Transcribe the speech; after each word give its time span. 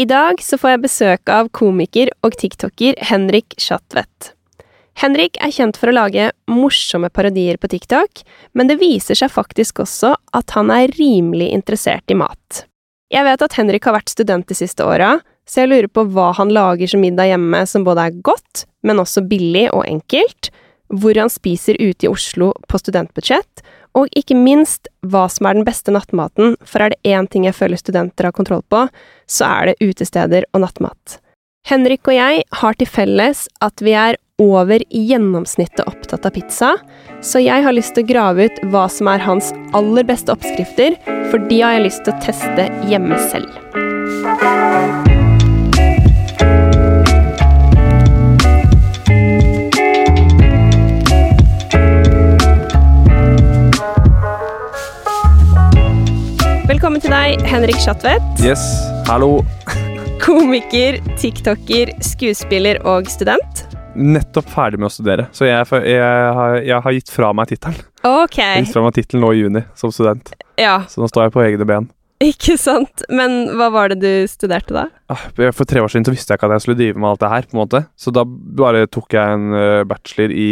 I 0.00 0.06
dag 0.08 0.38
så 0.40 0.56
får 0.56 0.70
jeg 0.70 0.80
besøk 0.80 1.28
av 1.28 1.48
komiker 1.52 2.08
og 2.24 2.32
tiktoker 2.40 2.96
Henrik 3.04 3.52
Schatvedt. 3.60 4.30
Henrik 4.96 5.36
er 5.44 5.52
kjent 5.52 5.76
for 5.76 5.90
å 5.90 5.92
lage 5.92 6.30
morsomme 6.48 7.10
parodier 7.12 7.58
på 7.60 7.68
TikTok, 7.68 8.22
men 8.56 8.70
det 8.70 8.78
viser 8.80 9.18
seg 9.18 9.28
faktisk 9.34 9.82
også 9.84 10.14
at 10.38 10.54
han 10.56 10.72
er 10.72 10.94
rimelig 10.96 11.50
interessert 11.52 12.08
i 12.08 12.16
mat. 12.16 12.62
Jeg 13.12 13.26
vet 13.28 13.44
at 13.44 13.58
Henrik 13.58 13.84
har 13.84 13.98
vært 13.98 14.14
student 14.14 14.48
de 14.48 14.56
siste 14.56 14.86
åra, 14.88 15.18
så 15.44 15.64
jeg 15.66 15.72
lurer 15.74 15.90
på 15.92 16.06
hva 16.14 16.30
han 16.38 16.54
lager 16.54 16.88
som 16.88 17.04
middag 17.04 17.34
hjemme 17.34 17.60
som 17.68 17.84
både 17.84 18.08
er 18.08 18.18
godt, 18.24 18.64
men 18.86 19.04
også 19.04 19.26
billig 19.28 19.66
og 19.68 19.84
enkelt, 19.84 20.48
hvor 20.96 21.18
han 21.20 21.28
spiser 21.28 21.76
ute 21.76 22.08
i 22.08 22.10
Oslo 22.14 22.54
på 22.70 22.80
studentbudsjett, 22.80 23.66
og 23.98 24.10
ikke 24.16 24.36
minst 24.38 24.88
hva 25.06 25.26
som 25.32 25.48
er 25.48 25.58
den 25.58 25.66
beste 25.66 25.92
nattmaten, 25.94 26.56
for 26.62 26.84
er 26.84 26.94
det 26.94 27.02
én 27.10 27.28
ting 27.30 27.46
jeg 27.48 27.56
føler 27.56 27.80
studenter 27.80 28.28
har 28.28 28.36
kontroll 28.36 28.62
på, 28.70 28.86
så 29.26 29.48
er 29.48 29.70
det 29.70 29.90
utesteder 29.90 30.46
og 30.54 30.64
nattmat. 30.66 31.18
Henrik 31.68 32.08
og 32.08 32.16
jeg 32.16 32.44
har 32.62 32.78
til 32.78 32.88
felles 32.88 33.44
at 33.60 33.82
vi 33.84 33.92
er 33.92 34.16
over 34.40 34.80
gjennomsnittet 34.88 35.84
opptatt 35.84 36.24
av 36.24 36.32
pizza, 36.32 36.72
så 37.20 37.42
jeg 37.44 37.66
har 37.66 37.76
lyst 37.76 37.92
til 37.96 38.06
å 38.06 38.10
grave 38.12 38.48
ut 38.48 38.62
hva 38.72 38.86
som 38.88 39.10
er 39.12 39.20
hans 39.26 39.52
aller 39.76 40.08
beste 40.08 40.32
oppskrifter, 40.32 40.96
for 41.28 41.44
de 41.52 41.60
har 41.60 41.76
jeg 41.76 41.90
lyst 41.90 42.06
til 42.06 42.16
å 42.16 42.24
teste 42.24 42.70
hjemme 42.88 43.20
selv. 43.28 45.09
Velkommen 56.70 57.02
til 57.02 57.10
deg, 57.10 57.40
Henrik 57.50 57.80
Schatvedt. 57.82 58.22
Yes, 58.46 58.60
hallo. 59.08 59.40
Komiker, 60.22 61.00
tiktoker, 61.18 61.90
skuespiller 62.04 62.78
og 62.86 63.08
student. 63.10 63.64
Nettopp 63.98 64.46
ferdig 64.52 64.78
med 64.78 64.86
å 64.86 64.92
studere, 64.94 65.24
så 65.34 65.48
jeg, 65.48 65.66
jeg, 65.82 65.98
har, 66.38 66.60
jeg 66.62 66.78
har 66.84 66.94
gitt 66.94 67.10
fra 67.10 67.32
meg 67.34 67.50
tittelen. 67.50 67.80
Ok, 68.06 68.38
Jeg 68.38 68.68
gitt 68.68 68.76
fra 68.76 68.84
meg 68.86 68.94
tittelen 69.00 69.24
nå 69.26 69.32
i 69.34 69.40
juni 69.40 69.64
som 69.74 69.90
student, 69.90 70.30
ja, 70.62 70.76
så 70.86 71.02
nå 71.02 71.10
står 71.10 71.26
jeg 71.26 71.34
på 71.34 71.42
egne 71.48 71.66
ben. 71.66 71.90
ikke 72.22 72.54
sant. 72.60 73.02
Men 73.10 73.56
hva 73.58 73.72
var 73.74 73.90
det 73.90 73.98
du 74.04 74.30
studerte 74.30 74.76
da? 74.76 74.86
Ah, 75.10 75.26
For 75.34 75.66
tre 75.66 75.82
år 75.82 75.90
siden 75.90 76.06
så 76.06 76.14
visste 76.14 76.30
jeg 76.30 76.38
ikke 76.38 76.52
at 76.52 76.60
jeg 76.60 76.68
skulle 76.68 76.78
drive 76.84 77.02
med 77.02 77.10
alt 77.10 77.24
det 77.24 77.32
her, 77.34 77.50
på 77.50 77.58
en 77.58 77.64
måte. 77.64 77.82
Så 77.98 78.14
da 78.14 78.22
bare 78.62 78.86
tok 78.86 79.18
jeg 79.18 79.40
en 79.40 79.58
eh, 79.58 79.82
bachelor 79.90 80.38
i 80.38 80.50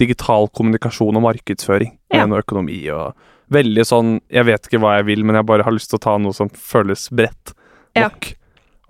digital 0.00 0.48
kommunikasjon 0.56 1.18
og 1.20 1.24
markedsføring. 1.28 1.94
Ja. 2.14 2.26
Med 2.26 2.42
økonomi 2.44 2.80
og 2.94 3.12
Veldig 3.50 3.82
sånn 3.82 4.10
Jeg 4.30 4.46
vet 4.46 4.68
ikke 4.68 4.78
hva 4.78 4.92
jeg 5.00 5.08
vil, 5.08 5.24
men 5.26 5.34
jeg 5.34 5.46
bare 5.48 5.64
har 5.66 5.74
lyst 5.74 5.90
til 5.90 5.98
å 5.98 6.04
ta 6.04 6.12
noe 6.22 6.36
som 6.36 6.50
føles 6.54 7.08
bredt 7.10 7.54
Ja. 7.98 8.06
nok. 8.06 8.28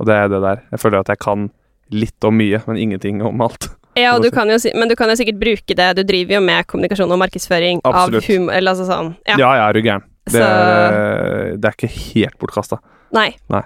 Og 0.00 0.06
det 0.08 0.16
er 0.16 0.28
det 0.28 0.40
der. 0.44 0.62
Jeg 0.72 0.80
føler 0.82 1.00
at 1.00 1.08
jeg 1.08 1.18
kan 1.18 1.46
litt 1.90 2.24
om 2.24 2.36
mye, 2.36 2.60
men 2.66 2.76
ingenting 2.76 3.22
om 3.24 3.40
alt. 3.40 3.70
Ja, 3.96 4.14
og 4.14 4.22
du 4.22 4.28
du 4.28 4.34
kan 4.36 4.48
jo 4.48 4.56
men 4.76 4.88
du 4.88 4.94
kan 4.96 5.08
jo 5.08 5.16
sikkert 5.16 5.40
bruke 5.40 5.74
det. 5.74 5.96
Du 5.96 6.02
driver 6.04 6.34
jo 6.36 6.40
med 6.40 6.66
kommunikasjon 6.66 7.10
og 7.10 7.18
markedsføring 7.18 7.80
Absolutt. 7.84 8.22
av 8.22 8.28
humor, 8.28 8.52
eller 8.52 8.72
altså 8.72 8.86
sånn. 8.86 9.16
Ja. 9.26 9.36
Ja, 9.38 9.68
er 9.68 9.74
jo 9.74 9.82
gæren. 9.82 10.04
Det, 10.30 10.40
eh, 10.40 11.56
det 11.56 11.64
er 11.64 11.74
ikke 11.74 11.90
helt 12.14 12.38
bortkasta. 12.38 12.78
Nei. 13.12 13.34
Nei. 13.50 13.62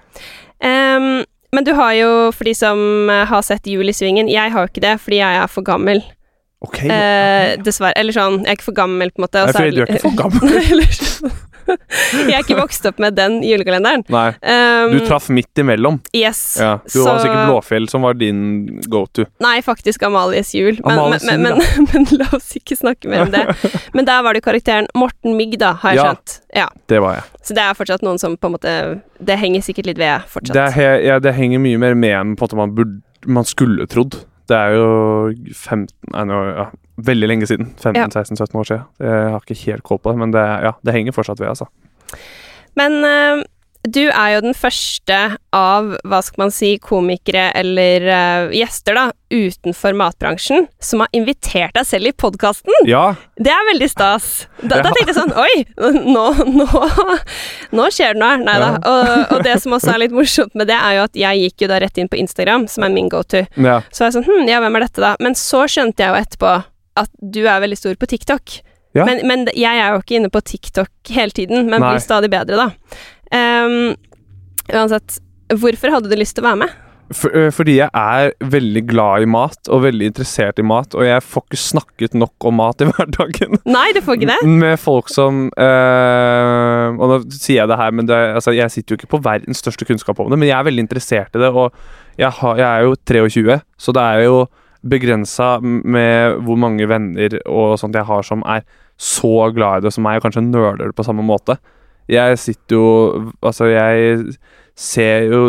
Um, 0.65 1.25
men 1.53 1.65
du 1.65 1.75
har 1.75 1.92
jo, 1.92 2.31
for 2.33 2.45
de 2.45 2.55
som 2.55 3.09
har 3.11 3.42
sett 3.42 3.67
Jul 3.67 3.91
i 3.91 3.92
Svingen, 3.92 4.31
jeg 4.31 4.50
har 4.50 4.65
jo 4.65 4.70
ikke 4.70 4.81
det 4.81 5.00
fordi 5.03 5.20
jeg 5.20 5.42
er 5.42 5.50
for 5.50 5.62
gammel. 5.67 6.00
Ok. 6.64 6.82
Eh, 6.88 7.54
dessverre. 7.64 7.94
Eller 8.00 8.16
sånn, 8.16 8.42
jeg 8.44 8.54
er 8.54 8.58
ikke 8.58 8.70
for 8.70 8.78
gammel, 8.80 9.12
på 9.14 9.20
en 9.22 9.28
måte. 9.28 9.44
Nei, 9.44 9.52
så 9.52 9.60
fordi 9.60 9.76
du 9.76 9.82
er 9.84 9.92
ikke 9.94 10.06
for 10.08 10.22
gammel. 10.24 10.88
Sånn. 11.04 11.42
jeg 12.28 12.34
er 12.34 12.42
ikke 12.42 12.58
vokst 12.58 12.84
opp 12.88 12.98
med 13.02 13.16
den 13.16 13.38
julekalenderen. 13.44 14.04
Nei, 14.12 14.26
um, 14.44 14.94
du 14.94 15.04
traff 15.08 15.30
midt 15.32 15.60
imellom. 15.60 15.98
Yes. 16.16 16.42
Ja, 16.60 16.78
du 16.84 16.90
så- 16.98 17.06
var 17.06 17.22
sikkert 17.22 17.48
Blåfjell 17.48 17.88
som 17.90 18.04
var 18.04 18.18
din 18.20 18.80
go 18.90 19.04
to. 19.06 19.26
Nei, 19.44 19.56
faktisk 19.64 20.02
Amalies 20.06 20.54
jul. 20.54 20.80
Men, 20.84 20.98
Amalies 20.98 21.24
men, 21.24 21.42
men, 21.42 21.62
men, 21.92 22.06
la 22.20 22.28
oss 22.36 22.52
ikke 22.58 22.76
snakke 22.78 23.08
mer 23.10 23.26
om 23.26 23.32
det. 23.34 23.46
Men 23.96 24.08
der 24.08 24.22
var 24.26 24.36
det 24.36 24.44
karakteren 24.44 24.88
Morten 24.94 25.38
Mygg, 25.38 25.58
da, 25.62 25.74
har 25.82 25.94
jeg 25.94 26.03
Ja. 26.03 26.10
skjønt. 26.12 26.36
Ja. 26.54 26.69
Det 26.88 27.00
var 27.00 27.19
jeg. 27.19 27.24
Så 27.44 27.56
det 27.56 27.64
er 27.64 27.74
fortsatt 27.76 28.04
noen 28.04 28.20
som 28.20 28.36
på 28.41 28.48
en 28.48 28.54
måte 28.54 28.74
Det 29.24 29.36
henger 29.38 29.60
sikkert 29.64 29.86
litt 29.86 29.98
ved 29.98 30.28
fortsatt. 30.28 30.54
Det, 30.54 30.84
er 30.84 31.00
ja, 31.04 31.19
det 31.19 31.34
henger 31.34 31.60
mye 31.62 31.80
mer 31.80 31.94
med 31.94 32.14
enn 32.14 32.36
på 32.36 32.44
en 32.44 32.48
måte 32.48 32.60
man, 32.60 32.74
burde, 32.76 33.00
man 33.26 33.48
skulle 33.48 33.86
trodd. 33.88 34.20
Det 34.50 34.56
er 34.56 34.75
jo 34.77 34.88
15 35.55 35.88
Nei, 36.12 36.25
nå, 36.28 36.41
ja, 36.53 36.66
veldig 37.10 37.31
lenge 37.31 37.49
siden. 37.50 37.72
15-16-17 37.81 38.59
år 38.60 38.69
siden. 38.69 38.87
Jeg 39.03 39.31
har 39.34 39.43
ikke 39.43 39.60
helt 39.65 39.87
koll 39.87 40.00
på 40.03 40.12
det, 40.12 40.21
men 40.21 40.34
det, 40.34 40.44
ja, 40.66 40.75
det 40.84 40.94
henger 40.97 41.16
fortsatt 41.16 41.41
ved, 41.43 41.50
altså. 41.55 41.69
Men 42.78 42.99
eh, 43.06 43.43
du 43.84 44.00
er 44.09 44.34
jo 44.34 44.41
den 44.47 44.55
første 44.56 45.17
av, 45.55 45.91
hva 46.09 46.21
skal 46.25 46.47
man 46.47 46.53
si, 46.55 46.75
komikere 46.81 47.50
eller 47.59 48.06
uh, 48.09 48.55
gjester, 48.55 48.97
da, 48.97 49.05
utenfor 49.34 49.97
matbransjen, 49.99 50.69
som 50.83 51.03
har 51.05 51.11
invitert 51.17 51.75
deg 51.77 51.87
selv 51.89 52.09
i 52.09 52.15
podkasten. 52.17 52.72
Ja, 52.89 53.15
Det 53.37 53.53
er 53.53 53.69
veldig 53.69 53.89
stas. 53.91 54.47
Da, 54.62 54.81
da 54.81 54.93
tenkte 54.95 55.12
jeg 55.12 55.19
sånn 55.19 55.34
Oi, 55.45 55.65
nå, 56.06 56.25
nå, 56.49 56.69
nå 57.77 57.89
skjer 57.93 58.17
det 58.17 58.22
noe. 58.22 58.41
Nei 58.41 58.59
da. 58.62 58.71
Ja. 58.75 58.83
Og, 58.91 59.37
og 59.37 59.47
det 59.47 59.59
som 59.62 59.77
også 59.77 59.95
er 59.95 60.05
litt 60.06 60.15
morsomt 60.16 60.55
med 60.56 60.71
det, 60.72 60.78
er 60.78 60.99
jo 60.99 61.06
at 61.09 61.19
jeg 61.19 61.47
gikk 61.47 61.66
jo 61.66 61.72
da 61.75 61.81
rett 61.84 62.01
inn 62.01 62.11
på 62.12 62.21
Instagram, 62.21 62.69
som 62.71 62.87
er 62.87 62.95
min 62.95 63.11
go-to. 63.12 63.45
ja. 63.56 63.81
Så 63.93 64.05
var 64.05 64.12
jeg 64.12 64.19
sånn 64.19 64.28
Hm, 64.28 64.47
ja, 64.49 64.61
hvem 64.65 64.78
er 64.78 64.87
dette, 64.87 65.03
da? 65.05 65.16
Men 65.21 65.37
så 65.37 65.66
skjønte 65.69 66.01
jeg 66.01 66.15
jo 66.15 66.22
etterpå 66.25 66.53
at 67.05 67.11
du 67.21 67.43
er 67.43 67.61
veldig 67.61 67.77
stor 67.77 67.99
på 68.01 68.09
TikTok. 68.09 68.62
Ja. 68.95 69.05
Men, 69.09 69.25
men 69.27 69.49
jeg 69.51 69.75
er 69.75 69.93
jo 69.93 70.03
ikke 70.05 70.16
inne 70.21 70.31
på 70.33 70.41
TikTok 70.47 71.11
hele 71.16 71.34
tiden, 71.34 71.66
men 71.66 71.83
Nei. 71.83 71.95
blir 71.95 72.05
stadig 72.05 72.31
bedre, 72.33 72.56
da. 72.61 72.99
Ehm, 73.32 73.94
uansett, 74.72 75.20
hvorfor 75.54 75.92
hadde 75.94 76.10
du 76.10 76.18
lyst 76.18 76.36
til 76.36 76.44
å 76.44 76.50
være 76.50 76.62
med? 76.64 76.80
For, 77.12 77.50
fordi 77.52 77.74
jeg 77.76 77.90
er 77.92 78.30
veldig 78.50 78.82
glad 78.88 79.26
i 79.26 79.28
mat, 79.28 79.58
og 79.68 79.82
veldig 79.84 80.06
interessert 80.08 80.58
i 80.58 80.64
mat, 80.66 80.94
og 80.96 81.04
jeg 81.04 81.20
får 81.22 81.44
ikke 81.44 81.60
snakket 81.60 82.16
nok 82.16 82.46
om 82.48 82.56
mat 82.62 82.80
i 82.80 82.88
hverdagen. 82.90 83.58
Nei, 83.68 83.86
du 83.94 84.00
får 84.04 84.18
ikke 84.18 84.30
det? 84.32 84.38
Med 84.64 84.80
folk 84.80 85.12
som 85.12 85.44
øh, 85.52 86.96
Og 86.96 87.12
nå 87.12 87.18
sier 87.28 87.60
jeg 87.60 87.70
det 87.70 87.78
her, 87.78 87.92
men 87.94 88.08
det, 88.08 88.18
altså, 88.40 88.54
jeg 88.56 88.72
sitter 88.72 88.94
jo 88.94 89.02
ikke 89.02 89.12
på 89.18 89.22
verdens 89.26 89.60
største 89.62 89.86
kunnskap 89.88 90.20
om 90.22 90.32
det, 90.32 90.41
men 90.41 90.48
jeg 90.48 90.56
er 90.56 90.68
veldig 90.70 90.86
interessert 90.86 91.36
i 91.36 91.44
det, 91.44 91.52
og 91.52 91.76
jeg, 92.16 92.32
har, 92.41 92.60
jeg 92.62 92.68
er 92.70 92.88
jo 92.88 92.96
23, 92.96 93.60
så 93.84 93.94
det 93.94 94.08
er 94.14 94.24
jo 94.24 94.41
begrensa 94.84 95.58
med 95.64 96.41
hvor 96.44 96.58
mange 96.60 96.88
venner 96.88 97.38
og 97.48 97.78
sånt 97.80 97.96
jeg 97.96 98.04
har 98.08 98.26
som 98.26 98.42
er 98.48 98.64
så 99.00 99.48
glad 99.54 99.80
i 99.80 99.86
det 99.86 99.94
som 99.94 100.04
meg, 100.06 100.18
og 100.20 100.26
kanskje 100.28 100.44
nøler 100.46 100.86
det 100.86 100.96
på 100.96 101.06
samme 101.06 101.24
måte. 101.26 101.56
Jeg 102.10 102.38
sitter 102.38 102.76
jo 102.76 103.32
Altså, 103.42 103.70
jeg 103.72 104.34
ser 104.76 105.28
jo 105.31 105.41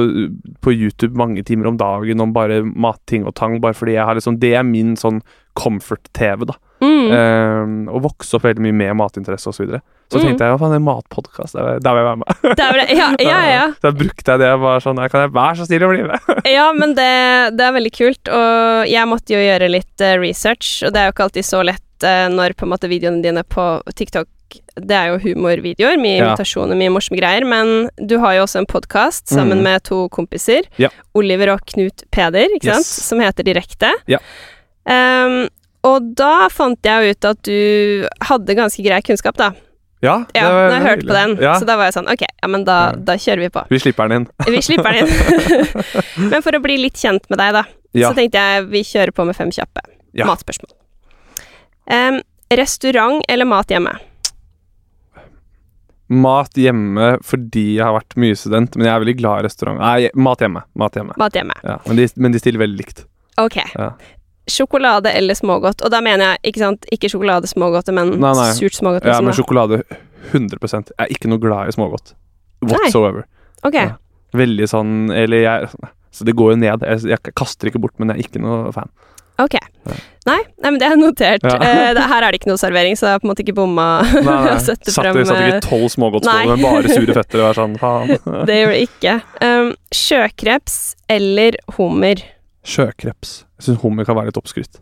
på 0.61 0.69
YouTube 0.75 1.17
mange 1.17 1.41
timer 1.43 1.71
om 1.71 1.77
dagen 1.81 2.21
om 2.21 2.31
bare 2.35 2.59
matting 2.63 3.23
og 3.25 3.33
tang, 3.35 3.57
bare 3.63 3.73
fordi 3.73 3.95
jeg 3.97 4.05
har 4.05 4.13
liksom 4.19 4.37
Det 4.39 4.51
er 4.53 4.63
min 4.67 4.93
sånn 4.95 5.21
comfort-TV, 5.57 6.45
da. 6.51 6.55
Mm. 6.83 7.05
Um, 7.15 7.75
og 7.95 8.01
vokse 8.03 8.35
opp 8.35 8.43
veldig 8.45 8.61
mye 8.65 8.75
med 8.75 8.97
matinteresse 8.99 9.47
osv. 9.49 9.55
Så, 9.55 9.63
videre. 9.65 9.79
så 10.11 10.19
Mm. 10.19 10.25
tenkte 10.27 10.43
jeg 10.45 10.51
hva 10.53 10.59
faen, 10.59 10.75
en 10.75 10.83
matpodkast, 10.85 11.55
der 11.55 11.79
der 11.79 11.95
vil 11.95 12.01
jeg 12.03 12.09
være 12.09 12.19
med. 12.21 12.57
Det 12.59 12.65
er 12.65 12.73
det. 12.81 12.97
Ja, 12.99 13.07
ja, 13.23 13.39
ja. 13.49 13.63
Så 13.79 13.87
da 13.87 13.91
brukte 14.03 14.31
jeg 14.35 14.39
det 14.43 14.51
bare 14.61 14.81
sånn 14.83 14.99
Kan 15.09 15.21
jeg 15.25 15.31
være 15.33 15.55
så 15.61 15.65
snill 15.69 15.87
å 15.87 15.89
bli 15.93 16.03
med? 16.03 16.19
Ja, 16.57 16.67
men 16.75 16.93
det, 16.99 17.09
det 17.57 17.65
er 17.69 17.73
veldig 17.79 17.93
kult, 17.95 18.29
og 18.29 18.85
jeg 18.91 19.07
måtte 19.09 19.33
jo 19.33 19.41
gjøre 19.41 19.71
litt 19.71 20.01
eh, 20.05 20.17
research, 20.21 20.83
og 20.85 20.93
det 20.93 21.01
er 21.01 21.07
jo 21.09 21.15
ikke 21.15 21.27
alltid 21.29 21.47
så 21.47 21.63
lett 21.65 22.03
eh, 22.05 22.27
når 22.35 22.53
på 22.59 22.67
en 22.67 22.73
måte 22.75 22.91
videoene 22.91 23.23
dine 23.23 23.43
på 23.47 23.65
TikTok 23.95 24.27
det 24.75 24.91
er 24.95 25.07
jo 25.13 25.17
humorvideoer, 25.23 25.97
mye 26.01 26.17
Ja. 26.17 26.25
invitasjoner, 26.29 26.75
mye 26.75 26.89
morsomme 26.93 27.19
greier, 27.19 27.45
men 27.45 27.89
du 28.05 28.17
har 28.19 28.33
jo 28.35 28.43
også 28.43 28.59
en 28.59 28.65
podkast 28.65 29.27
sammen 29.27 29.57
Mm. 29.59 29.63
med 29.63 29.83
to 29.83 30.09
kompiser, 30.09 30.63
Ja. 30.77 30.89
Oliver 31.13 31.53
og 31.53 31.65
Knut 31.65 32.03
Peder, 32.11 32.47
ikke 32.55 32.73
sant, 32.73 32.85
som 32.85 33.19
heter 33.19 33.43
Direkte. 33.43 33.91
Ja. 34.07 34.17
Um, 34.85 35.47
og 35.83 36.15
da 36.15 36.47
fant 36.49 36.79
jeg 36.83 37.11
ut 37.15 37.25
at 37.25 37.41
du 37.43 38.07
hadde 38.21 38.55
ganske 38.55 38.83
grei 38.83 39.01
kunnskap, 39.01 39.35
da. 39.37 39.51
Ja, 40.03 40.19
det 40.33 40.41
Ja, 40.41 40.49
når 40.49 40.71
jeg 40.75 40.85
hørte 40.85 41.07
på 41.07 41.13
den, 41.13 41.37
Ja. 41.41 41.53
så 41.59 41.65
da 41.65 41.77
var 41.77 41.85
jeg 41.85 41.93
sånn, 41.93 42.11
ok, 42.11 42.21
ja, 42.43 42.47
men 42.47 42.63
da, 42.63 42.91
da 42.91 43.13
kjører 43.13 43.39
vi 43.39 43.49
på. 43.49 43.67
Vi 43.69 43.79
slipper 43.79 44.07
den 44.09 44.21
inn. 44.21 44.27
Vi 44.45 44.61
slipper 44.61 44.91
den 44.93 45.07
inn. 45.07 46.29
Men 46.29 46.41
for 46.43 46.51
å 46.51 46.61
bli 46.61 46.77
litt 46.77 46.93
kjent 46.93 47.27
med 47.29 47.39
deg, 47.39 47.53
da, 47.53 47.63
Ja. 47.93 48.09
så 48.11 48.15
tenkte 48.15 48.33
jeg 48.37 48.69
vi 48.69 48.81
kjører 48.83 49.11
på 49.15 49.25
med 49.25 49.35
fem 49.35 49.49
kjappe 49.49 49.81
Ja. 50.13 50.25
matspørsmål. 50.25 50.73
Um, 51.89 52.21
restaurant 52.51 53.23
eller 53.29 53.45
mat 53.45 53.67
hjemme? 53.67 53.97
Mat 56.09 56.53
hjemme 56.59 57.15
fordi 57.25 57.63
jeg 57.79 57.85
har 57.85 57.95
vært 57.95 58.13
mye 58.21 58.35
student, 58.37 58.75
men 58.77 58.85
jeg 58.85 58.93
er 58.93 59.01
veldig 59.01 59.15
glad 59.17 59.39
i 59.41 59.47
restaurant. 59.47 59.79
Nei, 59.81 60.11
mat 60.13 60.43
hjemme. 60.43 60.61
Mat 60.77 60.99
hjemme. 60.99 61.15
Mat 61.17 61.33
hjemme. 61.39 61.55
Ja, 61.65 61.79
men, 61.87 61.97
de, 61.97 62.05
men 62.21 62.35
de 62.35 62.41
stiller 62.43 62.61
veldig 62.61 62.77
likt. 62.83 63.05
Ok. 63.41 63.57
Ja. 63.73 63.89
Sjokolade 64.51 65.09
eller 65.17 65.33
smågodt? 65.33 65.81
Og 65.81 65.89
da 65.89 66.01
mener 66.05 66.35
jeg 66.35 66.51
ikke 66.53 66.61
sant, 66.61 66.85
ikke 66.93 67.09
sjokolade 67.09 67.49
smågodt, 67.49 67.89
men 67.95 68.13
Nei, 68.21 68.33
nei. 68.37 68.51
surt 68.53 68.77
smågodt. 68.77 69.07
Ja, 69.07 69.15
liksom, 69.17 69.25
men 69.25 69.33
da. 69.33 69.39
sjokolade 69.39 69.81
100 70.35 70.91
Jeg 70.93 70.99
er 71.07 71.13
ikke 71.17 71.31
noe 71.33 71.41
glad 71.41 71.71
i 71.71 71.75
smågodt. 71.75 72.13
Whatsoever. 72.65 73.25
Ok. 73.65 73.75
Ja. 73.79 73.95
Veldig 74.35 74.65
sånn 74.67 74.93
Eller 75.13 75.41
jeg 75.43 75.67
Så 76.15 76.25
det 76.27 76.33
går 76.37 76.53
jo 76.53 76.57
ned. 76.59 76.83
Jeg, 76.85 77.01
jeg 77.11 77.33
kaster 77.37 77.69
ikke 77.69 77.81
bort, 77.83 77.95
men 77.99 78.11
jeg 78.13 78.17
er 78.21 78.27
ikke 78.29 78.41
noe 78.43 78.71
fan. 78.75 78.89
ok. 79.41 79.57
Nei, 80.25 80.39
nei, 80.57 80.69
men 80.71 80.77
det 80.81 80.87
er 80.89 80.95
notert. 80.97 81.43
Ja. 81.45 81.57
Eh, 81.61 81.91
det, 81.93 82.05
her 82.09 82.25
er 82.25 82.33
det 82.33 82.39
ikke 82.39 82.49
noe 82.49 82.57
servering, 82.57 82.95
så 82.97 83.05
jeg 83.05 83.13
har 83.17 83.21
på 83.21 83.27
en 83.27 83.31
måte 83.33 83.43
ikke 83.45 83.53
bomma 83.59 83.85
Nei, 84.15 84.21
nei. 84.25 84.55
Satt, 84.65 84.87
frem 84.95 85.19
det 85.19 85.25
satt 85.29 85.37
eh, 85.37 85.49
ikke 85.51 85.67
tolv 85.67 85.85
smågodtskåler 85.93 86.55
med 86.55 86.63
bare 86.65 86.95
sure 86.95 87.15
fetter 87.19 87.43
og 87.43 87.45
være 87.45 87.57
sånn 87.59 87.75
faen. 87.81 88.15
Det 88.49 88.55
gjør 88.57 88.73
det 88.73 88.79
ikke. 88.87 89.13
Um, 89.45 89.69
sjøkreps 89.93 90.79
eller 91.13 91.59
hummer? 91.77 92.23
Sjøkreps. 92.65 93.35
Jeg 93.59 93.67
syns 93.69 93.83
hummer 93.85 94.07
kan 94.09 94.17
være 94.17 94.31
litt 94.33 94.41
oppskrytt. 94.41 94.81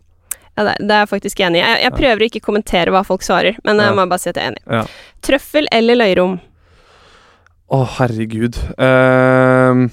Ja, 0.54 0.64
det, 0.70 0.74
det 0.86 0.94
er 0.96 1.02
jeg 1.02 1.10
faktisk 1.10 1.40
enig 1.44 1.60
i. 1.60 1.64
Jeg, 1.66 1.78
jeg 1.82 1.96
prøver 1.98 2.24
ikke 2.28 2.40
å 2.40 2.46
kommentere 2.48 2.94
hva 2.94 3.04
folk 3.04 3.24
svarer, 3.26 3.56
men 3.66 3.82
jeg 3.82 3.90
Ja. 3.90 3.94
må 3.98 4.08
bare 4.08 4.22
si 4.22 4.30
at 4.32 4.38
jeg 4.40 4.46
er 4.46 4.52
enig. 4.54 4.64
Ja. 4.70 4.84
Trøffel 5.28 5.68
eller 5.74 5.98
løyrom? 6.00 6.38
Å, 7.74 7.78
herregud. 7.98 8.56
Ehm, 8.78 9.88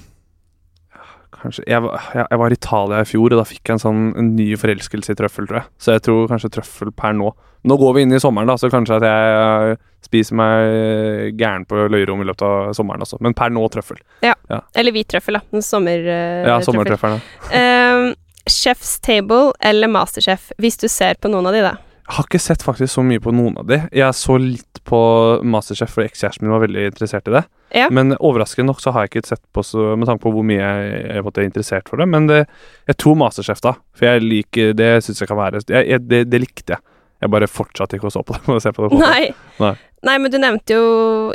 kanskje 1.42 1.64
jeg, 1.68 1.82
var- 1.84 2.00
jeg, 2.14 2.26
jeg 2.30 2.38
var 2.40 2.50
i 2.54 2.58
Italia 2.58 3.00
i 3.02 3.08
fjor, 3.08 3.32
og 3.34 3.38
da 3.42 3.44
fikk 3.48 3.62
jeg 3.68 3.74
en 3.76 3.82
sånn 3.82 4.02
en 4.18 4.28
ny 4.36 4.46
forelskelse 4.56 5.12
i 5.12 5.18
trøffel, 5.18 5.46
tror 5.50 5.60
jeg. 5.62 5.68
Så 5.82 5.96
jeg 5.96 6.02
tror 6.06 6.28
kanskje 6.30 6.50
trøffel 6.56 6.92
per 6.96 7.12
nå. 7.18 7.32
Nå 7.64 7.76
går 7.78 7.94
vi 7.94 8.02
inn 8.06 8.12
i 8.16 8.18
sommeren, 8.22 8.48
da, 8.50 8.56
så 8.58 8.70
kanskje 8.72 8.96
at 8.98 9.04
jeg 9.06 9.72
eh, 9.76 9.76
spiser 10.02 10.34
meg 10.34 11.36
gæren 11.38 11.66
på 11.68 11.84
løyrom 11.92 12.22
i 12.24 12.26
løpet 12.26 12.42
av 12.42 12.72
sommeren 12.74 13.04
også. 13.04 13.20
Men 13.22 13.36
per 13.38 13.52
nå 13.54 13.62
trøffel. 13.70 14.00
Ja, 14.26 14.34
Eller 14.74 14.94
hvit 14.96 15.08
trøffel, 15.12 15.38
da. 15.38 15.44
En 15.54 15.62
sommer, 15.62 16.02
eh, 16.02 16.42
Ja, 16.48 16.56
trøffel. 16.58 16.66
sommertrøffelen. 16.72 17.22
Um, 17.54 18.14
Chef's 18.50 18.96
Table 19.00 19.52
eller 19.62 19.86
Masterchef, 19.86 20.50
hvis 20.58 20.76
du 20.82 20.88
ser 20.90 21.14
på 21.22 21.30
noen 21.30 21.46
av 21.46 21.54
de, 21.54 21.60
da. 21.62 21.76
Har 22.12 22.26
ikke 22.28 22.40
sett 22.42 22.62
faktisk 22.64 22.92
så 22.92 23.04
mye 23.06 23.22
på 23.22 23.32
noen 23.32 23.56
av 23.60 23.68
de. 23.70 23.78
Jeg 23.96 24.16
så 24.18 24.36
litt 24.40 24.82
på 24.88 25.00
Masterchef, 25.48 25.94
for 25.94 26.04
ekskjæresten 26.04 26.44
min 26.44 26.52
var 26.52 26.64
veldig 26.64 26.86
interessert 26.90 27.30
i 27.30 27.36
det. 27.38 27.42
Ja. 27.72 27.86
Men 27.94 28.12
overraskende 28.18 28.68
nok 28.68 28.82
så 28.84 28.92
har 28.92 29.06
jeg 29.06 29.14
ikke 29.14 29.30
sett 29.30 29.42
på 29.56 29.64
så, 29.64 29.92
med 29.96 30.10
tanke 30.10 30.26
på 30.26 30.32
hvor 30.34 30.44
mye 30.44 30.60
jeg, 30.60 31.04
jeg 31.06 31.24
måtte, 31.24 31.40
er 31.40 31.48
interessert 31.48 31.88
for 31.88 32.02
det. 32.02 32.08
Men 32.12 32.28
det, 32.28 32.42
jeg 32.90 32.98
tror 33.00 33.16
Masterchef, 33.22 33.62
da. 33.64 33.76
For 33.96 34.10
jeg 34.10 34.26
liker 34.26 34.74
Det 34.76 34.90
syns 35.06 35.22
jeg 35.22 35.30
kan 35.30 35.40
være 35.40 35.62
jeg, 35.64 35.86
jeg, 35.94 36.04
det, 36.10 36.26
det 36.32 36.42
likte 36.44 36.76
jeg. 36.76 36.84
Jeg 37.22 37.30
bare 37.30 37.46
fortsatte 37.46 37.96
ikke 37.96 38.10
å 38.10 38.12
se 38.12 38.22
på 38.26 38.34
det. 38.34 38.60
se 38.64 38.72
på 38.74 38.84
det. 38.88 38.98
Nei. 38.98 39.24
Nei. 39.62 39.74
Nei, 40.02 40.16
men 40.18 40.32
du 40.34 40.38
nevnte 40.42 40.74
jo 40.74 40.86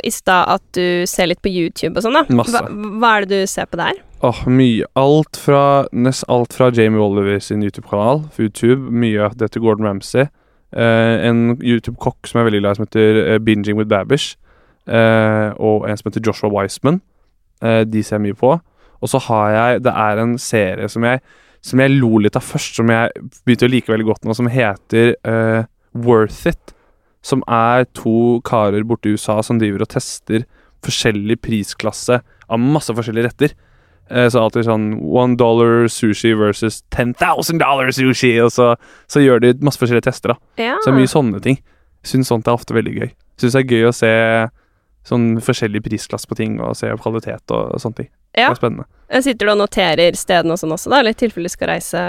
i 0.04 0.10
stad 0.12 0.50
at 0.58 0.64
du 0.76 1.08
ser 1.08 1.30
litt 1.30 1.40
på 1.40 1.48
YouTube 1.48 1.96
og 1.96 2.04
sånn, 2.04 2.18
da. 2.18 2.26
Masse. 2.36 2.52
Hva, 2.52 2.90
hva 3.00 3.12
er 3.16 3.24
det 3.24 3.38
du 3.40 3.50
ser 3.50 3.70
på 3.70 3.80
der? 3.80 3.96
Åh, 4.28 4.42
mye. 4.52 4.84
Alt 5.00 5.40
fra, 5.40 5.62
nest 5.96 6.26
alt 6.28 6.52
fra 6.52 6.68
Jamie 6.76 7.00
Oliver 7.00 7.40
sin 7.40 7.64
YouTube-kanal, 7.64 8.26
YouTube. 8.36 8.92
Mye 8.92 9.30
av 9.30 9.38
det 9.40 9.54
til 9.54 9.64
Gordon 9.64 9.88
Ramsay. 9.88 10.28
Eh, 10.76 11.28
en 11.28 11.56
YouTube-kokk 11.64 12.28
som 12.28 12.40
er 12.40 12.48
veldig 12.48 12.60
glad 12.60 12.74
i, 12.74 12.78
som 12.78 12.84
heter 12.84 13.20
eh, 13.22 13.40
Binging 13.40 13.78
with 13.78 13.88
Babish. 13.88 14.36
Eh, 14.88 15.50
og 15.56 15.88
en 15.88 15.96
som 15.96 16.10
heter 16.10 16.24
Joshua 16.24 16.50
Wiseman. 16.52 17.00
De 17.58 18.02
ser 18.06 18.18
jeg 18.18 18.22
mye 18.28 18.38
på. 18.38 18.52
Og 19.02 19.10
så 19.10 19.18
har 19.26 19.50
jeg 19.50 19.80
Det 19.82 19.92
er 19.92 20.20
en 20.22 20.36
serie 20.38 20.88
som 20.88 21.02
jeg, 21.02 21.20
som 21.62 21.80
jeg 21.80 21.90
lo 21.90 22.18
litt 22.22 22.36
av 22.38 22.44
først, 22.46 22.76
som 22.78 22.90
jeg 22.90 23.10
begynte 23.44 23.66
å 23.66 23.72
like 23.72 23.90
veldig 23.90 24.06
godt 24.06 24.24
nå, 24.24 24.34
som 24.34 24.46
heter 24.46 25.16
uh, 25.26 25.66
Worth 25.94 26.46
It. 26.46 26.74
Som 27.22 27.42
er 27.50 27.88
to 27.98 28.38
karer 28.46 28.86
borte 28.86 29.10
i 29.10 29.18
USA 29.18 29.40
som 29.42 29.58
driver 29.58 29.82
og 29.82 29.90
tester 29.90 30.46
forskjellig 30.86 31.40
prisklasse 31.42 32.20
av 32.22 32.62
masse 32.62 32.94
forskjellige 32.94 33.26
retter. 33.26 33.56
Eh, 34.10 34.28
Så 34.32 34.40
alltid 34.40 34.64
sånn 34.64 34.86
one 35.04 35.36
dollar 35.36 35.86
sushi 35.92 36.32
versus 36.38 36.82
10,000 36.90 37.58
dollar 37.60 37.90
sushi, 37.92 38.34
og 38.40 38.50
så, 38.54 38.74
så 39.08 39.20
gjør 39.20 39.40
de 39.44 39.54
masse 39.60 39.78
forskjellige 39.80 40.08
tester, 40.08 40.32
da. 40.34 40.38
Ja. 40.62 40.76
Så 40.80 40.90
det 40.90 40.94
er 40.94 41.00
mye 41.02 41.12
sånne 41.12 41.42
ting. 41.44 41.58
Syns 42.04 42.28
sånt 42.30 42.46
er 42.48 42.56
ofte 42.56 42.74
veldig 42.76 42.94
gøy. 42.96 43.10
Syns 43.40 43.52
det 43.56 43.60
er 43.64 43.74
gøy 43.74 43.88
å 43.88 43.92
se 43.94 44.12
sånn 45.08 45.26
forskjellig 45.44 45.82
prisklasse 45.84 46.28
på 46.28 46.36
ting, 46.36 46.58
og 46.60 46.76
se 46.76 46.90
kvalitet 47.00 47.50
og 47.54 47.76
sånne 47.80 47.96
ting. 48.02 48.08
Ja. 48.36 48.48
Det 48.50 48.58
er 48.58 48.60
spennende. 48.60 48.86
Sitter 49.24 49.46
du 49.48 49.52
og 49.54 49.56
noterer 49.62 50.16
stedene 50.20 50.52
og 50.52 50.58
sånn 50.60 50.74
også, 50.74 50.90
da? 50.92 50.98
Eller 51.00 51.14
i 51.14 51.16
tilfelle 51.16 51.48
du 51.48 51.52
skal 51.54 51.70
reise 51.70 52.00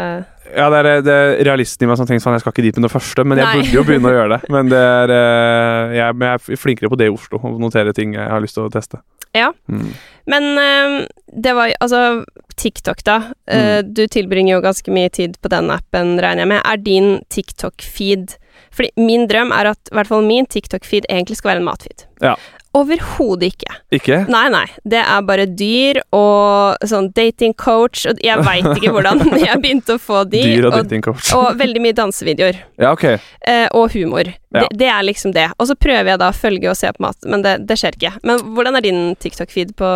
Ja, 0.51 0.65
det 0.73 0.79
er, 0.81 0.87
det 1.05 1.13
er 1.15 1.29
realisten 1.47 1.85
i 1.85 1.87
meg 1.87 1.95
som 1.95 2.09
tenker 2.09 2.19
sånn 2.25 2.35
Jeg 2.35 2.41
skal 2.43 2.51
ikke 2.51 2.65
dit 2.65 2.75
med 2.75 2.89
det 2.89 2.91
første, 2.91 3.23
men 3.23 3.39
jeg 3.39 3.47
Nei. 3.47 3.53
burde 3.61 3.77
jo 3.77 3.83
begynne 3.87 4.09
å 4.11 4.17
gjøre 4.17 4.33
det. 4.33 4.49
Men 4.55 4.67
det 4.73 4.81
er 4.83 5.13
eh, 5.15 5.95
jeg, 5.95 6.17
men 6.19 6.27
jeg 6.27 6.41
er 6.57 6.59
flinkere 6.59 6.91
på 6.91 6.99
det 6.99 7.07
i 7.07 7.13
Oslo, 7.13 7.39
å 7.39 7.53
notere 7.61 7.93
ting 7.95 8.17
jeg 8.17 8.27
har 8.27 8.43
lyst 8.43 8.59
til 8.59 8.67
å 8.67 8.73
teste. 8.73 8.99
Ja. 9.37 9.53
Mm. 9.71 9.93
Men 10.27 10.49
eh, 10.59 10.97
det 11.31 11.55
var 11.55 11.71
Altså, 11.79 12.25
TikTok, 12.59 13.03
da. 13.07 13.19
Eh, 13.47 13.79
Mm. 13.79 13.93
Du 13.95 14.03
tilbringer 14.11 14.57
jo 14.57 14.61
ganske 14.67 14.91
mye 14.91 15.09
tid 15.15 15.37
på 15.39 15.47
den 15.55 15.71
appen, 15.71 16.17
regner 16.19 16.43
jeg 16.43 16.51
med. 16.51 16.61
Er 16.65 16.77
din 16.83 17.09
TikTok-feed 17.31 18.35
Fordi 18.75 18.89
min 18.99 19.23
drøm 19.29 19.51
er 19.55 19.71
at 19.71 19.89
i 19.91 19.95
hvert 19.95 20.07
fall 20.11 20.25
min 20.27 20.45
TikTok-feed 20.45 21.07
egentlig 21.09 21.37
skal 21.39 21.53
være 21.53 21.61
en 21.63 21.69
matfeed. 21.69 22.03
Ja. 22.21 22.35
Overhodet 22.77 23.49
ikke. 23.49 23.71
Ikke? 23.97 24.17
Nei, 24.29 24.43
nei. 24.53 24.65
Det 24.85 24.99
er 25.01 25.23
bare 25.25 25.47
dyr 25.49 26.01
og 26.13 26.83
sånn 26.85 27.07
dating 27.17 27.55
coach, 27.57 28.03
og 28.05 28.19
jeg 28.21 28.43
veit 28.45 28.67
ikke 28.75 28.91
hvordan 28.93 29.23
jeg 29.41 29.57
begynte 29.63 29.95
å 29.97 30.01
få 30.01 30.21
de. 30.29 30.43
Dyr 30.45 30.67
og 30.67 30.75
og, 30.75 30.83
dating 30.83 31.05
coach. 31.05 31.31
og 31.33 31.57
veldig 31.57 31.81
mye 31.81 31.97
dansevideoer. 31.97 32.61
Ja, 32.77 32.93
ok. 32.93 33.07
Eh, 33.09 33.65
og 33.73 33.95
humor. 33.97 34.29
Ja. 34.53 34.61
Det, 34.61 34.79
det 34.81 34.91
er 34.93 35.01
liksom 35.05 35.33
det. 35.33 35.47
Og 35.57 35.69
så 35.69 35.77
prøver 35.81 36.13
jeg 36.13 36.21
da 36.21 36.29
å 36.29 36.37
følge 36.37 36.69
og 36.69 36.77
se 36.77 36.93
på 36.93 37.05
mat, 37.05 37.17
men 37.25 37.45
det, 37.45 37.55
det 37.69 37.77
skjer 37.81 37.97
ikke. 37.97 38.13
Men 38.25 38.45
hvordan 38.53 38.77
er 38.77 38.85
din 38.85 39.03
TikTok-feed 39.17 39.73
på 39.79 39.91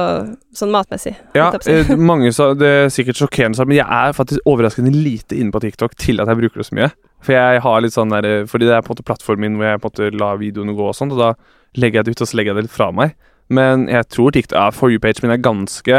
sånn 0.57 0.73
matmessig? 0.73 1.13
Ja, 1.37 1.51
eh, 1.69 1.93
mange 1.97 2.33
sa 2.33 2.51
Det 2.57 2.75
er 2.83 2.93
sikkert 2.93 3.21
sjokkerende, 3.21 3.69
men 3.69 3.77
jeg 3.83 3.85
er 3.85 4.17
faktisk 4.17 4.49
overraskende 4.49 4.93
lite 4.93 5.37
inne 5.37 5.53
på 5.53 5.61
TikTok 5.61 5.93
til 6.01 6.21
at 6.21 6.29
jeg 6.29 6.41
bruker 6.41 6.61
det 6.61 6.69
så 6.69 6.81
mye. 6.81 6.93
For 7.23 7.37
jeg 7.37 7.61
har 7.63 7.83
litt 7.83 7.95
sånn 7.95 8.11
der 8.11 8.25
eh, 8.27 8.45
Fordi 8.49 8.67
det 8.67 8.73
er 8.75 8.81
på 8.83 8.91
en 8.91 8.97
måte 8.97 9.05
plattformen 9.07 9.53
min 9.53 9.59
hvor 9.59 9.69
jeg 9.69 9.83
på 9.83 9.89
en 9.89 9.93
måte 9.93 10.23
lar 10.23 10.41
videoene 10.41 10.75
gå 10.77 10.89
og 10.89 10.97
sånn, 10.97 11.13
og 11.15 11.21
da 11.21 11.33
legger 11.77 11.99
jeg 12.01 12.05
det 12.05 12.15
ut, 12.15 12.21
og 12.25 12.27
så 12.31 12.37
legger 12.39 12.53
jeg 12.53 12.61
det 12.61 12.65
litt 12.69 12.77
fra 12.77 12.91
meg. 12.95 13.13
Men 13.53 13.87
jeg 13.91 14.07
tror 14.13 14.31
TikTok 14.33 14.55
ja, 14.57 14.69
For 14.71 14.89
you-pagen 14.93 15.25
min 15.25 15.33
er 15.35 15.41
ganske 15.43 15.97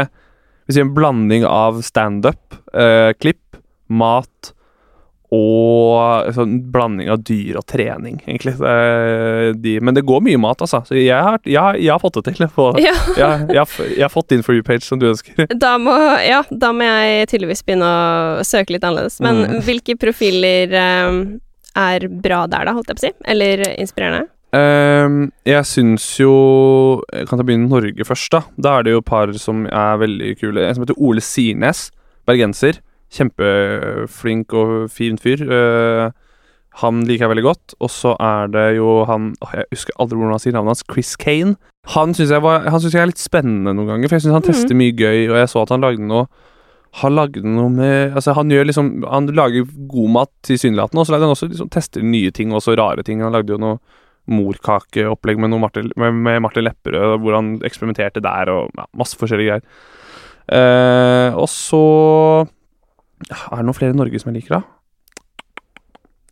Hvis 0.65 0.79
jeg 0.79 0.87
en 0.87 0.95
blanding 0.97 1.43
av 1.45 1.77
standup, 1.85 2.57
eh, 2.73 3.11
klipp, 3.21 3.59
mat 3.87 4.51
og 5.35 6.29
sånn 6.35 6.59
blanding 6.71 7.09
av 7.11 7.23
dyr 7.25 7.57
og 7.59 7.65
trening, 7.67 8.19
egentlig. 8.23 8.53
De, 9.61 9.73
men 9.83 9.95
det 9.97 10.03
går 10.07 10.21
mye 10.23 10.39
mat, 10.39 10.61
altså. 10.63 10.79
Så 10.87 10.95
jeg 10.97 11.17
har, 11.17 11.39
jeg, 11.43 11.81
jeg 11.83 11.91
har 11.91 11.99
fått 12.01 12.19
det 12.21 12.35
til. 12.37 12.47
På, 12.55 12.67
Ja, 12.81 12.93
jeg, 13.17 13.65
jeg, 13.89 14.01
har 14.05 14.13
fått 14.13 14.29
din 14.31 14.45
for 14.45 14.55
you-page 14.57 14.85
som 14.85 15.01
du 15.01 15.09
ønsker. 15.09 15.49
da 15.65 15.73
må, 15.81 15.95
ja, 16.23 16.43
da 16.51 16.71
må 16.77 16.85
jeg 16.87 17.27
tydeligvis 17.33 17.65
begynne 17.67 17.89
å 17.89 18.45
søke 18.47 18.75
litt 18.77 18.85
annerledes. 18.85 19.19
Men 19.25 19.43
Mm. 19.45 19.57
hvilke 19.67 19.97
profiler 19.99 20.71
eh, 20.79 21.17
er 21.75 22.07
bra 22.09 22.45
der, 22.47 22.69
da, 22.69 22.73
holdt 22.77 22.93
jeg 22.93 22.97
på 22.97 23.03
å 23.03 23.07
si? 23.09 23.13
Eller 23.33 23.65
inspirerende? 23.75 24.29
Ehm, 24.55 25.31
jeg 25.47 25.65
syns 25.67 26.05
jo 26.21 26.31
Jeg 27.11 27.27
kan 27.27 27.39
ta 27.39 27.43
begynne 27.45 27.67
i 27.67 27.73
Norge 27.73 28.05
først, 28.07 28.29
da. 28.31 28.43
Da 28.61 28.77
er 28.79 28.83
det 28.87 28.93
jo 28.95 29.01
et 29.01 29.09
par 29.09 29.31
som 29.41 29.65
er 29.67 29.97
veldig 30.01 30.35
kule. 30.39 30.63
En 30.67 30.75
som 30.77 30.85
heter 30.85 30.99
Ole 31.01 31.23
Sirnes, 31.23 31.89
bergenser. 32.27 32.79
Kjempeflink 33.15 34.53
og 34.57 34.89
fin 34.93 35.17
fyr. 35.21 35.43
Eh, 35.45 36.11
han 36.81 37.03
liker 37.07 37.25
jeg 37.25 37.31
veldig 37.35 37.45
godt. 37.45 37.75
Og 37.79 37.91
så 37.93 38.15
er 38.19 38.49
det 38.51 38.65
jo 38.77 39.03
han 39.09 39.33
Jeg 39.53 39.69
husker 39.73 39.97
aldri 39.99 40.19
hvordan 40.19 40.35
han 40.35 40.43
sier 40.43 40.55
navnet 40.57 40.75
hans. 40.75 40.85
Chris 40.91 41.15
Kane. 41.19 41.55
Han 41.93 42.15
syns 42.17 42.31
jeg, 42.33 42.41
synes 42.41 42.93
jeg 42.93 43.01
er 43.03 43.11
litt 43.11 43.21
spennende 43.21 43.75
noen 43.75 43.91
ganger, 43.91 44.09
for 44.09 44.17
jeg 44.17 44.25
syns 44.25 44.33
han 44.39 44.41
Mhm. 44.41 44.49
tester 44.51 44.75
mye 44.75 44.95
gøy, 44.97 45.29
og 45.29 45.37
jeg 45.37 45.49
så 45.51 45.61
at 45.61 45.69
han 45.69 45.81
lagde 45.81 46.01
noe 46.01 46.27
han 46.95 47.11
lagde 47.13 47.43
noe 47.43 47.69
med 47.69 48.13
Altså, 48.15 48.33
han 48.33 48.47
gjør 48.49 48.65
liksom 48.65 49.03
Han 49.11 49.27
lager 49.27 49.65
god 49.87 50.09
mat 50.09 50.29
tilsynelatende, 50.47 51.01
og 51.01 51.05
så 51.05 51.11
lager 51.11 51.27
han 51.27 51.35
også 51.35 51.49
liksom 51.51 51.69
tester 51.69 52.01
nye 52.01 52.31
ting, 52.31 52.51
og 52.51 52.61
også 52.61 52.77
rare 52.77 53.03
ting. 53.03 53.19
Han 53.21 53.33
lagde 53.33 53.51
jo 53.51 53.57
noe 53.57 53.79
morkakeopplegg 54.31 55.41
med, 55.41 55.53
med, 55.95 56.13
med 56.13 56.41
Martin 56.41 56.65
Lepperød, 56.65 57.19
hvor 57.23 57.37
han 57.37 57.55
eksperimenterte 57.65 58.23
der, 58.25 58.51
og 58.53 58.71
ja, 58.77 58.87
masse 58.97 59.19
forskjellige 59.19 59.51
greier. 59.51 59.67
Eh, 60.45 61.33
og 61.33 61.47
så 61.49 61.79
Er 62.45 63.57
det 63.57 63.65
noen 63.65 63.77
flere 63.77 63.95
i 63.95 63.97
Norge 63.97 64.19
som 64.21 64.29
jeg 64.29 64.43
liker, 64.43 64.59
da? 64.59 64.75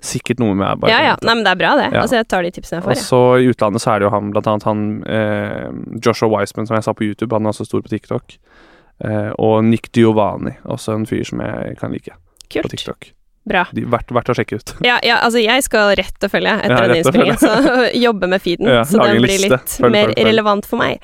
Sikkert 0.03 0.41
noe 0.43 0.53
med 0.53 0.81
bare 0.81 0.91
Ja, 0.91 0.99
ja. 1.01 1.15
Nei, 1.23 1.37
men 1.37 1.45
det 1.45 1.53
er 1.53 1.59
bra, 1.61 1.71
det. 1.79 1.87
Ja. 1.93 2.03
Altså, 2.03 2.19
jeg 2.19 2.27
tar 2.29 2.43
de 2.43 2.51
tipsene 2.53 2.81
jeg 2.81 2.85
får, 2.85 2.97
Og 2.97 3.01
så 3.07 3.21
i 3.39 3.47
utlandet 3.49 3.81
så 3.81 3.93
er 3.93 4.01
det 4.01 4.09
jo 4.09 4.13
han, 4.13 4.33
blant 4.35 4.49
annet 4.51 4.67
han 4.67 4.83
eh, 5.07 5.69
Joshua 6.03 6.29
Wiseman, 6.33 6.67
som 6.69 6.77
jeg 6.77 6.85
sa 6.85 6.93
på 6.97 7.07
YouTube, 7.07 7.31
han 7.33 7.47
er 7.47 7.55
også 7.55 7.65
stor 7.69 7.85
på 7.85 7.93
TikTok. 7.93 8.35
Eh, 9.03 9.31
og 9.39 9.63
Nick 9.65 9.89
Giovanni, 9.95 10.57
også 10.67 10.97
en 10.97 11.07
fyr 11.09 11.23
som 11.27 11.41
jeg 11.41 11.77
kan 11.79 11.95
like 11.95 12.13
på 12.13 12.59
Kult. 12.59 12.73
TikTok. 12.75 13.13
Bra. 13.43 13.65
De, 13.75 13.83
verdt, 13.91 14.11
verdt 14.15 14.29
å 14.31 14.35
sjekke 14.37 14.59
ut. 14.61 14.75
Ja, 14.89 14.99
ja, 15.03 15.17
altså 15.25 15.41
jeg 15.43 15.63
skal 15.65 15.93
rett 15.99 16.23
og 16.23 16.31
følge 16.31 16.53
etter 16.63 16.71
Ja, 16.75 16.81
denne 16.85 16.99
innspillingen, 17.01 17.39
så 17.41 17.87
jobbe 18.07 18.29
med 18.31 18.43
feeden, 18.43 18.69
Ja, 18.71 18.83
så 18.87 19.01
den 19.03 19.19
blir 19.23 19.41
litt 19.47 19.75
Følg, 19.77 19.91
mer 19.91 20.11
følg, 20.13 20.27
relevant 20.29 20.69
for 20.69 20.79
meg. 20.79 21.03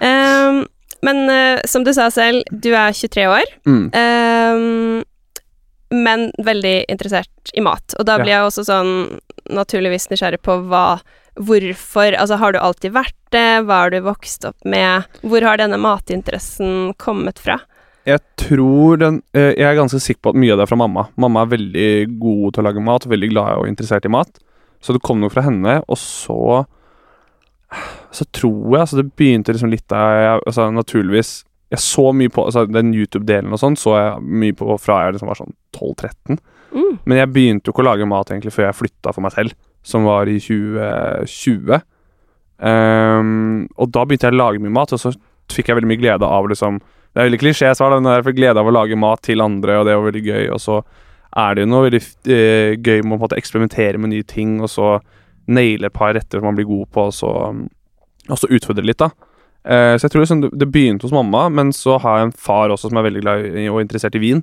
um, 0.00 0.62
men 1.06 1.24
uh, 1.28 1.60
som 1.68 1.84
du 1.84 1.92
sa 1.96 2.08
selv, 2.14 2.46
du 2.50 2.70
er 2.72 2.94
23 2.96 3.26
år, 3.28 3.50
Mm. 3.68 3.90
Um, 3.92 5.02
men 5.94 6.30
veldig 6.42 6.86
interessert 6.90 7.52
i 7.54 7.62
mat. 7.62 7.94
Og 8.00 8.06
da 8.08 8.16
blir 8.18 8.32
jeg 8.32 8.46
også 8.48 8.64
sånn 8.66 9.20
naturligvis 9.54 10.08
nysgjerrig 10.10 10.40
på 10.42 10.56
hva 10.70 10.96
Hvorfor 11.34 12.14
Altså, 12.14 12.36
har 12.38 12.54
du 12.54 12.58
alltid 12.62 12.92
vært 12.94 13.16
det? 13.34 13.64
Hva 13.66 13.80
har 13.84 13.90
du 13.90 14.00
vokst 14.06 14.44
opp 14.46 14.64
med? 14.64 15.06
Hvor 15.26 15.42
har 15.42 15.58
denne 15.58 15.78
matinteressen 15.82 16.92
kommet 16.98 17.38
fra? 17.42 17.58
Jeg 18.04 18.20
tror 18.36 18.98
den 19.00 19.22
eh, 19.32 19.54
Jeg 19.56 19.64
er 19.64 19.78
ganske 19.78 20.00
sikker 20.02 20.26
på 20.26 20.34
at 20.34 20.40
mye 20.40 20.52
av 20.52 20.60
det 20.60 20.66
er 20.66 20.70
fra 20.72 20.80
mamma. 20.80 21.06
Mamma 21.20 21.44
er 21.44 21.54
veldig 21.54 21.90
god 22.20 22.54
til 22.54 22.62
å 22.62 22.66
lage 22.68 22.84
mat, 22.84 23.06
veldig 23.08 23.30
glad 23.32 23.62
og 23.62 23.68
interessert 23.70 24.04
i 24.04 24.12
mat. 24.12 24.40
Så 24.84 24.92
det 24.92 25.02
kom 25.04 25.22
noe 25.22 25.32
fra 25.32 25.46
henne, 25.46 25.80
og 25.88 26.00
så 26.00 26.64
Så 28.14 28.24
tror 28.30 28.76
jeg 28.76 28.80
altså 28.84 28.96
Det 29.00 29.16
begynte 29.16 29.54
liksom 29.54 29.72
litt 29.72 29.86
da 29.90 30.02
jeg 30.14 30.42
altså, 30.46 30.68
Naturligvis 30.70 31.30
Jeg 31.72 31.80
så 31.82 32.12
mye 32.14 32.30
på 32.30 32.44
altså, 32.44 32.66
Den 32.70 32.92
YouTube-delen 32.94 33.50
og 33.50 33.58
sånn 33.58 33.74
så 33.80 33.96
jeg 33.96 34.20
mye 34.44 34.54
på 34.54 34.76
fra 34.78 35.00
jeg 35.06 35.16
liksom 35.16 35.32
var 35.32 35.40
sånn 35.40 35.56
12-13. 35.74 36.38
Mm. 36.74 36.92
Men 37.02 37.18
jeg 37.18 37.32
begynte 37.32 37.66
jo 37.66 37.74
ikke 37.74 37.82
å 37.82 37.88
lage 37.88 38.06
mat 38.06 38.30
egentlig 38.30 38.52
før 38.54 38.68
jeg 38.68 38.78
flytta 38.78 39.14
for 39.14 39.24
meg 39.24 39.34
selv, 39.34 39.56
som 39.82 40.06
var 40.06 40.30
i 40.30 40.36
2020. 40.42 41.82
Um, 42.58 43.64
og 43.74 43.90
da 43.94 44.04
begynte 44.06 44.28
jeg 44.28 44.36
å 44.36 44.38
lage 44.38 44.62
mye 44.62 44.74
mat, 44.74 44.94
og 44.94 45.02
så 45.02 45.12
fikk 45.50 45.70
jeg 45.70 45.78
veldig 45.78 45.90
mye 45.90 46.02
glede 46.02 46.30
av 46.30 46.46
liksom 46.50 46.78
Det 47.14 47.20
er 47.22 47.28
veldig 47.30 47.38
klisjé-svar, 47.44 47.94
men 48.00 48.10
jeg 48.12 48.24
fikk 48.26 48.36
glede 48.40 48.58
av 48.58 48.66
å 48.66 48.74
lage 48.74 48.96
mat 48.98 49.22
til 49.22 49.40
andre, 49.44 49.78
og 49.78 49.86
det 49.86 49.94
var 49.94 50.08
veldig 50.10 50.24
gøy. 50.26 50.48
Og 50.50 50.58
så 50.60 50.80
er 51.36 51.54
det 51.54 51.62
jo 51.64 51.70
noe 51.70 51.84
veldig 51.88 52.00
eh, 52.26 52.74
gøy 52.82 53.02
med 53.02 53.06
å 53.06 53.14
på 53.14 53.20
en 53.20 53.22
måte 53.28 53.38
eksperimentere 53.38 53.98
med 54.02 54.10
nye 54.10 54.26
ting, 54.26 54.56
og 54.60 54.68
så 54.72 54.96
naile 55.46 55.86
et 55.86 55.94
par 55.94 56.14
retter 56.16 56.40
som 56.40 56.48
man 56.50 56.56
blir 56.58 56.66
god 56.66 56.88
på, 56.90 57.06
og 57.10 57.14
så, 57.14 57.30
og 58.28 58.38
så 58.40 58.50
utfordre 58.50 58.84
litt, 58.86 58.98
da. 58.98 59.10
Eh, 59.64 59.94
så 59.96 60.04
jeg 60.08 60.12
tror 60.12 60.24
liksom 60.24 60.42
det, 60.50 60.66
begynte 60.72 61.06
hos 61.06 61.14
mamma, 61.14 61.46
men 61.52 61.70
så 61.72 61.98
har 62.02 62.18
jeg 62.18 62.28
en 62.30 62.36
far 62.50 62.74
også 62.74 62.90
som 62.90 62.98
er 63.00 63.06
veldig 63.06 63.22
glad 63.24 63.46
i 63.62 63.68
og 63.70 63.80
interessert 63.84 64.16
i 64.18 64.22
vin. 64.22 64.42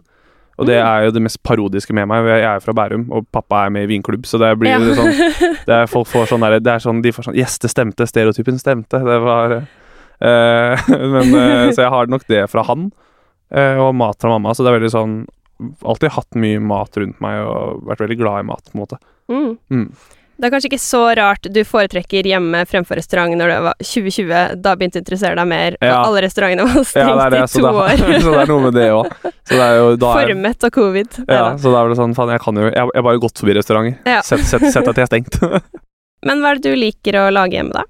Og 0.60 0.68
det 0.68 0.75
Mm. 0.78 0.86
er 0.88 1.04
jo 1.06 1.12
det 1.12 1.22
mest 1.24 1.40
parodiske 1.44 1.94
med 1.94 2.08
meg. 2.08 2.25
Jeg 2.28 2.44
er 2.46 2.54
jo 2.60 2.60
fra 2.68 2.74
Bærum, 2.74 3.08
og 3.12 3.25
pappa 3.34 3.66
er 3.66 3.70
med 3.72 3.84
i 3.90 3.94
vinklubb, 3.98 4.25
så 4.30 4.38
det 4.38 4.60
blir 4.60 4.70
Ja. 4.70 4.78
jo 4.80 4.86
litt 4.86 4.98
sånn 5.00 5.56
det 5.66 5.74
er, 5.74 5.88
Folk 5.88 6.08
får 6.08 6.28
sånn 6.30 6.42
der, 6.42 6.60
det 6.60 6.68
er 6.74 6.80
sånn, 6.84 7.01
De 7.01 7.12
får 7.12 7.24
sånn 7.30 7.36
Yes, 7.40 7.58
det 7.58 7.72
stemte. 7.72 8.06
Stereotypen 8.06 8.60
stemte. 8.60 9.00
Det 9.01 9.20
var 9.24 9.51
eh, 9.51 9.62
Men 11.16 11.36
eh, 11.36 11.72
Så 11.74 11.82
jeg 11.86 11.92
har 11.94 12.08
nok 12.12 12.25
det 12.30 12.46
fra 12.51 12.63
han, 12.68 12.90
eh, 13.54 13.78
og 13.82 13.96
mat 13.98 14.20
fra 14.22 14.30
mamma. 14.36 14.54
Så 14.56 14.63
det 14.66 14.72
er 14.74 14.80
veldig 14.80 14.94
sånn 14.96 15.20
Alltid 15.86 16.10
hatt 16.16 16.34
mye 16.42 16.58
mat 16.58 16.96
rundt 16.98 17.20
meg 17.22 17.44
og 17.46 17.84
vært 17.86 18.00
veldig 18.01 18.16
glad 18.18 18.40
i 18.42 18.46
mat, 18.50 18.63
på 18.66 18.74
en 18.74 18.82
måte. 18.82 18.98
Mm. 19.30 19.51
Mm. 19.70 19.84
Det 20.42 20.48
er 20.48 20.54
kanskje 20.56 20.70
ikke 20.72 20.80
så 20.82 21.01
rart 21.20 21.46
du 21.54 21.60
foretrekker 21.70 22.25
hjemme 22.25 22.63
fremfor 22.66 22.98
restaurant 22.98 23.36
når 23.38 23.51
det 23.51 23.58
var 23.68 23.75
2020. 23.86 24.56
Da 24.66 24.74
begynte 24.74 24.98
du 24.98 25.01
å 25.01 25.04
interessere 25.04 25.38
deg 25.38 25.50
mer, 25.51 25.78
Ja. 25.86 26.00
alle 26.01 26.24
restaurantene 26.25 26.66
var 26.66 26.80
Ja, 26.82 26.88
stengt 26.90 27.13
det 27.13 27.28
er 27.28 27.36
det, 27.36 27.44
i 27.44 27.62
to 27.62 27.68
år. 27.70 27.94
så 28.25 28.34
det 28.34 28.42
er 28.42 28.50
noe 28.50 28.63
med 28.66 28.74
det 28.80 28.88
òg. 28.90 29.13
Det 29.51 30.01
Formet 30.01 30.66
av 30.66 30.74
covid. 30.80 31.20
ja, 31.30 31.46
så 31.62 31.75
da 31.75 31.84
er 31.86 31.94
det 31.94 32.00
sånn 32.01 32.18
Faen, 32.18 32.34
jeg 32.34 32.42
kan 32.42 32.58
jo 32.58 32.66
Jeg 32.66 32.74
jeg 32.74 32.98
har 32.98 33.06
bare 33.12 33.22
gått 33.22 33.38
forbi 33.38 33.54
restauranter. 33.60 34.00
Ja. 34.10 34.24
Sett, 34.25 34.42
sett, 34.50 34.66
sett 34.74 34.90
at 34.90 34.98
de 34.98 35.06
er 35.06 35.12
stengt. 35.13 35.38
Men 36.25 36.42
hva 36.42 36.56
er 36.56 36.58
det 36.58 36.74
du 36.74 36.78
liker 36.90 37.22
å 37.22 37.30
lage 37.38 37.62
hjemme, 37.62 37.78
da? 37.78 37.86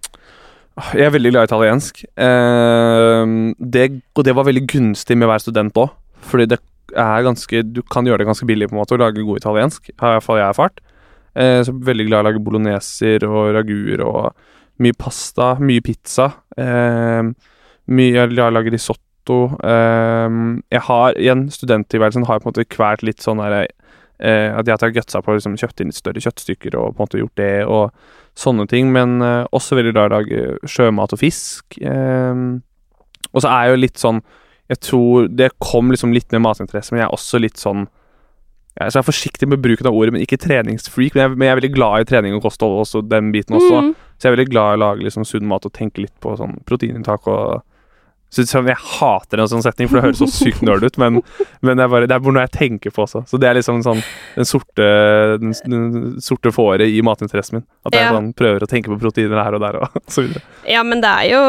Jeg 0.80 1.04
er 1.06 1.14
veldig 1.14 1.32
glad 1.34 1.46
i 1.46 1.50
italiensk. 1.50 2.04
Eh, 2.16 3.34
det, 3.60 3.88
og 4.16 4.26
det 4.26 4.36
var 4.38 4.48
veldig 4.48 4.64
gunstig 4.72 5.18
med 5.18 5.28
å 5.28 5.34
være 5.34 5.44
student 5.44 5.82
òg. 5.82 5.92
Fordi 6.32 6.48
det 6.54 6.60
er 6.92 7.24
ganske 7.26 7.64
Du 7.72 7.82
kan 7.88 8.06
gjøre 8.06 8.22
det 8.22 8.30
ganske 8.30 8.46
billig 8.48 8.70
på 8.70 8.76
en 8.76 8.82
måte 8.82 8.96
å 8.96 9.02
lage 9.02 9.26
god 9.26 9.42
italiensk. 9.42 9.92
Har 10.00 10.16
i 10.16 10.20
hvert 10.20 10.28
fall 10.28 10.40
jeg 10.40 10.48
erfart. 10.48 10.82
Eh, 11.36 11.60
så 11.68 11.76
veldig 11.76 12.08
glad 12.08 12.20
i 12.20 12.24
å 12.24 12.30
lage 12.30 12.44
bologneser 12.44 13.28
og 13.28 13.54
raguer 13.56 14.04
og 14.06 14.32
mye 14.82 14.98
pasta, 14.98 15.54
mye 15.60 15.84
pizza. 15.86 16.32
Eh, 16.58 17.22
mye 17.92 18.12
Jeg 18.12 18.24
er 18.24 18.34
glad 18.34 18.48
i 18.48 18.52
å 18.52 18.58
lage 18.60 18.74
risotto. 18.74 19.40
Eh, 19.64 20.40
jeg 20.72 20.86
har 20.88 21.20
i 21.20 21.32
en 21.32 21.48
studenttilværelse 21.50 22.26
har 22.28 22.40
på 22.40 22.48
en 22.50 22.54
måte 22.54 22.68
kvært 22.68 23.04
litt 23.04 23.24
sånn 23.24 23.44
der 23.44 23.68
eh, 24.22 24.50
At 24.56 24.68
jeg 24.68 24.78
har 24.80 24.96
gutsa 24.96 25.22
på 25.22 25.34
å 25.34 25.38
liksom, 25.38 25.58
kjøpt 25.60 25.84
inn 25.84 25.94
større 25.96 26.24
kjøttstykker 26.24 26.78
og 26.80 26.96
på 26.96 27.02
en 27.02 27.06
måte 27.06 27.22
gjort 27.22 27.42
det. 27.42 27.54
og 27.66 27.92
sånne 28.38 28.68
ting, 28.72 28.92
men 28.96 29.22
eh, 29.22 29.46
også 29.52 29.78
veldig 29.78 29.94
glad 29.96 30.06
i 30.06 30.10
å 30.12 30.18
lage 30.18 30.70
sjømat 30.72 31.16
og 31.16 31.20
fisk. 31.20 31.78
Eh, 31.82 32.44
og 33.32 33.44
så 33.44 33.50
er 33.50 33.66
jeg 33.66 33.74
jo 33.74 33.82
litt 33.86 34.02
sånn 34.02 34.22
Jeg 34.72 34.80
tror 34.88 35.28
det 35.28 35.50
kom 35.60 35.92
liksom 35.92 36.14
litt 36.16 36.32
med 36.32 36.46
matinteresse, 36.46 36.94
men 36.94 37.02
jeg 37.02 37.10
er 37.10 37.18
også 37.18 37.42
litt 37.44 37.60
sånn 37.60 37.90
jeg 38.80 38.96
er 38.96 39.04
forsiktig 39.04 39.50
med 39.52 39.60
bruken 39.60 39.90
av 39.90 39.96
ordet, 40.00 40.14
men 40.16 40.22
ikke 40.24 40.40
treningsfreak. 40.40 41.12
Men 41.14 41.26
jeg, 41.26 41.32
men 41.36 41.44
jeg 41.44 41.52
er 41.52 41.58
veldig 41.60 41.74
glad 41.76 42.02
i 42.02 42.06
trening 42.08 42.38
og 42.38 42.46
kosthold, 42.46 42.78
også 42.80 43.02
den 43.04 43.34
biten 43.34 43.58
også. 43.58 43.82
Mm. 43.84 43.90
Så 44.16 44.24
jeg 44.24 44.32
er 44.32 44.36
veldig 44.38 44.52
glad 44.54 44.70
i 44.70 44.78
å 44.78 44.80
lage 44.80 45.04
liksom 45.04 45.26
sunn 45.28 45.50
mat 45.50 45.68
og 45.68 45.74
tenke 45.76 46.06
litt 46.06 46.14
på 46.24 46.38
sånn 46.40 46.56
proteininntak 46.70 47.28
og 47.28 47.66
så, 48.32 48.46
så 48.48 48.62
Jeg 48.66 48.78
hater 48.80 49.42
en 49.44 49.48
sånn 49.52 49.62
setning, 49.66 49.90
for 49.92 50.00
det 50.00 50.04
høres 50.06 50.22
så 50.24 50.28
sykt 50.32 50.62
nerd 50.64 50.84
ut, 50.88 50.98
men, 50.98 51.22
men 51.62 51.78
det, 51.78 51.84
er 51.84 51.90
bare, 51.92 52.08
det 52.08 52.16
er 52.16 52.20
bare 52.24 52.34
noe 52.38 52.46
jeg 52.48 52.54
tenker 52.56 52.94
på 52.96 53.04
også. 53.04 53.26
Så 53.28 53.38
det 53.42 53.50
er 53.50 53.58
liksom 53.60 53.82
sånn 53.84 54.00
den 54.38 54.48
sorte, 54.48 54.88
den, 55.42 55.52
den 55.68 56.22
sorte 56.24 56.52
fåret 56.56 56.88
i 56.88 57.02
matinteressen 57.04 57.60
min. 57.60 57.66
At 57.86 57.94
jeg 57.98 58.06
Ja. 58.06 58.12
sånn, 58.16 58.32
prøver 58.38 58.64
å 58.64 58.70
tenke 58.72 58.88
på 58.94 58.98
proteiner 59.02 59.44
her 59.44 59.54
og 59.58 59.62
der 59.62 59.78
og 59.82 59.98
så 60.16 60.24
videre. 60.24 60.42
Ja, 60.70 60.84
men 60.88 61.02
det 61.04 61.10
er 61.12 61.28
jo 61.34 61.42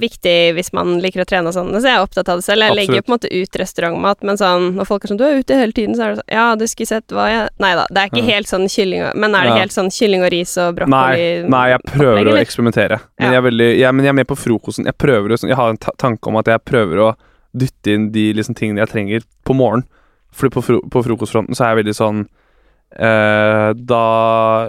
viktig 0.00 0.36
hvis 0.58 0.72
man 0.74 0.98
liker 1.04 1.22
å 1.22 1.28
trene 1.28 1.48
og 1.52 1.54
sånn. 1.56 1.70
Så 1.78 1.86
jeg 1.86 1.94
er 1.96 2.02
opptatt 2.04 2.28
av 2.32 2.40
det 2.42 2.46
selv. 2.48 2.66
Jeg 2.66 2.76
legger 2.80 2.98
jo 2.98 3.04
på 3.06 3.12
en 3.12 3.16
måte 3.18 3.30
ut 3.32 3.58
restaurantmat, 3.62 4.22
men 4.26 4.40
sånn 4.40 4.70
når 4.78 4.88
folk 4.90 5.04
er 5.04 5.12
sånn 5.12 5.18
'Du 5.20 5.24
er 5.28 5.38
ute 5.38 5.54
hele 5.60 5.72
tiden', 5.76 5.94
så 5.94 6.02
er 6.02 6.08
det 6.14 6.18
sånn 6.22 6.32
Ja, 6.34 6.46
du 6.56 6.66
skulle 6.66 6.86
sett 6.90 7.08
hva 7.14 7.28
jeg 7.30 7.48
Nei 7.60 7.74
da, 7.78 7.86
det 7.92 8.00
er 8.02 8.08
ikke 8.10 8.24
helt 8.26 8.48
sånn 8.50 8.66
kylling 8.68 9.02
og 9.06 9.16
Men 9.16 9.34
er 9.34 9.44
det 9.44 9.58
helt 9.60 9.72
sånn 9.72 9.90
kylling 9.92 10.24
og 10.24 10.30
ris 10.32 10.56
og 10.58 10.74
brokkoli? 10.76 10.90
Nei, 10.90 11.48
nei, 11.48 11.68
jeg 11.70 11.80
prøver 11.86 12.20
opplegg, 12.24 12.34
å 12.34 12.42
eksperimentere. 12.42 12.98
Men, 13.20 13.28
Ja. 13.28 13.32
jeg 13.38 13.42
veldig, 13.44 13.68
jeg, 13.78 13.94
men 13.94 14.04
jeg 14.04 14.10
er 14.10 14.18
med 14.18 14.26
på 14.26 14.36
frokosten. 14.36 14.84
Jeg 14.86 14.98
prøver 14.98 15.28
å- 15.32 15.44
Jeg 15.48 15.56
har 15.56 15.68
en 15.70 15.76
ta 15.76 15.90
tanke 16.24 16.32
om 16.32 16.40
at 16.40 16.48
jeg 16.48 16.64
prøver 16.64 17.02
å 17.02 17.10
dytte 17.54 17.92
inn 17.94 18.08
de 18.12 18.32
liksom, 18.34 18.56
tingene 18.56 18.82
jeg 18.82 18.92
trenger 18.92 19.26
på 19.44 19.54
morgenen. 19.54 19.86
Fordi 20.34 20.54
på, 20.56 20.62
fro 20.64 20.80
på 20.90 21.02
frokostfronten 21.04 21.54
så 21.54 21.64
er 21.64 21.68
jeg 21.70 21.84
veldig 21.84 21.92
sånn 21.94 22.24
eh, 22.98 23.68
Da 23.86 24.00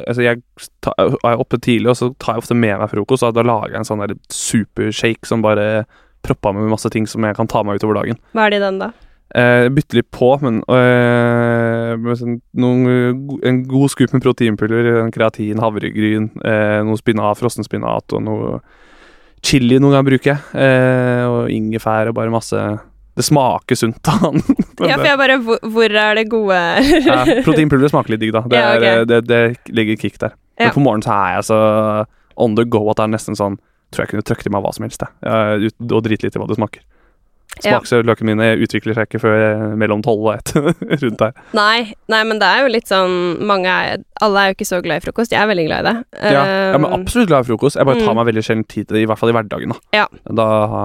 Altså, 0.05 0.21
jeg 0.21 0.43
ta, 0.85 0.93
er 0.93 1.41
oppe 1.41 1.57
tidlig, 1.57 1.89
og 1.89 1.97
så 1.97 2.11
tar 2.21 2.35
jeg 2.35 2.43
ofte 2.43 2.57
med 2.57 2.77
meg 2.77 2.91
frokost. 2.91 3.25
Og 3.25 3.33
da 3.33 3.45
lager 3.45 3.73
jeg 3.73 3.81
en 3.81 3.89
sånn 3.89 4.03
der 4.03 4.13
supershake 4.29 5.25
som 5.25 5.41
bare 5.45 5.87
propper 6.25 6.53
meg 6.53 6.65
med 6.65 6.75
masse 6.75 6.89
ting 6.93 7.09
som 7.09 7.25
jeg 7.25 7.37
kan 7.37 7.49
ta 7.49 7.63
meg 7.65 7.81
utover 7.81 7.97
dagen. 7.97 8.21
Hva 8.33 8.45
er 8.45 8.53
det 8.53 8.61
i 8.61 8.65
den, 8.65 8.79
da? 8.81 8.93
Eh, 9.35 9.65
bytte 9.73 9.97
litt 9.97 10.11
på, 10.13 10.29
men 10.45 10.61
eh, 10.69 12.13
sånn, 12.17 12.37
noen, 12.61 13.41
en 13.45 13.63
god 13.67 13.91
skup 13.91 14.13
med 14.13 14.21
proteinpulver, 14.23 15.01
en 15.01 15.13
kreatin, 15.13 15.59
havregryn, 15.61 16.29
eh, 16.45 16.79
noe 16.85 17.01
spinat, 17.01 17.41
frossen 17.41 17.65
spinat 17.65 18.13
og 18.13 18.21
noe 18.25 18.59
chili 19.45 19.77
noen 19.79 19.93
ganger 19.93 20.09
bruker 20.09 20.31
jeg. 20.31 20.41
Eh, 20.57 21.24
og 21.45 21.53
ingefær 21.53 22.09
og 22.11 22.17
bare 22.17 22.33
masse 22.33 22.59
Det 23.15 23.23
smaker 23.23 23.77
sunt, 23.79 24.01
da. 24.03 24.17
Men 24.31 24.41
Ja, 24.89 24.97
for 24.97 25.07
jeg 25.07 25.19
bare 25.21 25.37
Hvor, 25.45 25.61
hvor 25.75 25.95
er 26.01 26.17
det 26.19 26.25
gode 26.33 26.57
ja, 27.09 27.21
proteinpulver 27.45 27.93
smaker 27.93 28.15
litt 28.15 28.25
digg, 28.25 28.33
da. 28.35 28.41
Det, 28.49 28.59
Ja, 28.59 28.73
er, 28.73 28.81
ok. 28.81 28.87
eh, 28.89 29.05
det, 29.13 29.21
det 29.29 29.75
ligger 29.79 30.01
kick 30.01 30.19
der. 30.19 30.33
Ja. 30.59 30.67
Men 30.69 30.75
på 30.75 30.83
morgenen 30.83 31.05
så 31.07 31.15
er 31.15 31.37
jeg 31.37 31.47
så 31.51 31.61
on 32.35 32.57
the 32.59 32.65
go 32.67 32.81
at 32.91 32.97
det 32.99 33.05
er 33.07 33.13
nesten 33.15 33.37
sånn 33.39 33.55
Tror 33.93 34.03
jeg 34.03 34.11
kunne 34.15 34.25
trøkt 34.27 34.47
i 34.49 34.51
meg 34.51 34.63
hva 34.65 34.71
som 34.75 34.83
helst, 34.83 35.03
jeg. 35.05 35.71
Og 35.85 35.99
drite 36.03 36.25
litt 36.25 36.35
i 36.35 36.39
hva 36.41 36.47
det 36.49 36.55
smaker. 36.57 36.81
Smaksløkene 37.63 38.33
mine 38.33 38.47
utvikler 38.65 38.97
seg 38.97 39.05
ikke 39.07 39.21
før 39.23 39.75
mellom 39.79 40.01
tolv 40.03 40.25
og 40.25 40.33
ett 40.33 40.51
rundt 41.05 41.21
der. 41.21 41.35
Nei, 41.55 41.93
nei, 42.11 42.21
men 42.27 42.41
det 42.41 42.49
er 42.49 42.65
jo 42.65 42.71
litt 42.73 42.89
sånn 42.91 43.13
Mange 43.47 43.71
er 43.71 44.01
Alle 44.23 44.39
er 44.39 44.51
jo 44.51 44.55
ikke 44.55 44.67
så 44.69 44.77
glad 44.85 45.01
i 45.01 45.05
frokost. 45.05 45.31
Jeg 45.35 45.41
er 45.43 45.47
veldig 45.49 45.65
glad 45.67 45.79
i 45.83 45.89
det. 45.91 45.95
Ja, 46.31 46.43
ja, 46.45 46.77
men 46.77 46.85
Um, 46.85 47.01
absolutt 47.01 47.27
glad 47.27 47.43
i 47.43 47.49
frokost. 47.49 47.75
Jeg 47.75 47.85
bare 47.85 47.99
tar 47.99 48.13
mm. 48.13 48.19
meg 48.21 48.25
veldig 48.29 48.43
sjelden 48.45 48.63
tid 48.69 48.87
til 48.87 48.95
det, 48.95 49.01
i 49.03 49.07
hvert 49.09 49.19
fall 49.19 49.29
i 49.29 49.35
hverdagen. 49.35 49.73
Da, 49.75 49.79
Ja. 49.97 50.05
da 50.39 50.45
ha, 50.71 50.83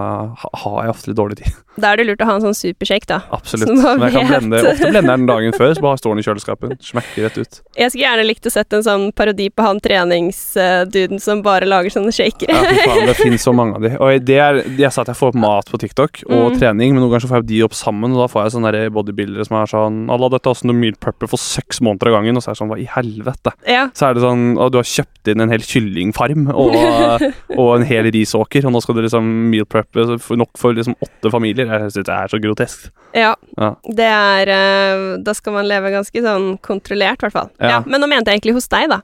har 0.64 0.78
jeg 0.86 0.90
ofte 0.94 1.10
litt 1.12 1.18
dårlig 1.20 1.36
tid. 1.42 1.52
Da 1.80 1.94
er 1.94 2.00
det 2.00 2.04
lurt 2.10 2.20
å 2.20 2.26
ha 2.28 2.34
en 2.36 2.42
sånn 2.44 2.56
supershake, 2.58 3.06
da. 3.08 3.20
Absolutt. 3.32 3.70
Men 3.72 4.02
jeg 4.04 4.12
kan 4.12 4.26
blende, 4.28 4.58
ofte 4.68 4.90
blender 4.90 5.14
jeg 5.14 5.20
den 5.20 5.26
dagen 5.30 5.54
før, 5.56 5.70
så 5.78 5.80
bare 5.86 5.96
står 6.00 6.12
den 6.12 6.20
i 6.20 6.24
kjøleskapet. 6.26 6.74
Smekker 6.84 7.24
rett 7.24 7.38
ut. 7.40 7.60
Jeg 7.80 7.92
skulle 7.94 8.04
gjerne 8.04 8.26
likt 8.26 8.44
å 8.44 8.52
sett 8.52 8.74
en 8.76 8.82
sånn 8.84 9.06
parodi 9.16 9.46
på 9.54 9.64
han 9.64 9.78
treningsduden 9.80 11.20
som 11.22 11.40
bare 11.46 11.64
lager 11.68 11.92
sånne 11.94 12.12
shakere. 12.12 12.52
Ja, 12.52 12.64
fy 12.68 12.84
faen, 12.84 13.06
det 13.08 13.14
finnes 13.22 13.42
så 13.46 13.54
mange 13.56 13.78
av 13.78 13.84
de. 13.86 13.92
Og 13.96 14.24
det 14.26 14.36
er, 14.42 14.60
jeg 14.78 14.92
sa 14.92 15.04
at 15.04 15.12
jeg 15.12 15.18
får 15.20 15.32
opp 15.32 15.38
mat 15.40 15.70
på 15.72 15.80
TikTok 15.80 16.22
og 16.28 16.50
Mm. 16.50 16.58
trening, 16.58 16.92
men 16.94 17.02
noen 17.04 17.10
ganger 17.12 17.24
så 17.26 17.28
får 17.30 17.40
jeg 17.42 17.48
de 17.50 17.62
opp 17.66 17.74
sammen, 17.76 18.12
og 18.16 18.22
da 18.24 18.28
får 18.32 18.46
jeg 18.46 18.54
sånne 18.56 18.82
bodybuildere 18.96 19.44
som 19.46 19.56
er 19.60 19.66
sånn 19.70 19.98
Alla, 20.10 20.28
dette 20.32 20.48
er 20.48 20.54
også 20.54 20.66
noe 20.68 20.76
meal 20.76 20.96
prepper 21.00 21.28
for 21.30 21.38
seks 21.40 21.80
måneder 21.84 22.10
av 22.10 22.16
gangen, 22.18 22.36
og 22.36 22.42
så 22.42 22.50
er 22.50 22.56
det 22.56 22.60
sånn 22.62 22.70
Hva 22.72 22.78
i 22.80 22.88
helvete? 22.90 23.19
Ja. 23.68 23.88
Så 23.96 24.08
er 24.08 24.16
det 24.16 24.22
sånn 24.24 24.44
at 24.60 24.72
du 24.74 24.78
har 24.80 24.88
kjøpt 24.88 25.30
inn 25.32 25.44
en 25.44 25.52
hel 25.52 25.64
kyllingfarm 25.66 26.48
og, 26.52 26.76
og 27.60 27.70
en 27.76 27.86
hel 27.88 28.08
risåker, 28.14 28.66
og 28.66 28.74
nå 28.74 28.82
skal 28.84 28.98
du 28.98 29.02
liksom 29.04 29.28
meal 29.52 29.68
preppe 29.70 30.06
nok 30.40 30.52
for 30.60 30.76
liksom 30.76 30.96
åtte 31.02 31.32
familier. 31.32 31.68
Jeg 31.70 31.90
synes 31.92 32.08
det 32.08 32.16
er 32.16 32.32
så 32.32 32.40
grotesk. 32.42 32.88
Ja. 33.16 33.34
Ja. 33.58 33.74
Det 33.84 34.06
er 34.06 34.50
eh, 34.54 35.04
Da 35.26 35.32
skal 35.34 35.56
man 35.56 35.66
leve 35.66 35.90
ganske 35.92 36.22
sånn 36.24 36.52
kontrollert, 36.64 37.20
i 37.20 37.26
hvert 37.26 37.36
fall. 37.36 37.50
Ja. 37.58 37.80
Men 37.86 38.02
nå 38.02 38.10
mente 38.10 38.30
jeg 38.30 38.40
egentlig 38.40 38.58
hos 38.60 38.70
deg, 38.70 38.90
da. 38.92 39.00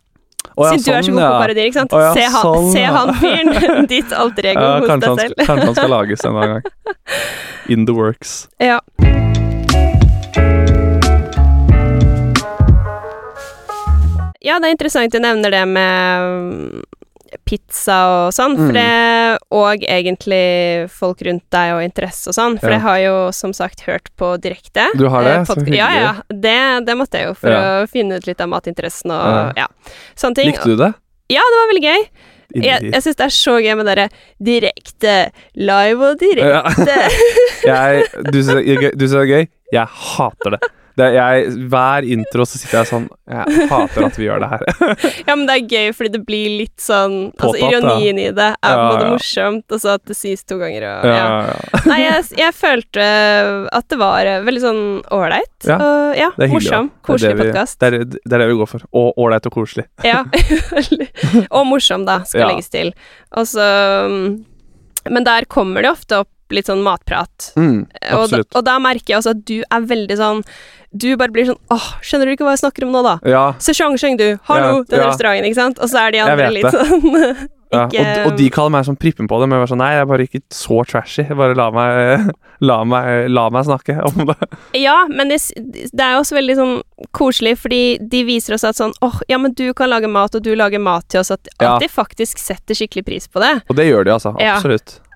Ja, 0.56 0.70
Siden 0.70 0.85
du 0.85 0.90
er 0.92 1.02
så 1.02 1.11
sånn, 1.11 1.18
god 1.18 1.26
på 1.26 1.40
parodier, 1.42 1.68
ikke 1.68 1.80
sant. 1.82 1.96
Se, 2.16 2.28
han, 2.32 2.46
sånn, 2.46 2.70
se 2.73 2.85
han 2.96 3.12
fyren! 3.20 3.87
Ditt 3.92 4.14
alter 4.16 4.52
ego 4.52 4.62
Ja, 4.62 4.78
hos 4.80 4.88
deg 4.88 5.20
selv. 5.25 5.42
kanskje 5.42 5.66
han 5.66 5.76
skal 5.80 5.92
lages 5.92 6.25
en 6.25 6.38
annen 6.38 6.56
gang. 6.56 6.96
In 7.68 7.85
the 7.90 7.96
works. 7.96 8.38
Ja. 8.62 8.80
Ja, 14.46 14.60
det 14.62 14.68
er 14.70 14.76
interessant 14.76 15.12
du 15.12 15.18
nevner 15.22 15.50
det 15.50 15.64
med 15.66 16.30
mm, 16.30 16.82
pizza 17.46 17.96
og 18.26 18.32
sånn, 18.34 18.54
for 18.56 18.70
Mm. 18.70 18.76
det, 18.78 19.38
og 19.52 19.82
egentlig 19.90 20.88
folk 20.94 21.20
rundt 21.26 21.42
deg 21.50 21.72
og 21.74 21.82
interesse 21.84 22.30
og 22.30 22.36
sånn, 22.38 22.54
for 22.62 22.70
Ja. 22.70 22.76
jeg 22.78 22.82
har 22.86 22.98
jo 23.02 23.16
som 23.34 23.52
sagt 23.52 23.82
hørt 23.88 24.08
på 24.16 24.30
direkte. 24.40 24.86
Du 24.96 25.08
har 25.10 25.24
det? 25.26 25.34
eh, 25.40 25.44
Så 25.50 25.56
hyggelig. 25.58 25.76
Ja, 25.82 25.90
ja. 25.98 26.12
Det, 26.30 26.86
det 26.86 26.96
måtte 26.96 27.18
jeg 27.18 27.26
jo 27.28 27.34
for 27.34 27.50
Ja. 27.50 27.82
å 27.82 27.88
finne 27.90 28.16
ut 28.20 28.26
litt 28.30 28.40
av 28.40 28.48
matinteressen 28.48 29.10
og 29.10 29.56
ja. 29.58 29.66
sånne 30.14 30.34
ting. 30.38 30.52
Likte 30.52 30.70
du 30.70 30.76
det? 30.76 30.94
Ja, 31.28 31.42
det 31.42 31.58
var 31.60 31.68
veldig 31.74 31.86
gøy. 31.90 32.08
Jeg, 32.62 32.92
jeg 32.92 33.02
syns 33.02 33.16
det 33.18 33.24
er 33.26 33.34
så 33.34 33.56
gøy 33.60 33.74
med 33.76 33.86
dere 33.90 34.08
direkte, 34.40 35.32
live 35.58 36.00
og 36.12 36.18
direkte. 36.22 36.94
Ja. 37.66 37.74
Jeg, 37.90 38.04
du 38.30 38.38
syns 38.42 39.10
det 39.10 39.18
er 39.18 39.26
gøy? 39.26 39.48
Jeg 39.74 39.86
hater 39.90 40.54
det. 40.54 40.60
Det, 40.96 41.06
jeg, 41.12 41.50
hver 41.68 42.06
intro 42.08 42.44
så 42.48 42.56
sitter 42.56 42.78
jeg 42.78 42.88
sånn 42.88 43.06
Jeg 43.28 43.66
hater 43.68 44.06
at 44.06 44.14
vi 44.16 44.24
gjør 44.28 44.40
det 44.40 44.48
her. 44.48 44.62
Ja, 45.28 45.34
men 45.36 45.42
det 45.48 45.56
er 45.58 45.66
gøy 45.74 45.90
fordi 45.98 46.12
det 46.14 46.20
blir 46.24 46.54
litt 46.62 46.80
sånn 46.80 47.16
Altså, 47.34 47.50
Påtatt, 47.52 47.60
ja. 47.60 47.80
ironien 47.82 48.20
i 48.22 48.28
det 48.36 48.46
er 48.54 48.56
på 48.56 48.70
en 48.70 48.80
Ja, 48.80 48.86
måte 48.88 49.04
ja. 49.04 49.10
morsomt, 49.12 49.66
og 49.76 49.82
så 49.82 49.92
at 49.98 50.04
det 50.08 50.16
sies 50.16 50.44
to 50.48 50.56
ganger 50.62 50.86
og 50.88 51.04
Ja, 51.10 51.16
ja. 51.18 51.26
ja. 51.50 51.82
Nei, 51.90 51.98
jeg, 52.06 52.22
jeg 52.40 52.56
følte 52.56 53.08
at 53.76 53.88
det 53.92 53.98
var 54.00 54.26
eh, 54.30 54.40
veldig 54.46 54.62
sånn 54.64 54.80
ålreit. 55.14 55.68
Ja, 55.68 55.76
og 55.84 56.16
ja, 56.18 56.30
morsom. 56.50 56.88
Koselig 57.06 57.36
podkast. 57.42 57.78
Det, 57.82 57.90
det 58.16 58.32
er 58.32 58.42
det 58.42 58.48
vi 58.50 58.56
går 58.58 58.70
for. 58.70 58.86
Og 58.96 59.20
ålreit 59.22 59.46
og 59.50 59.54
koselig. 59.58 59.84
Ja. 60.06 60.22
og 61.56 61.66
morsom, 61.68 62.06
da, 62.08 62.20
skal 62.28 62.46
Ja. 62.46 62.48
legges 62.54 62.70
til. 62.72 62.92
Og 63.36 63.46
så 63.50 63.66
mm, 64.10 64.26
Men 65.12 65.24
der 65.28 65.44
kommer 65.50 65.82
det 65.84 65.92
ofte 65.92 66.22
opp 66.24 66.32
litt 66.54 66.66
sånn 66.70 66.82
matprat. 66.86 67.52
Mm, 67.56 67.86
Og 68.14 68.30
da, 68.30 68.42
og 68.54 68.64
da 68.66 68.78
merker 68.78 69.14
jeg 69.14 69.18
også 69.22 69.32
at 69.34 69.44
du 69.48 69.56
er 69.66 69.80
veldig 69.90 70.16
sånn 70.20 70.44
Du 70.96 71.08
bare 71.18 71.32
blir 71.34 71.48
sånn 71.48 71.58
Åh, 71.74 71.88
skjønner 72.06 72.26
du 72.28 72.32
ikke 72.36 72.46
hva 72.46 72.54
jeg 72.54 72.62
snakker 72.62 72.86
om 72.86 72.92
nå, 72.94 73.02
da? 73.02 73.16
Ja, 73.26 73.44
Sesong, 73.58 73.96
du. 74.16 74.38
Hallo, 74.48 74.78
Ja, 74.78 74.84
den 74.92 75.00
ja. 75.02 75.08
restauranten, 75.10 75.48
ikke 75.50 75.58
sant? 75.60 75.78
Og 75.82 75.90
så 75.90 76.06
er 76.06 76.14
de 76.14 76.22
andre 76.24 76.50
litt 76.54 76.70
sånn 76.70 77.02
ja. 77.74 77.82
Og, 77.90 78.30
og 78.30 78.36
de 78.38 78.46
kaller 78.54 78.70
meg 78.76 78.86
sånn 78.86 78.96
prippen 78.96 79.26
på 79.28 79.40
det, 79.42 79.48
men 79.50 79.58
jeg 79.58 79.64
var 79.64 79.70
sånn 79.72 79.80
Nei, 79.82 79.90
jeg 79.96 80.04
er 80.04 80.10
bare 80.12 80.26
ikke 80.28 80.40
så 80.54 80.78
trashy. 80.86 81.24
Bare 81.36 81.56
la 81.58 81.66
meg, 81.74 82.28
la 82.70 82.76
meg, 82.88 83.26
la 83.34 83.48
meg 83.52 83.66
snakke 83.66 83.96
om 84.06 84.22
det. 84.30 84.36
Ja, 84.78 85.00
men 85.10 85.32
det, 85.34 85.40
det 85.58 86.04
er 86.06 86.14
jo 86.14 86.22
også 86.22 86.38
veldig 86.38 86.56
sånn 86.60 86.76
koselig, 87.16 87.56
fordi 87.60 87.80
de 88.00 88.22
viser 88.28 88.54
oss 88.56 88.64
at 88.64 88.78
sånn 88.78 88.94
åh, 89.04 89.18
ja, 89.28 89.36
men 89.42 89.52
du 89.58 89.66
kan 89.76 89.90
lage 89.90 90.08
mat, 90.08 90.38
og 90.38 90.46
du 90.46 90.54
lager 90.56 90.80
mat 90.80 91.08
til 91.12 91.20
oss, 91.24 91.32
at, 91.34 91.50
Ja. 91.58 91.74
at 91.74 91.82
de 91.84 91.90
faktisk 91.90 92.38
setter 92.40 92.78
skikkelig 92.78 93.04
pris 93.10 93.26
på 93.28 93.42
det. 93.42 93.52
Og 93.68 93.76
det 93.76 93.90
gjør 93.90 94.06
de, 94.06 94.14
altså. 94.14 94.32
Ja. 94.40 94.60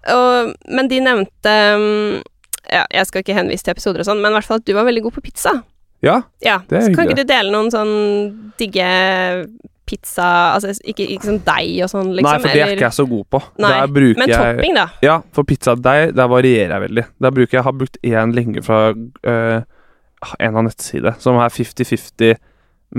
Og, 0.09 0.55
men 0.69 0.89
de 0.89 1.01
nevnte 1.05 1.57
mm, 1.77 2.21
Ja, 2.71 2.85
jeg 2.95 3.09
skal 3.09 3.25
ikke 3.25 3.37
henvise 3.37 3.67
til 3.67 3.75
episoder 3.75 4.01
og 4.01 4.09
sånn, 4.09 4.23
men 4.23 4.33
i 4.33 4.39
hvert 4.39 4.47
fall 4.49 4.63
at 4.63 4.69
du 4.69 4.73
var 4.77 4.87
veldig 4.89 5.03
god 5.09 5.19
på 5.19 5.25
pizza. 5.27 5.57
Ja, 6.01 6.23
Ja, 6.41 6.61
Det 6.69 6.79
er 6.79 6.87
så 6.87 6.95
kan 6.95 7.09
ikke 7.09 7.21
du 7.21 7.29
dele 7.29 7.53
noen 7.53 7.69
sånn 7.75 7.93
digge 8.61 8.87
pizza 9.91 10.29
Altså 10.55 10.73
ikke, 10.87 11.05
ikke 11.17 11.29
sånn 11.29 11.41
deig 11.45 11.83
og 11.85 11.91
sånn, 11.93 12.13
liksom? 12.15 12.29
Nei, 12.31 12.39
for 12.41 12.55
det 12.55 12.63
er 12.63 12.75
ikke 12.77 12.87
jeg 12.87 12.99
så 13.01 13.07
god 13.11 13.27
på. 13.35 13.43
Nei, 13.61 13.73
Men 13.91 14.31
jeg 14.31 14.39
topping, 14.39 14.79
da. 14.79 14.87
Ja, 15.05 15.19
for 15.37 15.49
pizzadeig, 15.49 16.15
der 16.17 16.31
varierer 16.31 16.77
jeg 16.77 16.85
veldig. 16.87 17.07
Der 17.27 17.35
bruker 17.37 17.59
jeg, 17.59 17.67
har 17.67 17.77
brukt 17.77 17.99
én 18.07 18.35
lenge 18.37 18.63
fra 18.65 18.81
øh, 18.95 19.59
en 20.39 20.61
av 20.61 20.67
nettside, 20.69 21.15
som 21.23 21.41
er 21.43 21.53
50-50 21.55 22.39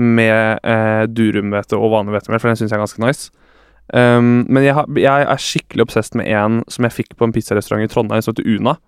med 0.02 0.60
øh, 0.64 1.06
durumhvete 1.12 1.78
og 1.78 1.92
vanlig 1.96 2.16
hvetemel, 2.16 2.40
for 2.42 2.52
den 2.52 2.60
syns 2.60 2.72
jeg 2.72 2.78
er 2.78 2.84
ganske 2.84 3.04
nice. 3.04 3.41
Um, 3.92 4.46
men 4.48 4.64
jeg, 4.64 4.72
har, 4.74 4.86
jeg 4.96 5.26
er 5.28 5.40
skikkelig 5.40 5.84
obsessed 5.84 6.16
med 6.16 6.30
en 6.32 6.62
som 6.72 6.86
jeg 6.86 6.96
fikk 6.96 7.16
på 7.18 7.26
en 7.28 7.34
pizzarestaurant 7.34 7.84
i 7.84 7.90
Trondheim, 7.92 8.22
som 8.24 8.32
heter 8.32 8.48
Una. 8.48 8.78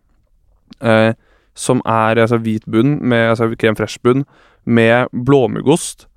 Uh, 0.80 1.12
som 1.54 1.82
er 1.86 2.16
altså, 2.22 2.38
hvit 2.40 2.64
bunn, 2.70 2.96
med 3.04 3.28
altså, 3.34 3.50
krem 3.60 3.76
fresh-bunn, 3.76 4.24
med 4.64 5.12
blåmuggost, 5.12 6.08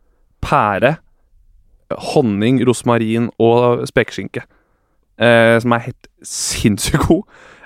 pære, 0.41 0.95
honning, 2.13 2.61
rosmarin 2.67 3.29
og 3.39 3.83
spekeskinke. 3.87 4.45
Uh, 5.19 5.59
som 5.59 5.75
er 5.75 5.89
helt 5.89 6.11
sinnssykt 6.23 7.09
god. 7.09 7.25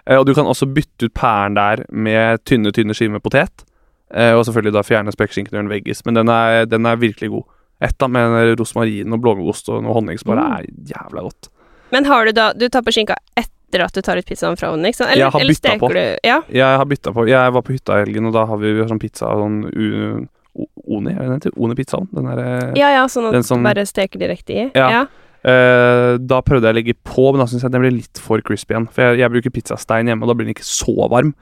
Uh, 0.09 0.17
og 0.17 0.25
du 0.27 0.33
kan 0.33 0.49
også 0.49 0.65
bytte 0.73 1.05
ut 1.05 1.13
pæren 1.13 1.55
der 1.55 1.85
med 1.93 2.41
tynne, 2.49 2.73
tynne 2.73 2.97
skiver 2.97 3.19
med 3.19 3.23
potet. 3.23 3.67
Og 4.11 4.41
selvfølgelig 4.43 4.73
da 4.75 4.81
fjerne 4.83 5.11
spekeskinken 5.13 5.55
og 5.55 5.61
den 5.61 5.69
veggis. 5.71 6.01
Men 6.05 6.17
den 6.17 6.27
er, 6.27 6.65
den 6.65 6.85
er 6.85 6.95
virkelig 6.99 7.29
god. 7.31 7.43
Ett 7.81 8.01
av 8.05 8.09
med 8.13 8.57
rosmarin 8.59 9.11
og 9.13 9.21
blåmuggost 9.23 9.69
og 9.73 9.81
noe 9.83 9.93
honning 9.93 10.19
som 10.19 10.35
bare 10.35 10.43
Mm. 10.45 10.57
er 10.59 10.65
jævla 10.93 11.21
godt. 11.27 11.49
Men 11.91 12.05
har 12.05 12.25
du 12.25 12.31
da 12.31 12.53
Du 12.53 12.67
tar 12.69 12.81
på 12.83 12.91
skinka 12.93 13.15
etter 13.35 13.81
at 13.83 13.93
du 13.93 14.01
tar 14.01 14.17
ut 14.17 14.25
pizzaen 14.25 14.57
fra 14.57 14.69
ovnen, 14.71 14.85
ikke 14.85 14.95
sant? 15.01 15.09
Eller, 15.11 15.25
Jeg 15.25 15.31
har 15.31 15.39
eller 15.41 15.53
steker 15.53 15.79
på. 15.79 15.89
du 15.93 16.17
Ja? 16.23 16.41
Jeg 16.51 16.77
har 16.77 16.85
bytta 16.85 17.11
på 17.13 17.27
Jeg 17.27 17.51
var 17.53 17.61
på 17.61 17.73
hytta 17.73 17.93
i 17.97 18.05
helgen, 18.05 18.25
og 18.27 18.33
da 18.33 18.45
har 18.45 18.57
vi 18.57 18.67
sånn 18.85 18.99
pizza 18.99 19.25
sånn 19.25 19.65
u, 19.73 20.27
o- 20.55 20.67
Oni, 20.97 21.11
er 21.11 21.19
det 21.19 21.27
den 21.27 21.39
heter? 21.39 21.51
Oni-pizzaen? 21.57 22.07
Den 22.13 22.25
derre 22.25 22.73
Ja, 22.75 22.89
ja, 22.91 23.05
sånn 23.07 23.33
at 23.33 23.45
som- 23.45 23.63
du 23.63 23.69
bare 23.73 23.85
steker 23.85 24.19
direkte 24.19 24.49
i? 24.53 24.71
Ja. 24.75 24.89
ja. 24.89 25.05
Uh, 25.43 26.17
da 26.19 26.41
prøvde 26.41 26.67
jeg 26.69 26.75
å 26.75 26.77
legge 26.77 26.93
på, 27.03 27.31
men 27.31 27.39
da 27.39 27.45
syns 27.47 27.63
jeg 27.63 27.71
den 27.71 27.81
ble 27.81 27.89
litt 27.91 28.19
for 28.19 28.37
crispy 28.41 28.75
igjen. 28.75 28.87
For 28.91 29.01
jeg, 29.01 29.19
jeg 29.19 29.31
bruker 29.31 29.49
pizzastein 29.49 30.05
hjemme, 30.05 30.21
og 30.21 30.27
da 30.27 30.33
blir 30.35 30.45
den 30.45 30.53
ikke 30.53 30.67
så 30.67 31.09
varm. 31.09 31.33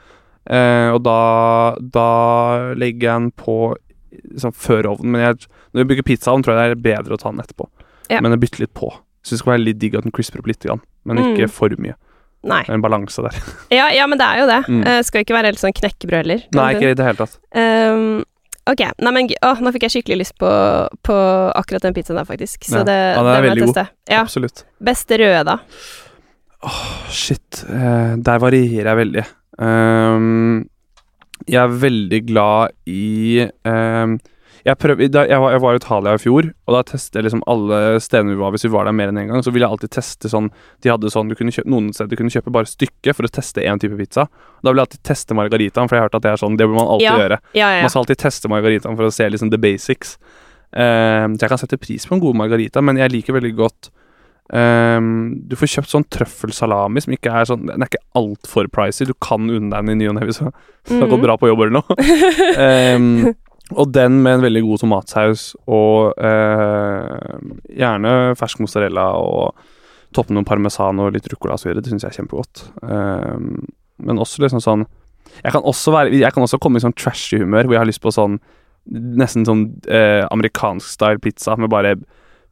Uh, 0.50 0.94
og 0.96 1.04
da, 1.04 1.76
da 1.82 2.74
legger 2.76 3.02
jeg 3.02 3.20
den 3.20 3.32
på 3.32 3.76
sånn 4.42 4.56
før 4.56 4.88
ovnen. 4.94 5.12
Men 5.16 5.22
jeg, 5.22 5.48
når 5.74 5.84
vi 5.84 5.88
bruker 5.94 6.08
pizzaovn, 6.10 6.44
tror 6.46 6.56
jeg 6.58 6.72
det 6.72 6.78
er 6.78 6.84
bedre 6.98 7.16
å 7.18 7.22
ta 7.22 7.32
den 7.32 7.42
etterpå. 7.44 7.68
Ja. 8.10 8.22
Men 8.26 8.38
bytte 8.40 8.60
litt 8.64 8.74
på. 8.74 8.90
Syns 9.24 9.38
det 9.38 9.42
skal 9.44 9.54
være 9.58 9.66
litt 9.68 9.80
digg 9.82 9.96
at 10.00 10.04
den 10.08 10.12
crisper 10.16 10.40
opp 10.42 10.48
litt, 10.48 10.66
men 11.06 11.18
ikke 11.18 11.48
Mm. 11.48 11.52
for 11.52 11.70
mye. 11.78 11.96
Nei. 12.44 12.62
Det 12.64 12.70
er 12.72 12.74
en 12.80 12.82
balanse 12.82 13.22
der. 13.22 13.36
Ja, 13.80 13.90
ja, 13.92 14.08
men 14.08 14.18
det 14.18 14.26
er 14.26 14.40
jo 14.40 14.48
det. 14.48 14.60
Mm. 14.72 14.84
Uh, 14.88 15.02
skal 15.04 15.22
ikke 15.26 15.36
være 15.36 15.52
helt 15.52 15.60
sånn 15.60 15.74
knekkebrød 15.76 16.22
heller. 16.24 16.44
Nei, 16.56 16.74
ikke 16.76 16.92
i 16.92 16.96
det 16.96 17.06
hele 17.06 17.20
tatt. 17.20 17.36
Um, 17.54 18.24
ok, 18.66 18.86
nei, 19.04 19.12
men, 19.12 19.28
å, 19.44 19.54
nå 19.60 19.74
fikk 19.76 19.84
jeg 19.90 19.92
skikkelig 19.98 20.22
lyst 20.24 20.38
på, 20.40 20.48
på 21.04 21.18
akkurat 21.60 21.84
den 21.84 21.94
pizzaen 21.98 22.16
der, 22.22 22.26
faktisk. 22.30 22.64
Så 22.64 22.80
Ja. 22.80 22.84
det, 22.88 22.96
Ja, 23.18 23.24
den 23.24 23.34
er 23.36 23.50
veldig 23.50 23.66
god. 23.74 23.82
Ja. 24.08 24.22
Absolutt. 24.24 24.64
Beste 24.80 25.18
røde, 25.20 25.44
da? 25.52 25.58
Åh, 26.64 26.80
Shit, 27.12 27.66
Uh, 27.68 28.16
der 28.24 28.40
varierer 28.40 28.88
jeg 28.96 29.00
veldig. 29.04 29.26
Ehm, 29.60 30.69
jeg 31.48 31.62
er 31.62 31.80
veldig 31.82 32.20
glad 32.28 32.76
i 32.90 33.46
eh, 33.48 34.18
jeg, 34.66 34.76
prøv, 34.76 35.00
jeg, 35.00 35.12
var, 35.16 35.54
jeg 35.54 35.62
var 35.64 35.76
i 35.76 35.80
Italia 35.80 36.14
i 36.18 36.20
fjor, 36.22 36.50
og 36.68 36.76
da 36.76 36.82
testet 36.84 37.16
jeg 37.20 37.26
liksom 37.30 37.44
alle 37.50 37.78
stedene 38.04 38.34
vi 38.34 38.40
var. 38.42 38.52
Hvis 38.54 38.66
vi 38.68 38.72
var 38.74 38.90
der 38.90 38.96
mer 38.96 39.12
enn 39.12 39.18
én 39.22 39.24
en 39.24 39.32
gang, 39.32 39.46
så 39.46 39.54
ville 39.56 39.64
jeg 39.66 39.72
alltid 39.72 39.94
teste 39.96 40.32
sånn 40.32 40.50
De 40.84 40.92
hadde 40.92 41.12
sånn, 41.14 41.32
kjøpe, 41.32 41.64
Noen 41.72 41.88
steder 41.96 42.12
du 42.12 42.18
kunne 42.20 42.34
kjøpe 42.34 42.52
bare 42.54 42.70
stykket 42.70 43.16
for 43.16 43.28
å 43.28 43.32
teste 43.32 43.64
én 43.64 43.80
type 43.82 43.96
pizza. 44.00 44.28
Da 44.60 44.70
ville 44.74 44.84
jeg 44.84 44.90
alltid 44.90 45.06
teste 45.08 45.38
margaritaen, 45.40 45.88
for 45.88 45.96
jeg 45.96 46.04
har 46.04 46.10
hørt 46.10 46.20
at 46.20 46.28
det 46.28 46.34
er 46.34 46.42
sånn 46.44 46.60
Det 46.60 46.68
bør 46.68 46.76
man 46.82 46.92
alltid 46.96 47.08
Ja. 47.08 47.16
gjøre. 47.24 47.40
Ja, 47.56 47.70
ja, 47.78 47.82
Man 47.86 47.94
skal 47.94 48.04
alltid 48.04 48.22
teste 48.26 48.52
margaritaen 48.52 49.00
for 49.00 49.08
å 49.08 49.14
se 49.16 49.30
liksom 49.30 49.50
the 49.56 49.58
basics. 49.58 50.18
Ehm, 50.76 51.38
så 51.40 51.48
jeg 51.48 51.50
kan 51.56 51.62
sette 51.64 51.80
pris 51.80 52.06
på 52.06 52.14
en 52.18 52.22
god 52.22 52.36
margarita, 52.36 52.84
men 52.84 52.98
jeg 53.00 53.12
liker 53.16 53.34
veldig 53.40 53.56
godt 53.56 53.90
ehm, 54.54 55.48
Du 55.48 55.56
får 55.56 55.68
kjøpt 55.76 55.92
sånn 55.92 56.06
trøffelsalami 56.12 57.02
som 57.04 57.14
ikke 57.14 57.32
er 57.34 57.46
sånn 57.50 57.66
Den 57.68 57.82
er 57.84 57.90
ikke 57.90 58.04
altfor 58.16 58.68
pricy. 58.74 59.06
Du 59.06 59.14
kan 59.22 59.50
unne 59.50 59.70
deg 59.70 59.86
den 59.86 59.90
i 59.96 60.00
ny 60.04 60.10
og 60.10 60.16
ne 60.20 60.26
hvis 60.30 60.40
du 60.44 60.46
har 61.00 61.08
gått 61.08 61.20
Mhm. 61.20 61.26
bra 61.26 61.38
på 61.38 61.48
jobb 61.52 61.62
eller 61.66 61.80
noe. 61.80 62.96
um, 62.96 63.34
og 63.80 63.92
den 63.94 64.22
med 64.24 64.34
en 64.40 64.42
veldig 64.48 64.64
god 64.66 64.80
tomatsaus 64.82 65.56
og 65.68 66.14
uh, 66.18 67.38
gjerne 67.70 68.36
fersk 68.40 68.60
mozzarella 68.64 69.12
og 69.22 69.54
toppe 70.16 70.34
noen 70.34 70.46
parmesan 70.48 71.00
og 71.04 71.14
litt 71.14 71.28
ruccola 71.30 71.58
videre. 71.62 71.84
Det 71.86 71.92
syns 71.92 72.02
jeg 72.08 72.10
er 72.14 72.18
kjempegodt. 72.24 72.64
Um, 72.82 73.68
men 74.02 74.18
også 74.18 74.42
liksom 74.42 74.64
sånn 74.64 74.88
jeg 75.44 75.52
kan 75.54 75.62
også, 75.62 75.92
være, 75.94 76.10
jeg 76.18 76.34
kan 76.34 76.42
også 76.42 76.58
komme 76.60 76.80
i 76.80 76.82
sånn 76.82 76.96
trashy 76.98 77.38
humør 77.44 77.68
hvor 77.68 77.76
jeg 77.76 77.84
har 77.84 77.90
lyst 77.92 78.02
på 78.02 78.10
sånn 78.12 78.40
nesten 78.90 79.44
sånn 79.46 79.60
eh, 79.86 80.24
amerikansk 80.34 80.88
style 80.90 81.20
pizza 81.22 81.54
med 81.60 81.70
bare 81.70 81.92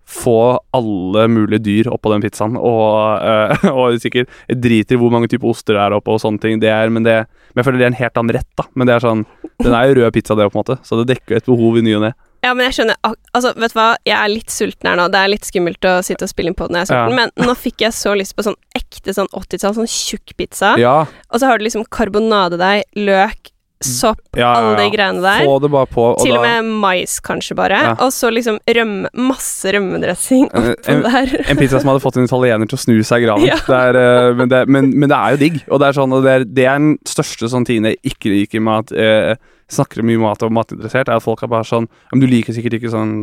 få 0.08 0.60
alle 0.76 1.26
mulige 1.28 1.64
dyr 1.66 1.90
oppå 1.92 2.12
den 2.14 2.24
pizzaen. 2.24 2.56
Og, 2.56 3.20
eh, 3.22 3.68
og 3.78 3.98
sikkert 4.02 4.32
jeg 4.48 4.62
driter 4.64 4.96
i 4.96 5.02
hvor 5.02 5.12
mange 5.14 5.30
typer 5.32 5.52
oster 5.52 5.76
det 5.76 5.84
er 5.84 5.98
oppå 5.98 6.16
og 6.16 6.24
sånne 6.24 6.42
ting. 6.44 6.62
Det 6.64 6.72
er, 6.72 6.94
men, 6.94 7.06
det, 7.08 7.20
men 7.52 7.62
jeg 7.62 7.68
føler 7.68 7.82
det 7.82 7.90
er 7.90 7.94
en 7.94 8.02
helt 8.02 8.22
annen 8.22 8.38
rett, 8.40 8.50
da. 8.60 8.68
Men 8.74 8.90
det 8.90 8.96
er 8.96 9.06
sånn 9.08 9.26
Den 9.64 9.74
er 9.74 9.90
jo 9.90 9.98
rød 9.98 10.14
pizza, 10.14 10.38
det, 10.38 10.48
på 10.52 10.58
en 10.58 10.64
måte. 10.64 10.80
Så 10.86 11.02
det 11.02 11.10
dekker 11.16 11.40
et 11.40 11.50
behov 11.50 11.80
i 11.80 11.84
ny 11.86 11.98
og 11.98 12.08
ne. 12.08 12.14
Ja, 12.46 12.52
men 12.54 12.68
jeg 12.68 12.78
skjønner 12.78 13.00
Altså, 13.36 13.52
vet 13.58 13.74
du 13.74 13.80
hva, 13.80 13.88
jeg 14.06 14.16
er 14.16 14.32
litt 14.32 14.54
sulten 14.54 14.90
her 14.92 15.00
nå. 15.00 15.08
Det 15.12 15.20
er 15.20 15.34
litt 15.34 15.48
skummelt 15.50 15.90
å 15.90 15.98
sitte 16.06 16.28
og 16.28 16.32
spille 16.32 16.54
inn 16.54 16.58
på 16.58 16.70
når 16.70 16.84
jeg 16.84 16.88
er 16.88 16.92
sulten, 16.94 17.18
men 17.18 17.50
nå 17.50 17.58
fikk 17.58 17.84
jeg 17.88 17.98
så 17.98 18.14
lyst 18.18 18.38
på 18.38 18.46
sånn 18.46 18.58
ekte 18.78 19.16
sånn 19.18 19.30
80-tall, 19.34 19.76
sånn 19.80 19.90
tjukk 19.92 20.36
pizza. 20.40 20.76
Ja, 20.80 21.00
Og 21.34 21.42
så 21.42 21.50
har 21.50 21.58
du 21.58 21.66
liksom 21.66 21.88
karbonadedeig, 21.92 22.86
løk, 22.96 23.52
sopp, 23.84 24.20
ja, 24.36 24.50
alle 24.58 24.76
de 24.80 24.86
greiene 24.96 25.22
der. 25.22 25.44
Få 25.46 25.60
det 25.62 25.70
bare 25.72 25.86
på. 25.92 26.06
Og 26.16 26.22
Til 26.24 26.34
og 26.34 26.44
da, 26.44 26.54
med 26.62 26.72
mais, 26.82 27.20
kanskje, 27.22 27.56
bare. 27.60 27.82
Og 28.02 28.10
så 28.16 28.32
liksom 28.34 28.58
rømme, 28.66 29.12
masse 29.14 29.70
rømmedressing 29.76 30.48
oppå 30.50 30.94
en- 30.96 31.04
der. 31.06 31.36
En 31.52 31.58
pizza 31.60 31.80
som 31.80 31.92
hadde 31.92 32.02
fått 32.02 32.18
en 32.18 32.26
italiener 32.26 32.66
til 32.72 32.78
å 32.78 32.82
snu 32.82 32.96
seg 33.06 33.22
i 33.22 33.28
graven. 33.28 33.46
Eh, 33.98 34.34
men, 34.36 34.50
det, 34.50 34.64
men, 34.68 34.90
men 34.98 35.10
det 35.10 35.18
er 35.18 35.36
jo 35.36 35.38
digg. 35.44 35.60
Og 35.70 35.80
det 35.80 35.88
er, 35.90 35.98
sånn, 36.00 36.16
det 36.24 36.32
er, 36.34 36.44
det 36.58 36.66
er 36.66 36.80
den 36.82 36.98
største 37.06 37.50
sånn 37.52 37.66
tingen 37.68 37.92
jeg 37.92 38.00
ikke 38.14 38.32
liker 38.34 38.64
med 38.66 38.88
at 38.88 38.98
eh, 38.98 39.36
snakker 39.70 40.02
mye 40.08 40.20
mat 40.22 40.42
og 40.44 40.52
matinteressert, 40.56 41.08
er 41.10 41.20
at 41.20 41.24
folk 41.26 41.44
er 41.44 41.52
bare 41.52 41.68
sånn 41.68 41.88
Men 42.12 42.22
du 42.24 42.28
liker 42.32 42.56
sikkert 42.56 42.78
ikke 42.80 42.92
sånn 42.94 43.14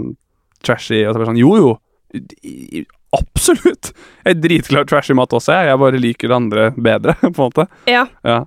trashy 0.64 1.02
og 1.06 1.14
så 1.14 1.18
bare 1.22 1.30
sånn 1.32 1.40
Jo, 1.40 1.56
jo. 1.58 1.70
Absolutt! 3.14 3.92
Jeg 4.24 4.34
er 4.34 4.40
dritglad 4.42 4.86
i 4.88 4.90
trashy 4.90 5.14
mat 5.16 5.32
også, 5.36 5.54
jeg. 5.54 5.68
Jeg 5.70 5.80
bare 5.84 6.00
liker 6.02 6.30
det 6.32 6.36
andre 6.36 6.64
bedre, 6.74 7.14
på 7.22 7.30
en 7.30 7.38
måte. 7.46 7.66
Ja. 7.90 8.06
Ja. 8.26 8.40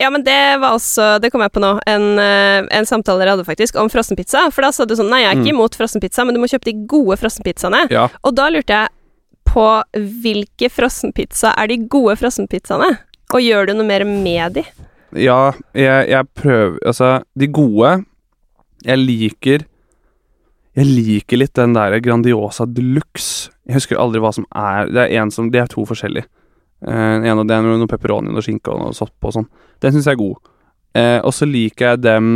Ja, 0.00 0.10
men 0.10 0.22
det 0.24 0.60
var 0.62 0.76
også 0.76 1.20
Det 1.20 1.30
kom 1.32 1.40
jeg 1.42 1.50
på 1.52 1.60
nå. 1.60 1.72
En, 1.86 2.18
eh, 2.22 2.66
en 2.78 2.86
samtale 2.86 3.18
dere 3.24 3.34
hadde 3.36 3.44
faktisk 3.48 3.76
om 3.80 3.88
frossenpizza. 3.90 4.44
For 4.54 4.62
da 4.62 4.70
sa 4.72 4.84
du 4.86 4.94
sånn 4.94 5.10
Nei, 5.10 5.22
jeg 5.24 5.30
er 5.32 5.40
ikke 5.40 5.50
Mm. 5.52 5.56
imot 5.58 5.74
frossenpizza, 5.78 6.24
men 6.24 6.34
du 6.34 6.40
må 6.40 6.46
kjøpe 6.50 6.64
de 6.70 6.86
gode 6.86 7.16
frossenpizzaene. 7.18 7.90
ja. 7.90 8.08
Og 8.24 8.34
da 8.34 8.48
lurte 8.50 8.68
jeg 8.74 8.88
på 9.48 9.64
hvilke 10.22 10.68
frossenpizza 10.70 11.54
er 11.56 11.66
de 11.68 11.78
gode 11.88 12.16
frossenpizzaene? 12.20 12.98
Og 13.34 13.40
gjør 13.40 13.66
du 13.66 13.74
noe 13.74 13.86
mer 13.86 14.04
med 14.04 14.54
de? 14.54 14.64
Ja, 15.16 15.52
jeg, 15.74 16.08
jeg 16.08 16.24
prøver 16.36 16.78
Altså, 16.86 17.22
de 17.36 17.46
gode 17.48 18.04
Jeg 18.84 18.98
liker 18.98 19.64
Jeg 20.76 20.84
liker 20.86 21.38
litt 21.40 21.54
den 21.54 21.72
der 21.74 21.98
Grandiosa 22.00 22.66
Deluxe. 22.66 23.48
Jeg 23.66 23.74
husker 23.80 23.96
aldri 23.98 24.20
hva 24.20 24.32
som 24.36 24.44
er 24.54 24.86
Det 24.92 25.06
er 25.10 25.22
en 25.22 25.30
som 25.30 25.50
Det 25.50 25.60
er 25.62 25.66
to 25.72 25.84
forskjellige. 25.88 26.26
Eh, 26.86 27.16
en 27.26 27.40
av 27.42 27.46
det 27.48 27.56
er 27.56 27.66
noe, 27.66 27.90
pepperoni 27.90 28.34
og 28.34 28.44
skinke 28.44 28.74
og 28.74 28.94
sopp 28.96 29.28
og 29.28 29.34
sånn. 29.34 29.48
Den 29.82 29.96
syns 29.96 30.08
jeg 30.10 30.18
er 30.18 30.22
god. 30.22 30.54
Uh, 30.96 31.20
og 31.28 31.34
så 31.36 31.46
liker 31.46 31.92
jeg 31.92 32.00
dem 32.00 32.30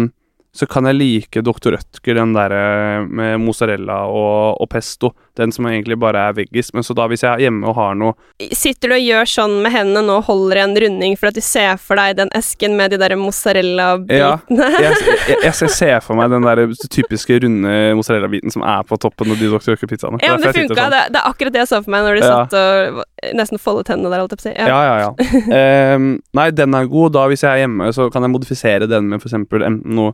så 0.53 0.67
kan 0.69 0.85
jeg 0.85 0.99
like 0.99 1.41
Dr. 1.41 1.73
Rødtger, 1.73 2.19
den 2.19 2.35
derre 2.37 3.07
med 3.09 3.41
mozzarella 3.41 4.03
og, 4.13 4.61
og 4.61 4.69
pesto. 4.69 5.15
Den 5.39 5.53
som 5.55 5.65
egentlig 5.65 5.97
bare 5.97 6.27
er 6.29 6.35
veggis. 6.37 6.73
Men 6.77 6.85
så 6.85 6.93
da 6.95 7.07
hvis 7.09 7.23
jeg 7.25 7.31
er 7.33 7.45
hjemme 7.47 7.65
og 7.71 7.77
har 7.79 7.95
noe 7.97 8.13
Sitter 8.53 8.93
du 8.93 8.95
og 8.99 9.01
gjør 9.05 9.29
sånn 9.33 9.55
med 9.65 9.73
hendene 9.73 10.03
nå, 10.05 10.19
holder 10.27 10.59
i 10.61 10.63
en 10.67 10.75
runding 10.85 11.15
for 11.17 11.31
at 11.31 11.39
du 11.39 11.41
ser 11.45 11.79
for 11.81 11.97
deg 11.97 12.19
den 12.19 12.33
esken 12.37 12.77
med 12.77 12.93
de 12.93 12.99
der 13.01 13.15
mozzarella-bitene? 13.17 14.67
jeg, 14.83 14.99
jeg, 15.31 15.39
jeg 15.47 15.71
ser 15.73 16.01
for 16.05 16.19
meg 16.19 16.31
den 16.33 16.45
der 16.45 16.63
typiske 16.93 17.39
runde 17.45 17.73
mozzarella-biten 17.99 18.53
som 18.53 18.65
er 18.67 18.85
på 18.89 18.99
toppen 19.01 19.33
av 19.33 19.41
de 19.41 19.49
Dr. 19.49 19.73
Rødtger-pizzaene. 19.73 20.21
Ja, 20.23 20.35
men 20.37 20.45
det 20.45 20.53
funka. 20.59 20.77
sånn. 20.77 20.93
Det, 20.93 21.03
det 21.15 21.23
er 21.23 21.31
akkurat 21.33 21.57
det 21.57 21.63
jeg 21.63 21.71
så 21.73 21.81
for 21.85 21.95
meg 21.97 22.07
når 22.07 22.19
du 22.21 22.23
Ja. 22.23 22.31
satt 22.43 22.59
og 22.61 23.03
nesten 23.39 23.61
foldet 23.63 23.89
hendene 23.93 24.13
der, 24.13 24.23
holdt 24.23 24.37
jeg 24.37 24.41
på 24.43 24.45
å 24.45 24.51
si. 24.51 24.55
Ja, 24.59 24.83
ja, 24.85 24.95
ja. 25.07 25.11
Ehm, 25.63 26.07
nei, 26.37 26.49
den 26.55 26.75
er 26.77 26.89
god. 26.91 27.13
Da 27.17 27.27
hvis 27.31 27.43
jeg 27.45 27.51
er 27.57 27.65
hjemme, 27.65 27.89
så 27.95 28.09
kan 28.13 28.25
jeg 28.27 28.33
modifisere 28.35 28.89
den 28.91 29.09
med 29.11 29.23
eksempel 29.25 29.65
enten 29.67 29.97
noe 29.97 30.13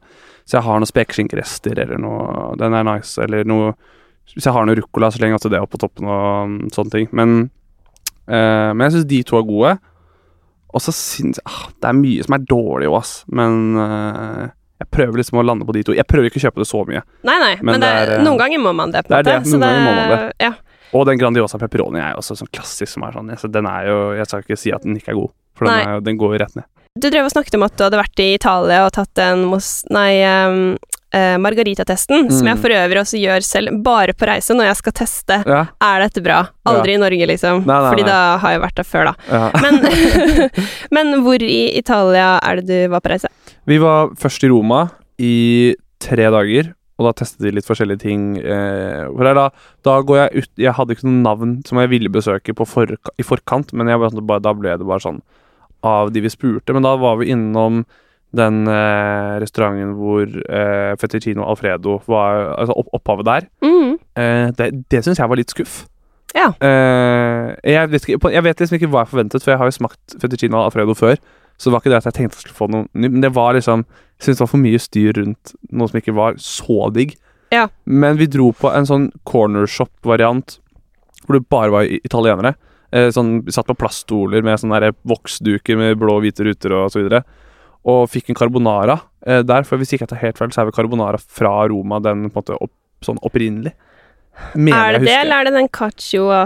Så 0.48 0.57
jeg 0.59 0.64
har 0.64 0.78
noen 0.81 0.88
spekeskinkerester 0.88 1.78
eller 1.85 1.98
noe 2.00 2.54
Den 2.61 2.74
er 2.76 2.87
nice. 2.87 3.18
Eller 3.22 3.44
noe 3.48 3.74
Hvis 4.34 4.46
jeg 4.46 4.54
har 4.54 4.66
noe 4.68 4.76
ruccola, 4.78 5.10
så 5.10 5.22
lenge 5.22 5.38
at 5.38 5.46
det 5.50 5.60
opp 5.60 5.72
på 5.74 5.80
toppen 5.80 6.08
og 6.08 6.50
mm, 6.50 6.58
sånne 6.74 6.94
ting. 6.94 7.08
Men, 7.16 7.50
eh, 8.28 8.70
men 8.74 8.84
jeg 8.86 8.98
syns 8.98 9.08
de 9.10 9.22
to 9.26 9.38
er 9.40 9.48
gode. 9.48 9.74
Og 10.76 10.84
så 10.84 10.92
syns 10.92 11.40
jeg 11.40 11.46
ah, 11.48 11.62
Det 11.80 11.88
er 11.88 11.96
mye 11.96 12.24
som 12.26 12.36
er 12.36 12.44
dårlig 12.44 12.90
òg, 12.90 12.98
ass. 13.00 13.12
Men 13.32 13.76
eh, 13.80 14.46
jeg 14.78 14.90
prøver 14.94 15.22
liksom 15.22 15.40
å 15.40 15.44
lande 15.46 15.66
på 15.66 15.74
de 15.74 15.82
to. 15.88 15.96
Jeg 15.96 16.06
prøver 16.06 16.30
ikke 16.30 16.38
å 16.42 16.44
kjøpe 16.46 16.62
det 16.62 16.68
så 16.70 16.84
mye. 16.86 17.02
Nei, 17.26 17.36
nei, 17.42 17.52
men, 17.58 17.72
Men 17.72 17.82
det 17.82 17.88
det 17.88 17.94
er, 17.96 18.02
er, 18.12 18.14
eh, 18.18 18.24
noen 18.28 18.40
ganger 18.40 18.62
må 18.62 18.74
man 18.78 18.94
det, 18.94 19.04
på 19.06 19.10
en 19.12 19.16
det 19.16 19.20
er 19.24 19.42
det, 19.42 19.52
noen 19.52 19.64
ganger 19.66 19.84
må 19.86 19.94
man 19.96 20.12
det. 20.12 20.20
Ja. 20.44 20.52
Og 20.96 21.04
den 21.08 21.20
Grandiosa 21.20 21.58
pepperoni 21.60 22.00
er 22.00 22.14
jo 22.14 22.22
også 22.22 22.38
sånn 22.38 22.50
klassisk 22.54 22.94
som 22.94 23.04
er 23.04 23.16
sånn 23.16 23.28
jeg- 23.28 23.50
Den 23.52 23.66
er 23.68 23.88
jo 23.90 23.96
Jeg 24.16 24.26
skal 24.26 24.40
ikke 24.40 24.56
si 24.56 24.70
at 24.72 24.82
den 24.86 24.96
ikke 24.96 25.12
er 25.12 25.18
god, 25.18 25.32
for 25.54 25.66
den, 25.68 25.88
er, 25.88 26.00
den 26.00 26.16
går 26.16 26.32
jo 26.36 26.38
rett 26.44 26.56
ned. 26.56 26.64
Du 26.98 27.10
drev 27.10 27.26
og 27.26 27.32
snakket 27.32 27.54
om 27.58 27.62
at 27.66 27.76
du 27.76 27.84
hadde 27.84 28.00
vært 28.00 28.22
i 28.24 28.34
Italia 28.34 28.84
og 28.86 28.92
tatt 28.96 29.18
en 29.22 29.44
mos... 29.50 29.84
Nei, 29.90 30.22
um, 30.24 30.78
eh, 31.12 31.37
margaritatesten, 31.40 32.31
som 32.31 32.47
Mm. 32.47 32.51
jeg 32.53 32.59
for 32.62 32.68
øvrig 32.77 33.01
også 33.01 33.18
gjør 33.21 33.42
selv, 33.44 33.83
bare 33.83 34.12
på 34.12 34.27
reise 34.29 34.55
når 34.55 34.68
jeg 34.71 34.77
skal 34.77 34.92
teste. 34.92 35.38
Ja, 35.47 35.66
Er 35.81 36.01
dette 36.05 36.23
bra? 36.23 36.49
Aldri 36.66 36.94
i 36.94 37.01
Norge, 37.01 37.27
liksom. 37.27 37.64
Nei, 37.66 37.81
nei, 37.81 37.90
Fordi 37.92 38.05
da 38.07 38.38
har 38.38 38.51
jeg 38.57 38.61
vært 38.61 38.75
der 38.75 38.85
før, 38.85 39.05
da. 39.05 39.14
ja. 39.31 39.51
Men, 39.62 39.81
men 40.94 41.23
hvor 41.25 41.40
i 41.42 41.77
Italia 41.79 42.38
er 42.42 42.61
det 42.61 42.66
du 42.66 42.88
var 42.92 43.01
på 43.01 43.11
reise? 43.12 43.29
Vi 43.66 43.79
var 43.79 44.11
først 44.21 44.44
i 44.44 44.51
Roma 44.53 44.88
i 45.18 45.75
tre 46.01 46.29
dager, 46.31 46.73
og 46.99 47.07
da 47.07 47.12
testet 47.12 47.40
vi 47.47 47.53
litt 47.55 47.66
forskjellige 47.66 48.01
ting. 48.03 48.23
Eh, 48.38 49.07
for 49.14 49.35
da, 49.35 49.49
da 49.87 50.01
går 50.03 50.16
jeg 50.18 50.42
ut 50.42 50.51
Jeg 50.64 50.75
hadde 50.75 50.94
ikke 50.97 51.07
noe 51.07 51.23
navn 51.23 51.53
som 51.66 51.79
jeg 51.79 51.90
ville 51.92 52.11
besøke 52.11 52.55
på 52.55 52.66
forka, 52.66 53.12
i 53.18 53.23
forkant, 53.27 53.73
men 53.73 53.87
bare, 54.27 54.40
da 54.42 54.53
ble 54.53 54.77
det 54.79 54.87
bare 54.87 55.05
sånn 55.05 55.21
av 55.87 56.11
de 56.12 56.21
vi 56.25 56.29
spurte. 56.33 56.75
Men 56.75 56.83
da 56.83 56.97
var 56.99 57.16
vi 57.21 57.31
innom 57.31 57.85
den 58.36 58.66
eh, 58.68 59.36
restauranten 59.40 59.94
hvor 59.96 60.26
eh, 60.28 60.94
Fettuccino 61.00 61.46
Alfredo 61.48 61.94
var 62.06 62.50
Altså 62.58 62.74
opp, 62.76 62.90
opphavet 62.98 63.28
der. 63.28 63.46
Mm. 63.64 63.94
Eh, 64.20 64.48
det 64.58 64.68
det 64.92 65.04
syns 65.04 65.20
jeg 65.20 65.30
var 65.30 65.40
litt 65.40 65.54
skuff. 65.54 65.86
Ja. 66.36 66.50
Eh, 66.60 67.54
jeg, 67.64 67.88
vet 67.90 68.04
ikke, 68.04 68.32
jeg 68.34 68.44
vet 68.44 68.60
liksom 68.60 68.76
ikke 68.76 68.90
hva 68.92 69.06
jeg 69.06 69.12
forventet, 69.14 69.44
for 69.44 69.54
jeg 69.54 69.62
har 69.62 69.70
jo 69.70 69.78
smakt 69.78 70.18
fettuccino 70.20 70.60
alfredo 70.60 70.96
før. 70.98 71.16
Så 71.56 71.68
det 71.68 71.74
var 71.74 71.82
ikke 71.82 71.94
det 71.94 72.02
at 72.02 72.10
jeg 72.10 72.16
tenkte 72.18 72.38
jeg 72.38 72.46
skulle 72.46 72.60
få 72.60 72.68
noe 72.70 72.86
nytt, 72.92 73.16
men 73.16 73.24
det 73.24 73.32
var 73.34 73.56
liksom 73.56 73.82
Jeg 73.88 74.26
syntes 74.26 74.38
det 74.38 74.44
var 74.44 74.52
for 74.52 74.62
mye 74.62 74.78
styr 74.82 75.18
rundt 75.18 75.52
noe 75.72 75.90
som 75.90 75.98
ikke 76.00 76.14
var 76.14 76.38
så 76.42 76.78
digg. 76.94 77.16
Ja. 77.54 77.68
Men 77.86 78.18
vi 78.18 78.26
dro 78.30 78.52
på 78.52 78.70
en 78.74 78.86
sånn 78.86 79.10
corner 79.28 79.68
shop-variant 79.70 80.58
hvor 81.24 81.38
det 81.38 81.48
bare 81.50 81.70
var 81.70 81.86
italienere. 81.86 82.54
Eh, 82.90 83.10
sånn, 83.14 83.42
vi 83.44 83.52
satt 83.52 83.68
på 83.68 83.76
plaststoler 83.78 84.42
med 84.42 84.60
sånne 84.60 84.90
voksduker 85.08 85.78
med 85.78 85.98
blå 86.00 86.18
og 86.18 86.24
hvite 86.24 86.46
ruter 86.46 86.74
og 86.76 86.90
så 86.92 87.02
videre. 87.02 87.22
Og 87.88 88.09
fikk 88.12 88.33
en 88.33 88.38
carbonara 88.38 88.98
eh, 89.27 89.42
der, 89.46 89.64
for 89.68 89.81
hvis 89.81 89.94
ikke 89.94 90.05
jeg 90.07 90.12
tar 90.12 90.22
helt 90.22 90.40
feil, 90.40 90.53
så 90.53 90.62
er 90.62 90.68
vel 90.68 90.77
carbonara 90.77 91.20
fra 91.22 91.55
Roma 91.70 92.01
den 92.05 92.27
på 92.29 92.33
en 92.33 92.42
måte 92.42 92.59
opp, 92.59 92.74
sånn 93.05 93.20
opprinnelig. 93.24 93.72
Mener 94.55 94.79
Er 94.79 94.98
det 94.98 95.07
det, 95.07 95.16
eller 95.22 95.40
er 95.40 95.48
det 95.48 95.55
den 95.57 95.70
cacio 95.74 96.29
a, 96.35 96.44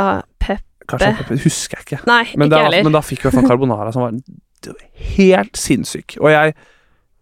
a 0.00 0.08
pepe? 0.40 0.62
Det 1.00 1.40
husker 1.42 1.80
jeg 1.80 1.86
ikke. 1.86 1.98
Nei, 2.08 2.22
Men 2.36 2.50
ikke 2.50 2.60
da, 2.60 2.82
men 2.84 2.94
da 2.94 3.00
fikk 3.04 3.22
vi 3.22 3.26
i 3.26 3.30
hvert 3.30 3.40
fall 3.40 3.50
carbonara 3.54 3.92
som 3.92 4.04
var 4.04 4.74
helt 5.16 5.56
sinnssyk. 5.58 6.18
Og 6.20 6.28
jeg 6.32 6.54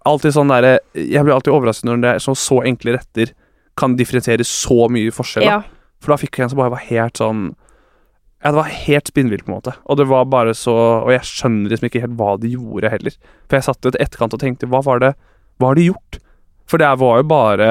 alltid 0.07 0.35
sånn 0.35 0.51
der, 0.51 0.81
Jeg 0.99 1.23
blir 1.23 1.35
alltid 1.35 1.53
overrasket 1.55 1.87
når 1.87 2.03
det 2.03 2.11
er 2.17 2.23
så, 2.23 2.35
så 2.39 2.63
enkle 2.67 2.97
retter 2.97 3.33
kan 3.79 3.95
differensiere 3.97 4.45
så 4.47 4.89
mye 4.93 5.13
forskjell. 5.15 5.47
Ja. 5.47 5.61
For 6.03 6.13
da 6.13 6.19
fikk 6.21 6.39
jeg 6.39 6.47
en 6.47 6.53
som 6.53 6.61
bare 6.61 6.75
var 6.75 6.83
helt 6.89 7.21
sånn 7.21 7.53
Ja, 8.43 8.51
det 8.51 8.59
var 8.59 8.71
helt 8.75 9.07
spinnvilt, 9.07 9.45
på 9.47 9.53
en 9.53 9.59
måte. 9.61 9.75
Og 9.87 9.97
det 10.01 10.09
var 10.11 10.27
bare 10.27 10.55
så 10.59 10.75
Og 10.75 11.13
jeg 11.15 11.23
skjønner 11.29 11.71
liksom 11.71 11.87
ikke 11.87 12.03
helt 12.03 12.17
hva 12.19 12.35
de 12.43 12.51
gjorde 12.57 12.91
heller. 12.91 13.15
For 13.47 13.59
jeg 13.59 13.67
satt 13.69 13.87
etter 13.87 14.03
etterkant 14.03 14.35
og 14.35 14.43
tenkte 14.43 14.69
Hva 14.71 14.83
var 14.83 15.03
det 15.03 15.13
Hva 15.63 15.71
har 15.71 15.79
de 15.79 15.89
gjort? 15.93 16.19
For 16.67 16.83
det 16.83 16.91
var 16.99 17.21
jo 17.21 17.29
bare 17.31 17.69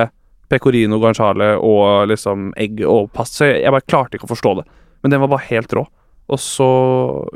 pecorino 0.52 1.00
guanciale 1.00 1.54
og 1.64 2.10
liksom 2.12 2.52
egg 2.60 2.82
og 2.84 3.10
pasta. 3.16 3.40
Så 3.40 3.48
jeg, 3.48 3.72
bare 3.72 3.88
klarte 3.88 4.18
ikke 4.18 4.28
å 4.28 4.34
forstå 4.34 4.52
det. 4.60 4.66
Men 5.02 5.14
den 5.14 5.22
var 5.24 5.32
bare 5.32 5.48
helt 5.48 5.74
rå. 5.74 5.86
Og 6.32 6.40
så 6.40 6.68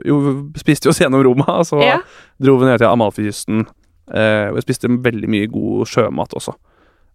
Jo, 0.05 0.17
spiste 0.59 0.87
vi 0.87 0.91
oss 0.91 0.99
gjennom 1.01 1.23
Roma, 1.25 1.47
og 1.61 1.67
så 1.67 1.79
ja. 1.81 1.97
dro 2.43 2.57
vi 2.59 2.67
ned 2.67 2.83
til 2.83 2.91
Amalfikysten. 2.91 3.63
Eh, 4.11 4.51
og 4.51 4.59
jeg 4.59 4.67
spiste 4.67 4.91
veldig 5.07 5.31
mye 5.31 5.47
god 5.51 5.87
sjømat 5.89 6.35
også. 6.37 6.53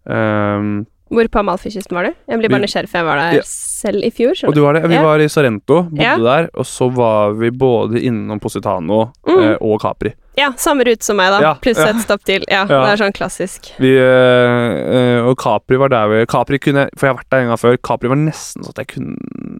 Um, 0.09 0.81
Hvor 1.11 1.27
på 1.27 1.39
Amalfikysten 1.41 1.91
var 1.97 2.03
du? 2.07 2.13
Jeg 2.31 2.39
blir 2.39 2.49
bare 2.53 2.63
nysgjerrig, 2.63 2.87
for 2.89 2.97
jeg 3.01 3.05
var 3.05 3.17
der 3.19 3.33
Ja. 3.35 3.41
selv 3.43 4.03
i 4.03 4.09
fjor. 4.15 4.31
og 4.47 4.55
du 4.55 4.61
var 4.63 4.73
det? 4.73 4.83
Vi 4.87 4.95
Ja. 4.95 5.01
var 5.03 5.19
i 5.19 5.27
Sorrento, 5.27 5.83
bodde 5.89 6.01
Ja. 6.01 6.15
der, 6.17 6.49
og 6.55 6.65
så 6.65 6.87
var 6.93 7.33
vi 7.33 7.49
både 7.51 7.99
innom 8.01 8.39
Positano 8.39 9.11
Mm. 9.27 9.43
eh, 9.43 9.57
og 9.61 9.81
Capri. 9.81 10.13
Ja, 10.37 10.51
samme 10.55 10.85
rute 10.85 11.03
som 11.03 11.17
meg, 11.17 11.29
da. 11.39 11.55
Pluss 11.55 11.77
et 11.77 11.95
stopp 11.97 12.23
til. 12.23 12.43
Ja, 12.47 12.65
Ja. 12.65 12.85
det 12.85 12.99
er 13.01 13.03
sånn 13.05 13.13
klassisk. 13.13 13.71
Vi, 13.77 13.97
eh, 13.97 15.17
eh, 15.19 15.21
og 15.27 15.35
Capri 15.37 15.75
var 15.77 15.89
der 15.89 16.07
vi 16.07 16.25
Capri 16.25 16.57
kunne 16.57 16.87
For 16.97 17.07
jeg 17.07 17.15
har 17.15 17.21
vært 17.23 17.29
der 17.29 17.39
en 17.39 17.47
gang 17.49 17.57
før. 17.57 17.77
Capri 17.83 18.07
var 18.07 18.15
nesten 18.15 18.63
sånn 18.63 18.69
at 18.69 18.87
jeg 18.87 18.87
kunne 18.87 19.17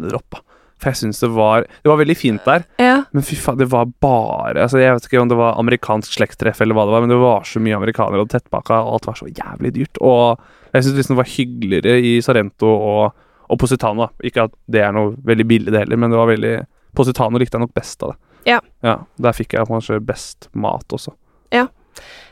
droppa. 0.09 0.39
For 0.81 0.89
jeg 0.89 0.97
syns 1.03 1.19
det 1.21 1.29
var 1.35 1.65
Det 1.69 1.89
var 1.91 1.99
veldig 1.99 2.15
fint 2.17 2.43
der, 2.47 2.63
Ja. 2.81 3.03
men 3.13 3.23
fy 3.23 3.35
faen, 3.37 3.59
det 3.59 3.69
var 3.69 3.85
bare 4.01 4.63
altså 4.63 4.81
Jeg 4.81 4.95
vet 4.97 5.05
ikke 5.05 5.21
om 5.21 5.29
det 5.29 5.37
var 5.37 5.59
amerikansk 5.61 6.15
slektstreff 6.17 6.61
eller 6.61 6.73
hva 6.77 6.87
det 6.87 6.95
var, 6.95 7.05
men 7.05 7.13
det 7.13 7.19
var 7.21 7.45
så 7.45 7.61
mye 7.61 7.77
amerikanere 7.77 8.23
og 8.25 8.31
tettpakka, 8.33 8.79
og 8.81 8.95
alt 8.97 9.09
var 9.11 9.19
så 9.19 9.29
jævlig 9.29 9.73
dyrt. 9.77 10.01
Og 10.01 10.41
jeg 10.73 10.83
syns 10.83 10.97
liksom 10.97 11.15
det 11.15 11.21
var 11.21 11.31
hyggeligere 11.35 11.95
i 12.01 12.13
Sarento 12.25 12.71
og, 12.71 13.13
og 13.51 13.59
Positano. 13.61 14.09
Ikke 14.23 14.47
at 14.49 14.55
det 14.71 14.81
er 14.81 14.91
noe 14.95 15.13
veldig 15.27 15.47
billig, 15.47 15.71
det 15.71 15.85
heller, 15.85 15.97
men 16.01 16.09
det 16.13 16.17
var 16.17 16.31
veldig 16.33 16.55
Positano 16.95 17.39
likte 17.39 17.55
jeg 17.55 17.63
nok 17.67 17.73
best 17.77 18.03
av 18.03 18.13
det. 18.13 18.17
Ja. 18.51 18.59
ja 18.81 18.97
der 19.21 19.35
fikk 19.37 19.53
jeg 19.53 19.69
kanskje 19.69 20.01
best 20.03 20.49
mat 20.57 20.89
også. 20.91 21.13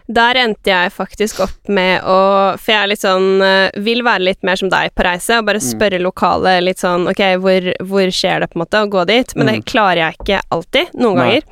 Der 0.10 0.40
endte 0.42 0.72
jeg 0.72 0.90
faktisk 0.96 1.40
opp 1.46 1.70
med 1.70 2.02
å 2.02 2.58
For 2.58 2.72
jeg 2.74 2.82
er 2.82 2.88
litt 2.90 3.04
sånn 3.04 3.28
eh, 3.46 3.70
Vil 3.86 4.02
være 4.04 4.24
litt 4.26 4.42
mer 4.48 4.58
som 4.58 4.70
deg 4.72 4.90
på 4.98 5.04
reise, 5.06 5.38
og 5.38 5.46
bare 5.46 5.60
Mm. 5.62 5.68
spørre 5.70 6.00
lokale 6.02 6.56
litt 6.64 6.80
sånn 6.82 7.06
Ok, 7.12 7.22
hvor, 7.44 7.68
hvor 7.86 8.10
skjer 8.10 8.40
det, 8.42 8.50
på 8.50 8.58
en 8.58 8.64
måte, 8.66 8.82
å 8.82 8.90
gå 8.90 9.06
dit? 9.06 9.36
Men 9.36 9.46
det 9.52 9.56
Mm. 9.60 9.66
klarer 9.70 10.02
jeg 10.02 10.18
ikke 10.20 10.42
alltid. 10.52 10.92
Noen 10.96 11.16
Nei. 11.16 11.28
ganger. 11.30 11.44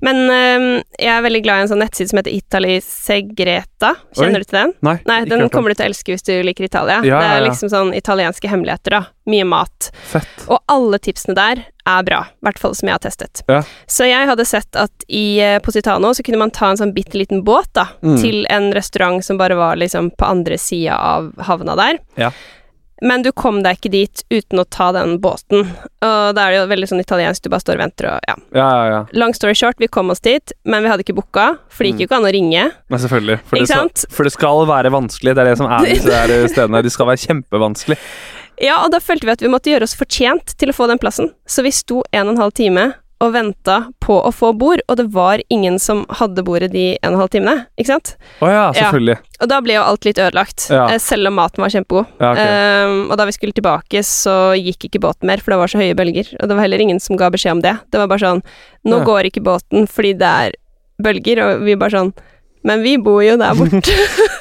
Men 0.00 0.16
um, 0.30 0.82
jeg 0.98 1.12
er 1.12 1.22
veldig 1.22 1.42
glad 1.44 1.58
i 1.58 1.62
en 1.66 1.68
sånn 1.68 1.82
nettside 1.84 2.08
som 2.08 2.18
heter 2.22 2.32
Itali 2.38 2.80
Segreta. 2.80 3.94
Kjenner 4.16 4.38
Oi. 4.40 4.44
du 4.44 4.48
til 4.48 4.58
den? 4.58 4.72
Nei, 4.86 4.96
Nei, 5.08 5.18
den 5.28 5.40
hørt 5.44 5.52
kommer 5.54 5.72
du 5.72 5.78
til 5.78 5.86
å 5.86 5.90
elske 5.92 6.14
hvis 6.14 6.24
du 6.26 6.32
liker 6.46 6.64
Italia. 6.68 7.00
Ja, 7.06 7.18
det 7.20 7.30
er 7.36 7.44
liksom 7.48 7.70
sånn 7.72 7.92
italienske 7.96 8.48
hemmeligheter, 8.50 8.94
da. 8.98 9.02
Mye 9.28 9.44
mat. 9.44 9.90
Fett. 10.08 10.46
Og 10.48 10.60
alle 10.72 10.98
tipsene 11.04 11.34
der 11.36 11.64
er 11.88 12.02
bra, 12.04 12.22
i 12.28 12.44
hvert 12.46 12.58
fall 12.60 12.74
som 12.76 12.88
jeg 12.88 12.94
har 12.96 13.02
testet. 13.04 13.42
Ja. 13.48 13.62
Så 13.88 14.04
jeg 14.08 14.28
hadde 14.28 14.44
sett 14.48 14.76
at 14.76 15.04
i 15.08 15.38
eh, 15.40 15.58
Positano 15.64 16.10
så 16.16 16.24
kunne 16.24 16.38
man 16.40 16.50
ta 16.52 16.70
en 16.70 16.76
sånn 16.80 16.92
bitte 16.96 17.16
liten 17.20 17.42
båt 17.44 17.70
da, 17.76 17.86
Mm. 18.02 18.16
til 18.22 18.46
en 18.50 18.70
restaurant 18.76 19.24
som 19.24 19.38
bare 19.40 19.56
var 19.58 19.76
liksom 19.80 20.12
på 20.14 20.24
andre 20.28 20.58
sida 20.58 20.96
av 20.96 21.32
havna 21.48 21.74
der. 21.78 21.98
Ja. 22.20 22.32
Men 23.02 23.22
du 23.22 23.30
kom 23.32 23.60
deg 23.62 23.78
ikke 23.78 23.90
dit 23.92 24.22
uten 24.30 24.58
å 24.58 24.64
ta 24.66 24.88
den 24.96 25.18
båten. 25.22 25.68
Og 26.02 26.34
da 26.34 26.46
er 26.46 26.50
det 26.50 26.56
jo 26.58 26.64
veldig 26.72 26.88
sånn 26.90 27.02
italiensk, 27.02 27.44
du 27.44 27.52
bare 27.52 27.62
står 27.62 27.78
og 27.78 27.82
venter 27.84 28.08
og 28.10 28.26
ja. 28.26 28.34
Ja, 28.56 28.66
ja, 28.66 28.88
ja. 28.90 29.00
Long 29.14 29.34
story 29.36 29.54
short, 29.58 29.78
vi 29.78 29.86
kom 29.86 30.10
oss 30.10 30.22
dit, 30.24 30.52
men 30.66 30.82
vi 30.82 30.90
hadde 30.90 31.06
ikke 31.06 31.14
booka, 31.18 31.52
for 31.70 31.86
det 31.86 31.92
gikk 31.92 32.02
jo 32.02 32.08
ikke 32.08 32.18
an 32.18 32.26
å 32.26 32.34
ringe. 32.34 32.64
Men 32.90 33.02
selvfølgelig. 33.04 33.38
For 33.46 33.60
det, 33.62 33.68
skal, 33.70 33.92
for 34.16 34.26
det 34.26 34.34
skal 34.34 34.66
være 34.70 34.94
vanskelig. 34.94 35.36
Det 35.38 35.44
er 35.44 35.52
det 35.52 35.58
som 35.60 35.70
er 35.70 35.86
disse 35.86 36.10
der 36.10 36.48
stedene. 36.54 36.82
De 36.82 36.94
skal 36.94 37.10
være 37.12 37.22
kjempevanskelig. 37.26 37.98
Ja, 38.66 38.80
og 38.82 38.90
da 38.90 38.98
følte 38.98 39.28
vi 39.28 39.36
at 39.36 39.44
vi 39.44 39.50
måtte 39.52 39.70
gjøre 39.70 39.86
oss 39.86 39.94
fortjent 39.94 40.56
til 40.58 40.72
å 40.72 40.74
få 40.74 40.88
den 40.90 40.98
plassen. 40.98 41.30
Så 41.46 41.62
vi 41.62 41.70
sto 41.74 42.02
en 42.10 42.26
og 42.26 42.34
en 42.34 42.42
halv 42.42 42.56
time 42.58 42.88
og 43.20 43.32
venta 43.34 43.76
på 44.04 44.14
å 44.22 44.30
få 44.30 44.52
bord, 44.54 44.78
og 44.86 44.96
det 45.00 45.08
var 45.14 45.40
ingen 45.50 45.78
som 45.82 46.04
hadde 46.20 46.44
bordet 46.46 46.70
de 46.70 46.92
en 47.02 47.10
og 47.10 47.16
en 47.16 47.22
halv 47.24 47.32
timene, 47.34 47.54
ikke 47.74 47.90
sant? 47.90 48.12
Å 48.44 48.50
ja, 48.52 48.64
selvfølgelig. 48.76 49.16
Og 49.42 49.50
da 49.50 49.58
ble 49.64 49.74
jo 49.74 49.82
alt 49.82 50.06
litt 50.06 50.20
ødelagt, 50.22 50.68
Ja. 50.70 50.84
eh, 50.92 51.00
selv 51.02 51.26
om 51.26 51.34
maten 51.34 51.64
var 51.64 51.72
kjempegod. 51.74 52.06
Ja, 52.22 52.30
okay. 52.32 52.86
um, 52.86 53.10
og 53.10 53.16
da 53.18 53.26
vi 53.26 53.34
skulle 53.34 53.56
tilbake, 53.58 54.04
så 54.06 54.36
gikk 54.54 54.86
ikke 54.86 55.02
båten 55.02 55.26
mer, 55.26 55.42
for 55.42 55.50
det 55.54 55.58
var 55.58 55.72
så 55.74 55.82
høye 55.82 55.98
bølger. 55.98 56.30
Og 56.38 56.46
det 56.48 56.54
var 56.54 56.62
heller 56.62 56.78
ingen 56.86 57.00
som 57.02 57.18
ga 57.18 57.30
beskjed 57.34 57.58
om 57.58 57.62
det. 57.66 57.74
Det 57.90 57.98
var 57.98 58.06
bare 58.10 58.22
sånn 58.22 58.42
Nå 58.86 59.00
Ja. 59.00 59.04
går 59.04 59.26
ikke 59.32 59.42
båten 59.42 59.88
fordi 59.90 60.14
det 60.18 60.30
er 60.46 60.52
bølger, 61.02 61.42
og 61.42 61.64
vi 61.66 61.74
bare 61.74 61.90
sånn 61.90 62.12
Men 62.64 62.82
vi 62.82 62.96
bor 62.98 63.22
jo 63.22 63.36
der 63.36 63.54
borte. 63.54 63.82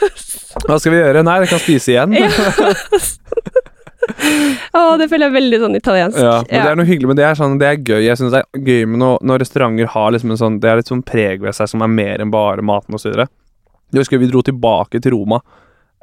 Hva 0.68 0.80
skal 0.80 0.92
vi 0.94 0.98
gjøre? 1.02 1.24
Nei, 1.26 1.40
vi 1.44 1.48
kan 1.52 1.60
spise 1.62 1.94
igjen. 1.94 2.14
Ja. 4.08 4.80
oh, 4.80 4.94
det 5.00 5.10
føler 5.12 5.28
jeg 5.28 5.36
veldig 5.36 5.60
sånn 5.62 5.78
italiensk. 5.78 6.18
Ja, 6.22 6.40
men 6.48 6.64
Det 6.64 6.72
er 6.72 6.80
noe 6.80 6.88
hyggelig, 6.88 7.10
men 7.12 7.20
det 7.20 7.26
er, 7.28 7.38
sånn, 7.40 7.58
det 7.62 7.68
er 7.70 7.78
gøy. 7.82 8.02
Jeg 8.06 8.20
synes 8.20 8.34
det 8.36 8.42
er 8.44 8.66
gøy 8.70 8.86
med 8.90 9.02
når, 9.04 9.22
når 9.30 9.42
restauranter 9.44 9.92
har 9.94 10.12
liksom 10.16 10.34
en 10.34 10.42
sånn 10.42 10.60
Det 10.64 10.72
er 10.72 10.82
litt 10.82 10.92
sånn 10.92 11.04
preg 11.06 11.44
ved 11.44 11.56
seg 11.58 11.72
som 11.72 11.84
er 11.86 11.92
mer 11.92 12.24
enn 12.24 12.34
bare 12.34 12.66
maten 12.66 12.96
osv. 12.98 13.14
Jeg 13.18 14.02
husker 14.02 14.22
vi 14.22 14.30
dro 14.32 14.44
tilbake 14.46 15.02
til 15.04 15.16
Roma. 15.16 15.42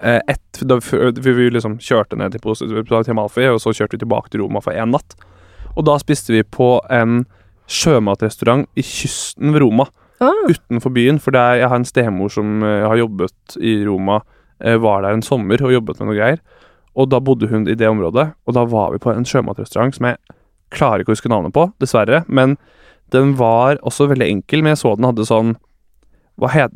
Eh, 0.02 0.20
et, 0.28 0.62
da, 0.66 0.78
vi, 0.80 1.32
vi 1.38 1.50
liksom 1.54 1.78
kjørte 1.82 2.18
ned 2.20 2.34
til, 2.36 2.54
til 2.54 3.16
Malfi, 3.18 3.48
og 3.50 3.60
så 3.62 3.72
kjørte 3.76 3.96
vi 3.98 4.04
tilbake 4.04 4.32
til 4.32 4.44
Roma 4.44 4.62
for 4.64 4.76
én 4.76 4.92
natt. 4.94 5.16
Og 5.74 5.84
da 5.88 5.98
spiste 6.00 6.34
vi 6.34 6.42
på 6.44 6.76
en 6.92 7.24
sjømatrestaurant 7.70 8.66
i 8.76 8.84
kysten 8.84 9.54
ved 9.54 9.64
Roma, 9.64 9.88
Ah, 10.22 10.30
utenfor 10.48 10.92
byen. 10.94 11.18
For 11.20 11.34
det 11.34 11.40
er, 11.42 11.60
jeg 11.62 11.70
har 11.72 11.80
en 11.80 11.88
stemor 11.88 12.30
som 12.32 12.62
eh, 12.62 12.84
har 12.86 13.00
jobbet 13.00 13.56
i 13.60 13.76
Roma, 13.86 14.20
eh, 14.62 14.76
var 14.80 15.02
der 15.02 15.16
en 15.16 15.24
sommer 15.26 15.62
og 15.64 15.74
jobbet 15.74 16.00
med 16.00 16.10
noe 16.10 16.18
greier. 16.18 16.38
Og 16.94 17.10
da 17.10 17.20
bodde 17.22 17.48
hun 17.50 17.66
i 17.68 17.76
det 17.78 17.88
området, 17.90 18.28
og 18.46 18.56
da 18.56 18.64
var 18.70 18.92
vi 18.94 19.02
på 19.02 19.12
en 19.12 19.26
sjømatrestaurant 19.26 19.96
som 19.96 20.08
jeg 20.10 20.20
klarer 20.74 21.02
ikke 21.02 21.12
å 21.12 21.16
huske 21.16 21.30
navnet 21.30 21.54
på, 21.54 21.68
dessverre. 21.82 22.22
Men 22.28 22.56
den 23.14 23.34
var 23.38 23.80
også 23.82 24.08
veldig 24.10 24.28
enkel, 24.30 24.62
men 24.62 24.74
jeg 24.74 24.82
så 24.82 24.94
den 24.98 25.08
hadde 25.10 25.28
sånn 25.28 25.56
Hva 26.40 26.48
het 26.50 26.72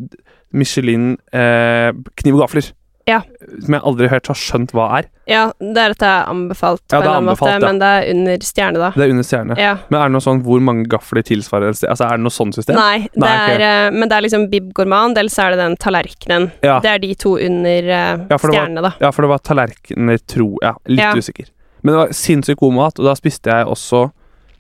Michelin 0.54 1.16
eh, 1.34 1.90
kniv 2.20 2.36
og 2.36 2.44
gafler. 2.44 2.68
Ja. 3.08 3.22
Som 3.64 3.74
jeg 3.78 3.82
aldri 3.88 4.08
hørt 4.12 4.26
har 4.28 4.36
skjønt 4.36 4.72
hva 4.76 4.86
er. 4.98 5.06
ja, 5.28 5.46
det 5.60 5.80
er 5.80 5.94
at 5.94 6.00
det 6.02 6.08
er 6.08 6.26
anbefalt 6.28 6.82
Ja, 6.92 6.98
det 7.00 7.06
er 7.08 7.14
annen 7.14 7.28
måte, 7.30 7.48
ja. 7.48 7.58
men 7.64 7.78
det 7.80 7.88
er 7.88 8.08
under 8.12 8.44
stjerne, 8.44 8.78
da. 8.82 8.90
Det 8.94 9.04
er 9.06 9.12
under 9.14 9.26
stjerne. 9.26 9.56
Ja. 9.60 9.70
Men 9.88 9.98
er 10.00 10.10
det 10.10 10.14
noe 10.18 10.24
sånn 10.26 10.42
hvor 10.44 10.60
mange 10.64 10.84
gafler 10.92 11.24
tilsvarer? 11.24 11.72
Altså, 11.72 12.04
er 12.04 12.16
det 12.20 12.24
noe 12.26 12.34
sånn 12.36 12.52
system? 12.56 12.76
Nei, 12.76 13.08
det 13.14 13.22
Nei, 13.24 13.32
er, 13.48 13.54
okay. 13.56 13.96
men 13.98 14.08
det 14.12 14.18
er 14.18 14.26
liksom 14.28 14.46
Bib 14.52 14.68
Gourmand, 14.76 15.16
eller 15.18 15.32
så 15.32 15.46
er 15.46 15.56
det 15.56 15.60
den 15.64 15.76
tallerkenen. 15.80 16.50
Det 16.60 16.92
er 16.92 16.98
de 17.02 17.14
to 17.14 17.34
under 17.38 17.88
uh, 17.88 18.26
Ja, 18.28 18.36
for 18.36 18.50
det 18.52 18.58
var- 18.58 18.66
stjerne, 18.68 18.84
da. 18.88 18.92
Ja, 19.00 19.10
for 19.16 19.22
det 19.26 19.32
var 19.32 19.38
tallerkener, 19.50 20.18
tro 20.28 20.50
Ja, 20.62 20.74
Litt 20.86 21.16
usikker. 21.24 21.48
Men 21.82 21.94
det 21.94 21.98
var 22.02 22.14
sinnssykt 22.20 22.58
god 22.60 22.74
mat, 22.74 22.98
og 22.98 23.04
da 23.06 23.14
spiste 23.14 23.48
jeg 23.54 23.66
også 23.70 24.10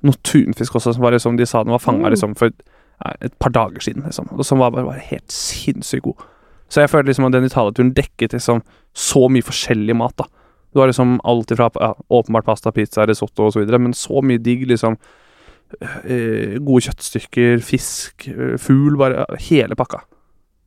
noe 0.06 0.14
tunfisk 0.22 0.76
også, 0.78 0.92
som 0.94 1.02
var 1.02 1.10
liksom, 1.16 1.36
de 1.36 1.44
sa 1.50 1.64
den 1.64 1.72
var 1.74 1.80
fanga 1.82 2.06
Mm. 2.06 2.12
liksom, 2.14 2.34
for 2.38 2.52
et 3.20 3.32
par 3.38 3.50
dager 3.50 3.80
siden, 3.82 4.04
liksom. 4.06 4.28
Og 4.38 4.44
som 4.46 4.58
var 4.58 4.70
bare, 4.70 4.84
bare 4.86 5.02
helt 5.10 5.30
sinnssykt 5.30 6.02
god. 6.02 6.14
Så 6.68 6.82
jeg 6.82 6.90
følte 6.92 7.10
liksom 7.12 7.28
at 7.28 7.36
den 7.36 7.48
Italia-turen 7.48 7.94
dekket 7.96 8.34
liksom 8.36 8.60
så 8.96 9.28
mye 9.32 9.46
forskjellig 9.46 9.96
mat, 9.96 10.16
da. 10.20 10.28
Du 10.74 10.82
har 10.82 10.90
liksom 10.90 11.16
alt 11.24 11.50
ifra 11.54 11.70
ja, 11.80 11.94
åpenbart 12.12 12.44
pasta, 12.44 12.72
pizza, 12.76 13.06
risotto 13.08 13.48
videre, 13.56 13.80
men 13.80 13.96
så 13.96 14.20
mye 14.24 14.40
digg, 14.42 14.66
liksom. 14.68 14.98
Eh, 15.80 16.58
gode 16.64 16.84
kjøttstykker, 16.86 17.60
fisk, 17.64 18.28
eh, 18.28 18.56
fugl, 18.60 18.96
bare 19.00 19.24
hele 19.48 19.76
pakka. 19.76 20.02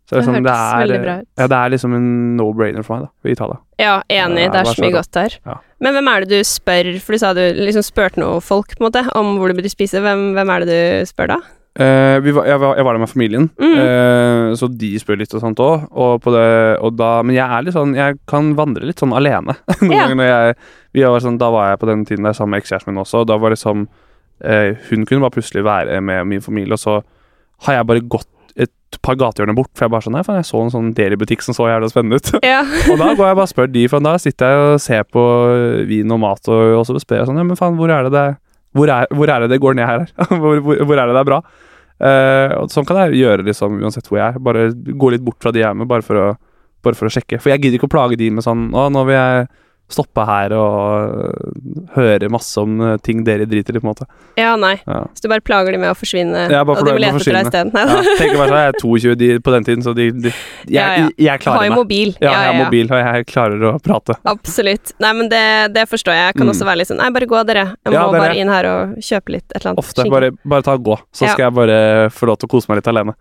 Så 0.09 0.17
Det 0.17 0.25
liksom, 0.25 0.35
hørtes 0.41 0.73
veldig 0.81 1.01
bra 1.05 1.13
ut. 1.21 1.27
Ja, 1.39 1.47
det 1.47 1.57
er 1.57 1.69
liksom 1.71 1.93
en 1.95 2.07
no-brainer 2.35 2.83
for 2.83 2.97
meg, 2.97 3.05
da, 3.07 3.29
i 3.29 3.31
Italia. 3.31 3.61
Ja, 3.79 3.93
enig. 4.09 4.49
Det 4.51 4.59
er 4.59 4.65
det 4.65 4.67
så 4.67 4.75
så 4.75 4.83
mye 4.83 4.91
god. 4.91 4.97
godt 4.97 5.11
der. 5.15 5.37
Ja. 5.45 5.55
Men 5.79 5.95
hvem 5.95 6.09
er 6.11 6.25
det 6.25 6.29
du 6.29 6.49
spør, 6.49 6.89
for 6.99 7.15
du 7.15 7.21
sa 7.21 7.33
du 7.37 7.41
liksom 7.61 7.85
spurte 7.85 8.19
noe 8.19 8.41
folk, 8.43 8.75
på 8.75 8.83
en 8.83 8.89
måte, 8.89 9.05
om 9.15 9.37
hvor 9.39 9.47
du 9.47 9.55
burde 9.55 9.71
spise. 9.71 10.01
Hvem, 10.03 10.33
hvem 10.35 10.49
er 10.49 10.65
det 10.65 10.67
du 10.67 11.09
spør 11.13 11.37
da? 11.37 11.39
Vi 11.71 12.31
var, 12.35 12.45
jeg, 12.49 12.59
var, 12.59 12.75
jeg 12.75 12.83
var 12.83 12.93
der 12.97 12.99
med 12.99 13.09
familien, 13.09 13.45
Mm. 13.55 13.75
uh, 13.79 14.55
så 14.59 14.67
de 14.75 14.89
spør 14.99 15.17
litt 15.21 15.31
og 15.37 15.39
sånt 15.39 15.61
òg. 15.63 15.85
Og 15.95 16.27
og 16.27 16.99
men 17.25 17.35
jeg 17.37 17.45
er 17.47 17.63
litt 17.63 17.73
sånn 17.77 17.93
Jeg 17.95 18.17
kan 18.27 18.53
vandre 18.57 18.83
litt 18.89 18.99
sånn 18.99 19.13
alene. 19.15 19.55
Noen 19.81 19.91
Ja. 19.95 20.01
ganger 20.07 20.15
når 20.19 20.27
jeg, 20.33 20.55
vi 20.93 21.03
var 21.07 21.19
sånn, 21.23 21.37
Da 21.39 21.49
var 21.49 21.69
jeg 21.71 21.79
på 21.79 21.87
den 21.87 22.03
tiden 22.05 22.23
der 22.27 22.33
sammen 22.35 22.51
med 22.57 22.63
ekskjæresten 22.65 22.91
min 22.91 23.01
også, 23.05 23.21
og 23.23 23.27
da 23.31 23.37
var 23.39 23.49
det 23.55 23.59
sånn 23.61 23.87
uh, 23.87 24.75
Hun 24.89 25.05
kunne 25.07 25.21
bare 25.23 25.31
plutselig 25.37 25.63
være 25.63 26.01
med 26.03 26.27
min 26.27 26.41
familie, 26.43 26.73
og 26.75 26.79
så 26.83 27.01
har 27.67 27.73
jeg 27.79 27.87
bare 27.87 28.01
gått 28.03 28.27
et 28.59 28.97
par 29.01 29.15
gatehjørner 29.15 29.55
bort, 29.55 29.69
for 29.77 29.85
jeg 29.85 29.91
bare 29.93 30.03
sånn 30.03 30.13
Nei, 30.17 30.23
faen, 30.27 30.41
jeg 30.41 30.49
så 30.51 30.59
en 30.65 30.71
sånn 30.73 30.93
delibutikk 30.97 31.41
som 31.45 31.55
så 31.55 31.69
jævla 31.71 31.87
spennende 31.87 32.19
ut. 32.19 32.33
Ja. 32.43 32.65
og 32.91 32.97
da 32.99 33.13
går 33.15 33.29
jeg 33.31 33.37
bare 33.39 33.47
og 33.47 33.51
spør 33.53 33.71
de, 33.71 33.87
for 33.87 34.03
da 34.03 34.17
sitter 34.19 34.51
jeg 34.51 34.63
og 34.73 34.81
ser 34.83 35.03
på 35.07 35.23
vin 35.87 36.11
og 36.11 36.19
mat, 36.19 36.43
og, 36.51 36.75
og 36.81 36.83
så 36.89 36.99
spør 36.99 37.21
jeg 37.21 37.29
sånn 37.31 37.39
Ja, 37.39 37.45
men 37.47 37.55
faen, 37.55 37.77
hvor 37.79 37.87
er 37.95 38.09
det 38.09 38.11
det 38.17 38.25
hvor 38.77 38.91
er, 38.91 39.09
hvor 39.11 39.31
er 39.31 39.43
det 39.43 39.51
det 39.53 39.61
går 39.63 39.77
ned 39.77 39.89
her? 39.89 40.05
hvor, 40.41 40.61
hvor, 40.63 40.83
hvor 40.85 40.97
er 40.97 41.09
det 41.09 41.17
det 41.17 41.23
er 41.23 41.29
bra? 41.29 41.41
Eh, 42.01 42.53
sånn 42.73 42.87
kan 42.89 43.03
jeg 43.03 43.19
gjøre 43.19 43.45
liksom 43.45 43.81
uansett 43.81 44.07
hvor 44.09 44.21
jeg 44.21 44.33
er. 44.33 44.39
Bare 44.43 44.69
gå 44.71 45.11
litt 45.13 45.25
bort 45.25 45.41
fra 45.43 45.53
de 45.53 45.61
jeg 45.63 45.69
er 45.69 45.77
med, 45.77 45.89
bare 45.91 46.05
for 46.05 46.19
å, 46.19 46.29
bare 46.85 46.97
for 46.97 47.09
å 47.09 47.13
sjekke. 47.13 47.41
For 47.41 47.53
jeg 47.53 47.61
gidder 47.63 47.79
ikke 47.79 47.89
å 47.91 47.95
plage 47.97 48.19
de 48.19 48.31
med 48.33 48.45
sånn 48.45 48.69
Å, 48.73 48.87
nå 48.93 49.05
vil 49.09 49.17
jeg 49.17 49.49
stoppe 49.93 50.23
her 50.27 50.53
og 50.57 51.15
øh, 51.25 51.85
høre 51.95 52.29
masse 52.31 52.57
om 52.61 52.79
øh, 52.81 52.97
ting 53.03 53.23
dere 53.27 53.45
driter 53.49 53.75
i, 53.77 53.81
på 53.81 53.87
en 53.87 53.91
måte. 53.91 54.07
ja, 54.39 54.53
nei. 54.59 54.73
Ja. 54.87 55.01
Så 55.15 55.25
du 55.25 55.29
bare 55.31 55.43
plager 55.45 55.75
de 55.75 55.81
med 55.81 55.91
å 55.91 55.97
forsvinne, 55.97 56.47
Ja, 56.51 56.61
og 56.63 56.81
de 56.85 56.93
vil 56.95 57.03
lete 57.03 57.19
å 57.19 57.21
etter 57.21 57.37
deg 57.37 57.49
isteden? 57.49 57.71
Ja, 57.75 58.01
tenker 58.19 58.39
bare 58.41 58.51
sånn, 58.51 58.61
Jeg 58.61 58.71
er 58.71 58.79
22 58.81 59.15
de, 59.21 59.29
på 59.45 59.53
den 59.55 59.67
tiden, 59.67 59.83
så 59.85 59.93
de, 59.97 60.07
de 60.11 60.31
jeg, 60.31 60.75
Ja, 60.75 60.87
ja. 61.03 61.09
jeg 61.27 61.45
Har 61.47 61.65
jo 61.67 61.75
mobil. 61.75 62.13
Ja, 62.21 62.31
jeg 62.31 62.51
har 62.53 62.59
mobil, 62.65 62.91
og 62.91 63.01
jeg 63.03 63.27
klarer 63.31 63.67
å 63.71 63.73
prate. 63.83 64.17
Absolutt. 64.31 64.93
Nei, 65.03 65.11
men 65.19 65.29
det, 65.31 65.43
det 65.75 65.87
forstår 65.91 66.15
jeg. 66.17 66.27
Jeg 66.31 66.39
kan 66.39 66.47
Mm. 66.47 66.53
også 66.55 66.65
være 66.67 66.79
litt 66.81 66.89
sånn 66.89 66.97
Nei, 67.01 67.09
bare 67.15 67.27
gå, 67.29 67.39
dere. 67.47 67.65
Jeg 67.85 67.93
må 67.95 68.11
bare 68.15 68.35
inn 68.39 68.49
her 68.51 68.65
og 68.71 68.95
kjøpe 69.03 69.35
litt 69.37 69.45
et 69.51 69.59
eller 69.61 69.71
annet. 69.73 69.81
Ofte. 69.83 70.05
Bare, 70.11 70.31
bare 70.45 70.65
ta 70.65 70.73
og 70.77 70.83
gå, 70.85 70.97
så 71.15 71.27
skal 71.31 71.45
jeg 71.47 71.53
bare 71.57 71.77
få 72.13 72.27
lov 72.29 72.37
til 72.41 72.49
å 72.49 72.51
kose 72.55 72.69
meg 72.71 72.81
litt 72.81 72.89
alene. 72.91 73.13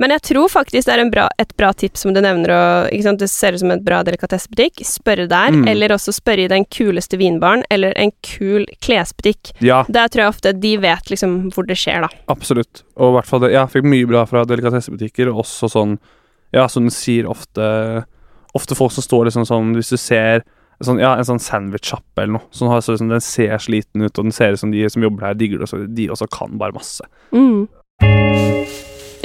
Men 0.00 0.14
jeg 0.14 0.22
tror 0.30 0.48
faktisk 0.48 0.88
det 0.88 0.94
er 0.94 1.02
en 1.04 1.10
bra, 1.12 1.26
et 1.38 1.50
bra 1.60 1.70
tips 1.76 2.00
som 2.06 2.14
du 2.16 2.20
nevner, 2.24 2.50
og 2.56 3.02
sant, 3.04 3.20
det 3.20 3.28
ser 3.28 3.52
ut 3.52 3.60
som 3.60 3.70
et 3.74 3.82
bra 3.84 3.98
delikatessebutikk. 4.06 4.80
Spørre 4.88 5.26
der, 5.28 5.50
Mm. 5.52 5.66
eller 5.68 5.92
også 5.92 6.14
spørre 6.16 6.46
i 6.46 6.48
den 6.48 6.64
kuleste 6.64 7.18
vinbaren, 7.20 7.62
eller 7.70 7.92
en 8.00 8.12
kul 8.24 8.64
klesbutikk. 8.80 9.52
Ja, 9.60 9.82
Der 9.90 10.08
tror 10.08 10.24
jeg 10.24 10.32
ofte 10.32 10.52
de 10.58 10.76
vet 10.78 11.10
liksom 11.12 11.50
hvor 11.52 11.66
det 11.68 11.76
skjer, 11.76 12.00
da. 12.06 12.08
Absolutt. 12.32 12.82
Og 12.96 13.12
i 13.12 13.16
hvert 13.18 13.26
fall 13.28 13.40
jeg 13.50 13.68
fikk 13.68 13.84
mye 13.84 14.06
bra 14.08 14.24
fra 14.26 14.44
delikatessebutikker, 14.44 15.28
og 15.28 15.44
også 15.44 15.68
sånn 15.70 15.98
Ja, 16.52 16.66
som 16.66 16.82
du 16.84 16.90
sier 16.90 17.28
ofte 17.30 18.04
Ofte 18.56 18.74
folk 18.74 18.90
som 18.90 19.04
står 19.04 19.26
liksom 19.28 19.44
sånn 19.46 19.74
Hvis 19.76 19.90
du 19.90 19.96
ser 19.96 20.42
sånn, 20.82 20.98
ja, 20.98 21.12
en 21.14 21.22
sånn 21.24 21.38
sandwich-sjappe 21.38 22.22
eller 22.24 22.32
noe, 22.40 22.42
Sånn, 22.50 22.68
har 22.72 22.80
så 22.80 22.96
liksom, 22.96 23.10
den 23.10 23.20
ser 23.20 23.58
sliten 23.58 24.02
ut, 24.02 24.18
og 24.18 24.24
den 24.24 24.32
ser 24.32 24.52
ut 24.52 24.58
som 24.58 24.70
de 24.72 24.88
som 24.88 25.02
jobber 25.02 25.26
her, 25.28 25.34
digger 25.34 25.58
det, 25.60 25.68
så 25.68 25.84
de 25.94 26.08
også 26.08 26.26
kan 26.32 26.56
bare 26.58 26.72
masse. 26.72 27.02
Mm. 27.32 27.68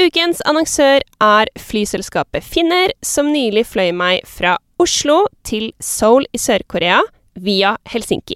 Ukens 0.05 0.37
annonsør 0.45 1.01
er 1.23 1.49
flyselskapet 1.57 2.43
Finner, 2.45 2.91
som 3.01 3.31
nylig 3.33 3.63
fløy 3.65 3.89
meg 3.95 4.27
fra 4.29 4.51
Oslo 4.81 5.23
til 5.47 5.71
Seoul 5.81 6.27
i 6.35 6.41
Sør-Korea 6.41 6.99
via 7.41 7.71
Helsinki. 7.89 8.35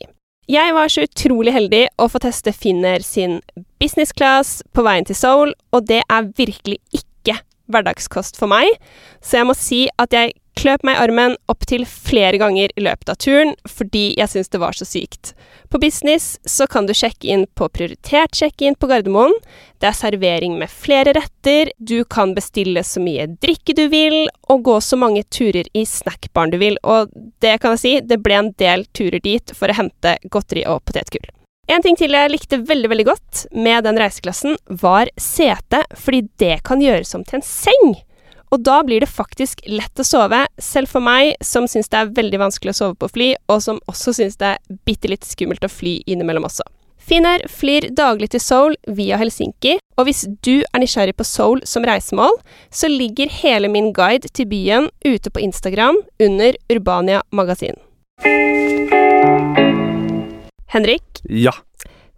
Jeg 0.49 0.73
var 0.73 0.89
så 0.89 1.03
utrolig 1.05 1.53
heldig 1.53 1.83
å 2.01 2.07
få 2.09 2.23
teste 2.23 2.55
Finner 2.57 3.05
sin 3.05 3.37
business 3.77 4.15
class 4.15 4.63
på 4.73 4.85
veien 4.87 5.05
til 5.05 5.19
Seoul, 5.19 5.53
og 5.69 5.85
det 5.91 6.01
er 6.07 6.31
virkelig 6.39 6.79
ikke 6.89 7.37
hverdagskost 7.69 8.39
for 8.39 8.49
meg, 8.49 8.71
så 9.21 9.43
jeg 9.43 9.49
må 9.51 9.57
si 9.59 9.83
at 10.01 10.15
jeg 10.15 10.33
kløp 10.59 10.83
meg 10.83 10.97
i 10.97 11.03
armen 11.05 11.35
opptil 11.51 11.85
flere 11.87 12.39
ganger 12.41 12.73
i 12.75 12.83
løpet 12.83 13.11
av 13.11 13.19
turen 13.21 13.53
fordi 13.69 14.09
jeg 14.19 14.31
syntes 14.31 14.51
det 14.51 14.61
var 14.61 14.75
så 14.75 14.87
sykt. 14.87 15.33
På 15.69 15.79
business 15.79 16.39
så 16.49 16.67
kan 16.67 16.89
du 16.89 16.93
sjekke 16.97 17.29
inn 17.29 17.45
på 17.55 17.69
prioritert 17.71 18.35
sjekk-in 18.35 18.75
på 18.75 18.89
Gardermoen. 18.89 19.35
Det 19.79 19.91
er 19.91 19.97
servering 19.97 20.57
med 20.59 20.71
flere 20.71 21.13
retter, 21.15 21.71
du 21.77 22.03
kan 22.03 22.33
bestille 22.35 22.83
så 22.83 23.01
mye 23.03 23.29
drikke 23.39 23.75
du 23.77 23.85
vil, 23.91 24.25
og 24.49 24.65
gå 24.67 24.79
så 24.83 24.99
mange 24.99 25.23
turer 25.31 25.69
i 25.77 25.85
snackbaren 25.87 26.51
du 26.51 26.59
vil, 26.61 26.79
og 26.83 27.13
det 27.43 27.59
kan 27.61 27.77
jeg 27.77 27.83
si, 27.83 27.93
det 28.01 28.19
ble 28.25 28.39
en 28.41 28.53
del 28.59 28.87
turer 28.97 29.21
dit 29.23 29.55
for 29.55 29.69
å 29.69 29.77
hente 29.79 30.17
godteri 30.27 30.65
og 30.67 30.83
potetgull. 30.89 31.29
En 31.69 31.83
ting 31.85 31.93
til 31.93 32.15
jeg 32.17 32.31
likte 32.33 32.63
veldig 32.65 32.89
veldig 32.89 33.05
godt 33.05 33.45
med 33.53 33.85
den 33.85 33.99
reiseklassen, 34.01 34.57
var 34.81 35.11
setet, 35.21 35.85
fordi 35.93 36.23
det 36.41 36.55
kan 36.65 36.81
gjøres 36.81 37.13
om 37.13 37.25
til 37.27 37.37
en 37.37 37.45
seng. 37.45 37.91
Og 38.49 38.63
da 38.65 38.79
blir 38.85 39.03
det 39.03 39.09
faktisk 39.11 39.61
lett 39.69 40.01
å 40.01 40.05
sove, 40.05 40.41
selv 40.57 40.89
for 40.89 41.05
meg 41.05 41.35
som 41.45 41.67
syns 41.69 41.89
det 41.91 41.99
er 41.99 42.13
veldig 42.17 42.39
vanskelig 42.41 42.73
å 42.73 42.79
sove 42.79 42.97
på 42.97 43.09
fly, 43.13 43.29
og 43.49 43.61
som 43.61 43.81
også 43.91 44.15
syns 44.17 44.39
det 44.41 44.55
er 44.55 44.79
bitte 44.89 45.11
litt 45.11 45.27
skummelt 45.27 45.65
å 45.65 45.69
fly 45.69 45.99
innimellom 46.09 46.47
også. 46.49 46.65
Finnair 47.09 47.45
flyr 47.49 47.87
daglig 47.97 48.31
til 48.33 48.41
Seoul 48.43 48.75
via 48.97 49.17
Helsinki, 49.21 49.77
og 49.97 50.05
hvis 50.09 50.25
du 50.45 50.61
er 50.61 50.81
nysgjerrig 50.81 51.15
på 51.17 51.25
Seoul 51.25 51.61
som 51.65 51.85
reisemål, 51.87 52.35
så 52.73 52.89
ligger 52.89 53.31
hele 53.39 53.69
min 53.71 53.91
guide 53.93 54.29
til 54.33 54.49
byen 54.49 54.89
ute 55.05 55.29
på 55.33 55.41
Instagram 55.45 56.01
under 56.21 56.57
Urbania 56.73 57.21
Magasin. 57.31 57.77
Henrik, 60.69 61.21
Ja. 61.29 61.51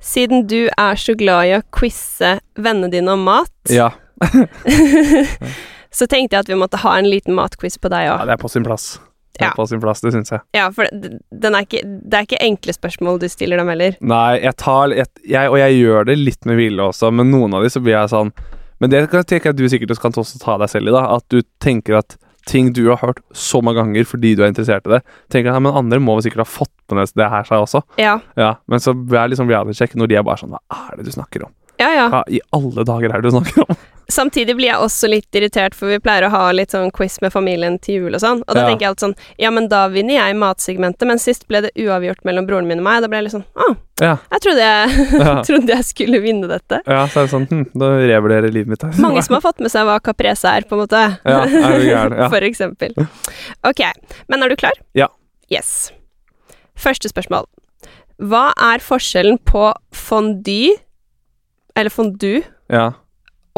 siden 0.01 0.47
du 0.47 0.67
er 0.77 0.95
så 0.95 1.13
glad 1.15 1.45
i 1.47 1.55
å 1.59 1.63
quize 1.71 2.39
vennene 2.55 2.91
dine 2.91 3.11
om 3.13 3.23
mat, 3.23 3.51
Ja. 3.69 3.91
så 5.91 6.08
tenkte 6.08 6.38
jeg 6.38 6.45
at 6.45 6.51
vi 6.51 6.56
måtte 6.60 6.80
ha 6.84 6.97
en 6.97 7.10
liten 7.10 7.36
matquiz 7.36 7.77
på 7.77 7.89
deg 7.91 8.06
ja 8.08 8.17
det 8.25 8.38
er 8.38 8.41
på 8.41 8.49
sin 8.49 8.63
plass. 8.63 8.99
Det 9.34 9.45
er 9.45 9.49
Ja. 9.49 9.51
på 9.56 9.65
sin 9.67 9.80
plass, 9.82 10.01
det 10.04 10.12
syns 10.13 10.30
jeg. 10.30 10.41
Ja, 10.54 10.69
for 10.75 10.86
det, 10.91 11.19
den 11.32 11.56
er 11.56 11.63
ikke, 11.65 11.82
det 11.84 12.13
er 12.13 12.25
ikke 12.27 12.41
enkle 12.43 12.73
spørsmål 12.75 13.19
du 13.19 13.27
stiller 13.32 13.58
dem 13.58 13.67
heller. 13.71 13.95
Nei, 14.01 14.39
jeg 14.43 14.56
tar 14.58 14.89
jeg, 14.91 15.08
jeg, 15.25 15.49
Og 15.49 15.58
jeg 15.58 15.77
gjør 15.82 16.06
det 16.06 16.17
litt 16.19 16.45
med 16.45 16.58
vilje 16.60 16.84
også, 16.91 17.12
men 17.13 17.32
noen 17.32 17.54
av 17.56 17.63
de 17.63 17.69
så 17.69 17.82
blir 17.82 17.95
jeg 17.95 18.10
sånn 18.12 18.32
Men 18.82 18.89
det 18.89 19.10
kan- 19.12 19.23
tenker 19.23 19.51
jeg 19.51 19.56
du 19.58 19.69
sikkert 19.69 19.99
kan 20.01 20.12
også 20.12 20.39
ta 20.41 20.58
deg 20.58 20.67
selv 20.69 20.88
i, 20.89 20.91
da. 20.91 21.15
At 21.15 21.23
du 21.30 21.41
tenker 21.62 21.97
at 21.99 22.17
ting 22.47 22.73
du 22.73 22.88
har 22.89 22.97
hørt 22.97 23.19
så 23.32 23.62
mange 23.62 23.77
ganger 23.77 24.04
fordi 24.04 24.36
du 24.36 24.41
er 24.43 24.49
interessert 24.51 24.86
i 24.88 24.89
det, 24.97 25.04
tenker 25.30 25.54
jeg, 25.54 25.62
men 25.62 25.71
andre 25.77 25.99
må 25.99 26.15
vel 26.17 26.23
sikkert 26.25 26.41
ha 26.41 26.49
fått 26.65 26.91
med 26.91 27.08
det 27.15 27.30
her 27.30 27.43
seg 27.43 27.62
også. 27.62 27.84
Ja, 27.99 28.19
Ja, 28.36 28.56
Men 28.67 28.80
så 28.80 28.93
blir 28.95 29.19
jeg 29.21 29.30
liksom 29.38 29.47
reality 29.47 29.73
check 29.77 29.93
når 29.95 30.08
de 30.10 30.15
er 30.15 30.23
bare 30.23 30.38
sånn 30.38 30.49
Hva 30.49 30.60
er 30.91 30.95
det 30.97 31.06
du 31.06 31.12
snakker 31.12 31.43
om? 31.45 31.51
Ja, 31.81 31.89
ja. 31.97 32.05
Hva 32.13 32.21
i 32.29 32.39
alle 32.55 32.85
dager 32.87 33.09
er 33.15 33.21
det 33.25 33.31
du 33.31 33.35
snakker 33.39 33.65
om? 33.67 33.81
Samtidig 34.11 34.57
blir 34.57 34.67
jeg 34.67 34.75
også 34.83 35.07
litt 35.07 35.37
irritert, 35.39 35.71
for 35.77 35.87
vi 35.87 35.95
pleier 36.03 36.25
å 36.27 36.29
ha 36.33 36.39
litt 36.51 36.73
sånn 36.73 36.89
quiz 36.91 37.13
med 37.23 37.31
familien 37.31 37.77
til 37.79 38.01
jul 38.01 38.17
og 38.17 38.19
sånn, 38.19 38.41
og 38.43 38.49
da 38.57 38.65
Ja. 38.65 38.67
tenker 38.67 38.83
jeg 38.83 38.89
alltid 38.89 39.05
sånn 39.05 39.15
Ja, 39.39 39.51
men 39.55 39.69
da 39.71 39.85
vinner 39.87 40.17
jeg 40.17 40.35
matsegmentet, 40.35 41.05
men 41.07 41.21
sist 41.21 41.45
ble 41.47 41.61
det 41.63 41.71
uavgjort 41.79 42.25
mellom 42.27 42.45
broren 42.49 42.67
min 42.67 42.81
og 42.81 42.83
meg. 42.89 43.01
Da 43.05 43.07
ble 43.07 43.21
jeg 43.21 43.23
litt 43.29 43.35
sånn 43.37 43.45
Å, 43.55 43.69
Ja, 44.01 44.17
jeg 44.33 44.41
trodde 44.43 44.65
jeg, 44.67 45.45
trodde 45.47 45.71
jeg 45.77 45.87
skulle 45.87 46.19
vinne 46.25 46.49
dette. 46.51 46.81
ja 46.85 47.05
så 47.07 47.21
er 47.21 47.29
det 47.29 47.31
sånn 47.37 47.47
hm, 47.47 47.63
Da 47.73 47.91
revurderer 48.03 48.51
livet 48.51 48.67
mitt 48.73 48.83
her. 48.83 48.91
Mange 48.99 49.23
som 49.23 49.37
har 49.37 49.45
fått 49.47 49.63
med 49.63 49.71
seg 49.71 49.87
hva 49.87 49.95
caprese 50.03 50.51
er, 50.57 50.67
på 50.67 50.75
en 50.75 50.83
måte. 50.83 51.05
Ja, 51.23 51.39
er 51.47 51.79
du 51.79 51.87
gæren? 51.87 52.17
Ja. 52.19 52.27
For 52.35 52.41
eksempel. 52.51 52.91
Ok, 53.63 53.79
men 54.27 54.43
er 54.43 54.49
du 54.51 54.57
klar? 54.59 54.75
Ja. 54.93 55.07
Yes. 55.49 55.91
Første 56.75 57.07
spørsmål. 57.07 57.47
Hva 58.21 58.51
er 58.59 58.83
forskjellen 58.83 59.39
på 59.47 59.69
fondue, 59.95 60.75
eller 61.75 61.93
fondue, 61.93 62.43
ja. 62.71 62.91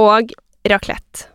og 0.01 0.33
raclette? 0.69 1.29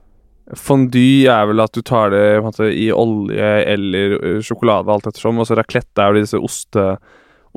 Fondue 0.57 1.29
er 1.29 1.49
vel 1.51 1.61
at 1.61 1.75
du 1.77 1.83
tar 1.85 2.15
det 2.15 2.41
måte, 2.41 2.71
i 2.73 2.89
olje 2.95 3.49
eller 3.69 4.41
sjokolade, 4.45 4.89
alt 4.93 5.09
ettersom. 5.11 5.43
Og 5.43 5.49
så 5.49 5.59
raclette 5.59 6.01
er 6.01 6.15
jo 6.15 6.25
disse 6.25 6.41
oste, 6.41 6.87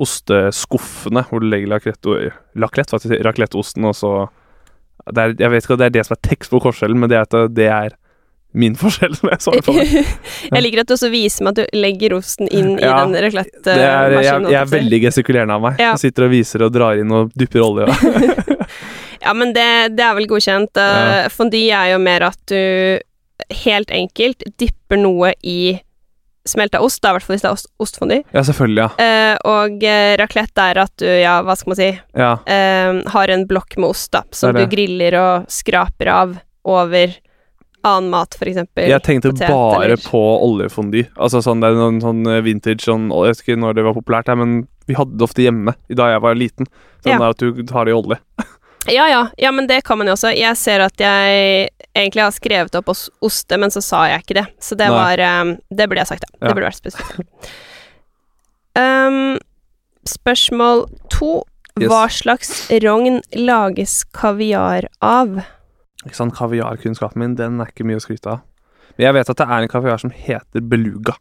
osteskuffene 0.02 1.24
hvor 1.28 1.40
du 1.40 1.48
legger 1.48 1.72
raclette, 1.72 2.32
raclette 2.60 2.96
faktisk, 2.96 3.16
racletteosten, 3.24 3.88
og 3.88 3.96
så 3.96 4.12
det 5.10 5.18
er, 5.18 5.32
Jeg 5.40 5.50
vet 5.50 5.64
ikke 5.64 5.74
om 5.74 5.80
det 5.80 5.86
er 5.88 5.94
det 5.96 6.06
som 6.06 6.14
er 6.14 6.24
tekstbok 6.28 6.66
forskjellen, 6.68 7.00
men 7.00 7.10
det 7.10 7.18
er 7.18 7.24
at 7.26 7.54
det 7.56 7.68
er 7.72 7.96
min 8.52 8.76
forskjell, 8.82 9.16
som 9.16 9.30
jeg 9.32 9.40
svarer 9.40 9.64
på. 9.64 9.74
det. 9.78 10.04
jeg 10.52 10.64
liker 10.66 10.84
at 10.84 10.90
du 10.90 10.94
også 10.94 11.10
viser 11.12 11.46
meg 11.46 11.56
at 11.56 11.62
du 11.62 11.78
legger 11.80 12.14
osten 12.18 12.50
inn 12.52 12.74
i 12.76 12.84
Ja, 12.84 12.98
den 13.00 13.16
er, 13.16 13.24
jeg, 13.24 13.32
raclette-maskinen. 13.32 14.50
jeg 14.52 14.60
er 14.60 14.72
veldig 14.76 15.00
gestikulerende 15.06 15.56
av 15.56 15.64
meg. 15.64 15.80
Ja. 15.80 15.94
Jeg 15.96 16.04
sitter 16.10 16.28
og 16.28 16.34
viser 16.36 16.66
og 16.68 16.74
drar 16.76 17.00
inn 17.00 17.16
og 17.16 17.32
dupper 17.32 17.64
olje. 17.64 17.88
Ja. 19.22 19.32
Men 19.38 19.52
det, 19.54 19.68
det 19.96 20.04
er 20.04 20.14
vel 20.18 20.26
godkjent. 20.30 20.76
Uh, 20.76 20.82
Ja. 20.82 21.28
Fondy 21.32 21.64
er 21.70 21.92
jo 21.94 21.98
mer 22.02 22.22
at 22.32 22.38
du 22.50 22.98
helt 23.64 23.90
enkelt 23.90 24.42
dypper 24.60 25.00
noe 25.00 25.32
i 25.42 25.80
smelta 26.46 26.80
ost, 26.82 26.98
da, 27.02 27.12
i 27.12 27.14
hvert 27.16 27.22
fall 27.26 27.36
hvis 27.36 27.42
det 27.44 27.48
er 27.50 27.54
ost, 27.54 27.68
ostfondy. 27.78 28.16
ja, 28.34 28.42
selvfølgelig. 28.42 28.82
Ja. 28.98 29.04
Eh, 29.06 29.36
og 29.46 29.84
uh, 29.86 30.12
raclette 30.18 30.64
er 30.72 30.80
at 30.82 30.92
du, 30.98 31.06
ja, 31.06 31.36
hva 31.46 31.54
skal 31.58 31.70
man 31.70 31.78
si, 31.78 31.90
ja. 32.18 32.32
eh, 32.50 32.98
har 33.14 33.30
en 33.30 33.44
blokk 33.46 33.76
med 33.78 33.92
ost, 33.92 34.10
da, 34.14 34.24
som 34.34 34.56
du 34.56 34.64
griller 34.70 35.14
og 35.20 35.46
skraper 35.54 36.10
av 36.10 36.34
over 36.66 37.14
annen 37.86 38.10
mat, 38.10 38.34
eksempel. 38.42 38.88
Jeg 38.90 39.02
tenkte 39.06 39.30
potet, 39.32 39.48
bare 39.50 39.84
eller- 39.92 40.02
på 40.02 40.18
oljefondy. 40.48 41.04
Altså 41.16 41.40
sånn, 41.46 41.62
det 41.62 41.70
er 41.70 41.78
noen 41.78 42.00
sånn 42.02 42.22
vintage 42.46 42.84
sånn, 42.86 43.08
Jeg 43.10 43.34
vet 43.36 43.42
ikke 43.46 43.58
når 43.62 43.74
det 43.78 43.84
var 43.86 43.94
populært, 43.94 44.26
her, 44.30 44.38
men 44.38 44.66
vi 44.86 44.94
hadde 44.98 45.14
det 45.18 45.22
ofte 45.26 45.42
hjemme 45.46 45.74
da 45.90 46.10
jeg 46.12 46.22
var 46.22 46.34
liten. 46.38 46.66
Sånn 47.02 47.14
Ja. 47.14 47.18
der 47.18 47.30
at 47.34 47.38
du 47.38 47.62
tar 47.66 47.86
det 47.86 47.94
i 47.94 47.98
olje. 47.98 48.18
Ja, 48.90 49.06
ja, 49.08 49.28
ja, 49.38 49.52
men 49.54 49.68
det 49.70 49.82
kan 49.86 49.98
man 49.98 50.08
jo 50.10 50.16
også. 50.16 50.32
Jeg 50.34 50.56
ser 50.58 50.82
at 50.82 50.98
jeg 51.00 51.68
egentlig 51.94 52.24
har 52.24 52.34
skrevet 52.34 52.74
opp 52.78 52.90
os 52.90 53.06
oste, 53.22 53.58
men 53.60 53.70
så 53.70 53.82
sa 53.84 54.02
jeg 54.10 54.24
ikke 54.24 54.38
det. 54.40 54.46
Så 54.62 54.78
det 54.78 54.88
Nei. 54.90 54.96
var 54.96 55.22
um, 55.42 55.54
Det 55.70 55.86
burde 55.86 56.02
jeg 56.02 56.10
sagt, 56.10 56.26
da. 56.26 56.32
Ja. 56.40 56.48
Det 56.48 56.56
burde 56.56 56.68
vært 56.70 56.80
spesifikt. 56.80 57.50
Um, 58.78 59.38
spørsmål 60.18 60.86
to. 61.14 61.32
Yes. 61.80 61.88
Hva 61.88 62.02
slags 62.12 62.48
rogn 62.84 63.22
lages 63.38 64.02
kaviar 64.12 64.90
av? 65.00 65.38
Ikke 66.02 66.18
sant, 66.18 66.34
Kaviarkunnskapen 66.36 67.22
min 67.22 67.36
den 67.38 67.62
er 67.62 67.70
ikke 67.70 67.86
mye 67.88 68.00
å 68.00 68.02
skryte 68.02 68.34
av. 68.34 68.42
Men 68.98 69.06
jeg 69.06 69.16
vet 69.16 69.30
at 69.32 69.38
det 69.40 69.46
er 69.46 69.64
en 69.64 69.70
kaviar 69.72 70.02
som 70.02 70.12
heter 70.12 70.66
beluga. 70.68 71.14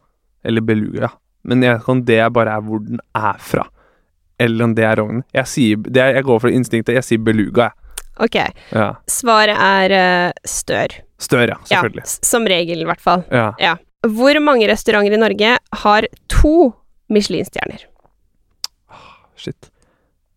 Eller 0.43 0.65
beluga, 0.65 1.05
ja. 1.05 1.11
Men 1.47 1.63
jeg 1.63 1.75
vet 1.75 1.85
ikke 1.85 1.93
om 1.93 2.03
det 2.09 2.19
bare 2.35 2.57
er 2.57 2.65
hvor 2.65 2.81
den 2.83 2.99
er 3.15 3.39
fra. 3.41 3.63
Eller 4.41 4.65
om 4.65 4.73
det 4.77 4.85
er 4.87 4.97
rogn. 5.01 5.21
Jeg, 5.37 5.49
sier, 5.51 5.85
er, 5.93 6.15
jeg 6.17 6.25
går 6.27 6.41
for 6.43 6.53
instinktet. 6.53 6.97
Jeg 6.97 7.07
sier 7.07 7.21
beluga, 7.23 7.69
jeg. 7.69 7.77
Ok, 8.21 8.35
Ja. 8.75 8.89
svaret 9.09 9.57
er 9.57 9.93
uh, 9.95 10.31
stør. 10.45 10.97
Stør, 11.21 11.45
ja. 11.53 11.55
Ja, 11.69 11.77
Selvfølgelig. 11.77 12.03
Ja, 12.05 12.27
som 12.33 12.47
regel, 12.49 12.81
i 12.83 12.87
hvert 12.89 13.01
fall. 13.01 13.23
Ja. 13.31 13.75
Hvor 14.09 14.37
mange 14.43 14.67
restauranter 14.69 15.13
i 15.15 15.21
Norge 15.21 15.53
har 15.83 16.07
to 16.33 16.55
Michelin-stjerner? 17.13 17.85
Shit. 19.37 19.69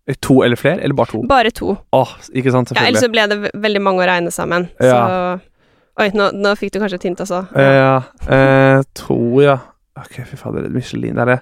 Eh, 0.08 0.14
To 0.20 0.42
eller 0.44 0.56
flere, 0.60 0.80
eller 0.84 0.94
bare 0.94 1.06
to? 1.12 1.22
Bare 1.28 1.50
to. 1.50 1.76
Åh, 1.92 2.14
ikke 2.32 2.52
sant, 2.52 2.68
selvfølgelig. 2.68 2.84
Ja, 2.84 2.88
ellers 2.92 3.04
så 3.04 3.10
ble 3.12 3.26
det 3.32 3.52
veldig 3.66 3.82
mange 3.84 4.04
å 4.04 4.08
regne 4.08 4.32
sammen. 4.34 4.68
Ja. 4.80 5.00
Så 5.00 5.50
Oi, 6.02 6.08
nå, 6.10 6.24
nå 6.34 6.50
fikk 6.58 6.72
du 6.74 6.80
kanskje 6.82 6.96
et 6.98 7.04
hint 7.06 7.20
også. 7.22 7.44
Ja, 7.54 8.00
eh, 8.26 8.80
to, 8.98 9.16
ja. 9.44 9.60
Ok, 9.94 10.16
fy 10.26 10.36
fader, 10.40 10.64
Michelin, 10.74 11.14
det 11.14 11.22
er 11.22 11.30
det. 11.30 11.36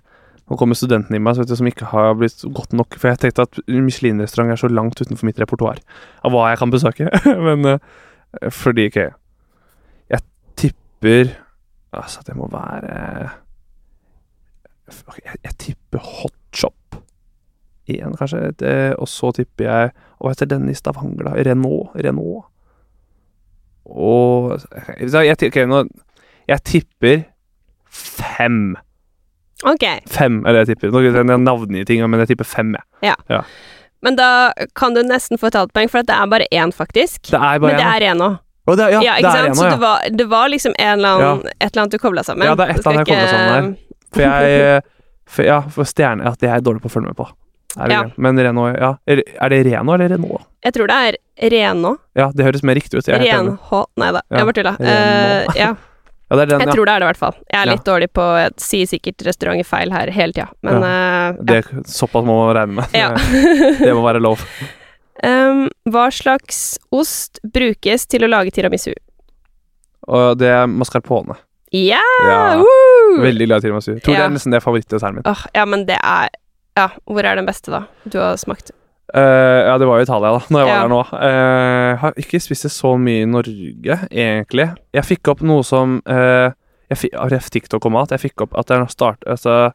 Nå 0.53 0.59
kommer 0.61 0.77
studentene 0.77 1.17
i 1.17 1.23
meg 1.23 1.39
du, 1.41 1.55
som 1.57 1.69
ikke 1.71 1.89
har 1.95 2.11
blitt 2.21 2.43
godt 2.53 2.75
nok, 2.77 2.99
for 3.01 3.09
jeg 3.09 3.23
tenkte 3.23 3.47
at 3.47 3.61
Michelin-restaurant 3.73 4.53
er 4.53 4.61
så 4.61 4.69
langt 4.69 5.01
utenfor 5.01 5.25
mitt 5.25 5.41
repertoar 5.41 5.81
av 6.21 6.35
hva 6.35 6.51
jeg 6.53 6.61
kan 6.61 6.75
besøke. 6.75 7.07
Men 7.47 7.65
eh, 7.71 8.51
fordi 8.53 8.91
ikke 8.91 9.07
Jeg 10.13 10.21
tipper 10.61 11.33
Altså, 11.93 12.21
det 12.27 12.37
må 12.37 12.51
være 12.53 13.31
jeg, 14.93 15.41
jeg 15.45 15.57
tipper 15.57 16.05
Hot 16.05 16.37
Shop. 16.53 16.97
Én, 17.89 18.13
kanskje. 18.17 18.53
Det, 18.61 18.95
og 19.01 19.09
så 19.09 19.33
tipper 19.33 19.65
jeg 19.65 19.93
Hva 20.21 20.33
heter 20.33 20.51
denne 20.53 20.73
i 20.73 20.77
Stavanger, 20.77 21.31
da? 21.31 21.37
Renault? 21.49 21.97
Renault? 21.97 22.51
Og 23.89 24.53
jeg, 24.53 25.09
jeg, 25.13 25.37
okay, 25.49 25.65
nå, 25.67 25.83
jeg 26.49 26.65
tipper 26.69 27.23
fem. 27.89 28.77
Ok, 29.63 29.85
Fem 30.11 30.41
er 30.47 30.53
det 30.57 30.63
jeg 30.67 30.77
tipper. 30.77 30.91
Nå 30.91 31.03
er 31.03 31.13
det 31.13 31.25
tingene 31.27 31.85
ting, 31.87 32.01
men 32.11 32.21
jeg 32.25 32.33
tipper 32.33 32.49
fem. 32.49 32.75
Jeg. 33.03 33.43
men 34.03 34.17
da 34.19 34.53
kan 34.75 34.95
du 34.95 35.03
nesten 35.07 35.39
få 35.39 35.47
et 35.53 35.55
halvt 35.55 35.73
poeng, 35.73 35.91
for 35.91 36.03
det 36.03 36.15
er 36.15 36.27
bare 36.27 36.47
én, 36.53 36.73
faktisk. 36.75 37.31
Det 37.31 37.39
er 37.39 37.59
bare 37.63 37.77
Men 37.77 37.79
det 37.79 37.91
er 37.93 38.09
én 38.13 38.25
òg. 38.27 38.39
Oh, 38.67 38.77
det 38.77 38.93
Ja, 38.93 39.01
Ja, 39.03 39.15
det 39.17 39.25
ikke 39.25 39.33
sant? 39.33 39.49
én 39.49 39.55
Så 39.59 39.71
det 39.71 39.81
var, 39.81 40.09
det 40.11 40.27
var 40.31 40.49
liksom 40.49 40.75
en 40.79 40.99
eller 40.99 41.09
annen, 41.09 41.47
et 41.61 41.71
eller 41.73 41.83
annet 41.83 41.93
du 41.93 41.99
kobla 41.99 42.23
sammen. 42.23 42.47
Ja, 42.47 42.55
det 42.55 42.67
er 42.69 42.71
et 42.71 42.79
eller 42.79 42.93
annet 42.93 43.09
jeg 43.09 43.17
ikke- 43.19 43.31
sammen 43.31 43.77
For 44.13 44.23
jeg 44.23 44.83
for, 45.27 45.43
Ja, 45.45 45.61
for 45.63 45.85
stjerne 45.85 46.27
At 46.27 46.41
jeg 46.43 46.51
er 46.51 46.61
dårlig 46.61 46.83
på 46.83 46.91
å 46.91 46.93
følge 46.93 47.07
med 47.07 47.17
på. 47.17 47.27
Er 47.81 47.89
det 47.89 47.93
Ja. 47.93 48.03
Men 48.17 48.37
Renault, 48.39 48.77
ja. 48.79 48.97
Er 49.07 49.23
er 49.41 49.49
det 49.49 49.67
Renault 49.67 50.01
eller 50.01 50.17
Renault? 50.17 50.43
Jeg 50.63 50.73
tror 50.75 50.87
det 50.87 50.97
er 51.41 51.51
Reno. 51.51 51.97
Ja, 52.15 52.31
det 52.31 52.45
høres 52.45 52.63
mer 52.63 52.75
riktig 52.75 52.99
ut. 52.99 53.09
Jeg. 53.09 53.19
Renhå... 53.19 53.87
Nei 53.97 54.13
da, 54.13 54.21
jeg 54.31 54.45
bare 54.47 54.53
tulla. 54.53 54.77
Eh, 54.79 55.47
ja, 55.57 55.75
Ja, 56.33 56.37
det 56.39 56.45
er 56.47 56.51
den, 56.55 56.63
jeg 56.65 56.71
ja. 56.71 56.75
tror 56.79 56.89
det 56.89 56.93
er 56.95 57.03
det, 57.03 57.05
i 57.05 57.11
hvert 57.11 57.21
fall. 57.21 57.35
Jeg 57.45 57.59
er 57.61 57.67
Ja. 57.67 57.73
litt 57.75 57.85
dårlig 57.85 58.07
på 58.17 58.25
Jeg 58.41 58.53
sier 58.65 58.87
sikkert 58.89 59.25
restauranter 59.27 59.67
feil 59.69 59.93
her 59.93 60.11
hele 60.17 60.33
tida, 60.33 60.47
men 60.65 60.79
ja. 60.81 61.33
Det, 61.37 61.59
såpass 61.85 62.25
må 62.25 62.37
man 62.39 62.55
regne 62.57 62.79
med. 62.79 62.95
ja. 63.03 63.11
Det 63.77 63.93
må 63.93 64.01
være 64.07 64.23
lov. 64.25 64.41
um, 65.29 65.67
hva 65.93 66.07
slags 66.09 66.79
ost 66.91 67.43
brukes 67.45 68.09
til 68.09 68.25
å 68.25 68.31
lage 68.33 68.55
tiramisu? 68.57 68.95
Og 70.09 70.39
det 70.41 70.49
er 70.49 70.65
mascarpone. 70.73 71.37
Ja! 71.77 72.01
Ja, 72.25 72.65
veldig 73.21 73.47
glad 73.51 73.61
i 73.61 73.69
tiramisu. 73.69 73.93
Tror 74.01 74.17
det 74.17 74.25
er 74.25 74.33
nesten 74.33 74.57
det 74.57 74.65
favorittdesserten 74.65 75.21
min. 75.21 75.29
Oh, 75.29 75.45
ja, 75.53 75.69
men 75.69 75.85
det 75.89 76.01
er 76.01 76.33
Ja, 76.73 76.89
hvor 77.05 77.21
er 77.29 77.37
den 77.37 77.45
beste, 77.45 77.69
da? 77.69 77.83
Du 78.09 78.17
har 78.17 78.41
smakt? 78.41 78.73
Eh, 79.15 79.61
ja, 79.69 79.77
det 79.79 79.87
var 79.87 80.01
jo 80.01 80.07
Italia, 80.07 80.33
da, 80.33 80.41
når 80.49 80.63
jeg 80.63 80.69
var 80.69 80.75
Ja. 80.75 80.83
der 80.83 80.89
nå. 80.89 81.01
Uh, 81.13 81.97
har 82.01 82.13
ikke 82.17 82.41
spist 82.41 82.65
det 82.65 82.73
så 82.73 82.97
mye 82.97 83.23
i 83.23 83.29
Norge, 83.29 83.99
egentlig. 84.11 84.71
Jeg 84.95 85.05
fikk 85.05 85.29
opp 85.29 85.43
noe 85.45 85.65
som 85.65 86.01
uh, 86.09 86.51
jeg 86.93 86.99
fikk, 86.99 87.17
TikTok 87.53 87.87
om 87.87 87.93
mat. 87.93 88.11
Jeg 88.11 88.21
fikk 88.21 88.47
opp 88.47 88.57
at 88.59 88.71
jeg 88.73 88.89
start... 88.89 89.25
Altså, 89.27 89.73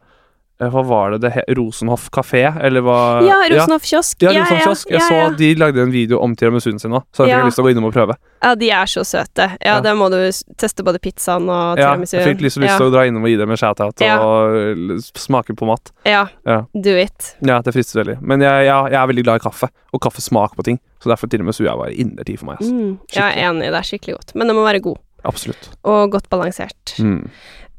hva 0.57 0.81
var 0.89 1.11
det 1.13 1.19
det 1.21 1.31
het? 1.35 1.49
Rosenhoff 1.57 2.07
kafé, 2.09 2.41
eller 2.65 2.81
hva 2.81 3.21
Ja, 3.21 3.35
Rosenhoff 3.51 3.83
kiosk. 3.85 4.21
Ja, 4.25 4.31
Rosenhoff 4.33 4.63
kiosk. 4.65 4.89
Jeg 4.89 5.01
ja, 5.03 5.07
ja. 5.13 5.27
så 5.29 5.37
de 5.37 5.49
lagde 5.55 5.81
en 5.83 5.91
video 5.93 6.17
om 6.25 6.33
tiramisuen 6.35 6.79
sin 6.81 6.89
nå, 6.91 7.03
så 7.13 7.25
jeg 7.27 7.35
fikk 7.35 7.37
Ja. 7.37 7.45
lyst 7.45 7.55
til 7.59 7.63
å 7.63 7.67
gå 7.67 7.71
innom 7.75 7.85
og 7.85 7.93
prøve. 7.93 8.15
Ja, 8.41 8.55
de 8.55 8.69
er 8.71 8.85
så 8.89 9.03
søte. 9.05 9.47
Ja, 9.61 9.75
Ja. 9.77 9.79
da 9.81 9.93
må 9.93 10.09
du 10.09 10.17
teste 10.57 10.83
både 10.83 10.97
pizzaen 10.99 11.45
og 11.49 11.77
tiramisuen. 11.77 12.19
Ja, 12.19 12.25
jeg 12.25 12.37
fikk 12.37 12.41
lyst, 12.41 12.57
til 12.57 12.87
å 12.87 12.91
dra 12.91 13.05
innom 13.05 13.23
og 13.23 13.29
gi 13.29 13.35
dem 13.37 13.51
en 13.51 13.57
shout-out 13.57 14.01
Ja. 14.01 14.17
og 14.19 14.97
smake 15.13 15.53
på 15.55 15.65
mat. 15.67 15.91
ja. 16.05 16.27
Ja. 16.45 16.63
do 16.73 16.95
it. 16.97 17.35
Ja, 17.41 17.61
det 17.61 17.73
frister 17.73 18.03
veldig. 18.03 18.21
Men 18.21 18.39
jeg, 18.41 18.65
jeg, 18.65 18.91
jeg 18.91 18.97
er 19.01 19.07
veldig 19.07 19.23
glad 19.23 19.35
i 19.41 19.43
kaffe, 19.49 19.69
og 19.93 20.01
kaffesmak 20.01 20.55
på 20.55 20.63
ting. 20.63 20.79
Så 21.03 21.09
derfor 21.13 21.27
tiramisu 21.29 21.65
er 21.69 21.77
bare 21.77 21.93
innertid 21.93 22.39
for 22.39 22.45
meg. 22.47 22.57
Altså. 22.57 22.73
Mm. 22.73 22.99
Jeg 23.13 23.23
er 23.37 23.49
enig, 23.51 23.69
det 23.69 23.75
er 23.77 23.85
skikkelig 23.85 24.15
godt. 24.17 24.33
Men 24.35 24.47
det 24.47 24.55
må 24.55 24.63
være 24.65 24.81
god, 24.81 24.97
Absolutt. 25.23 25.69
og 25.85 26.11
godt 26.11 26.29
balansert. 26.29 26.95
Mm. 26.97 27.29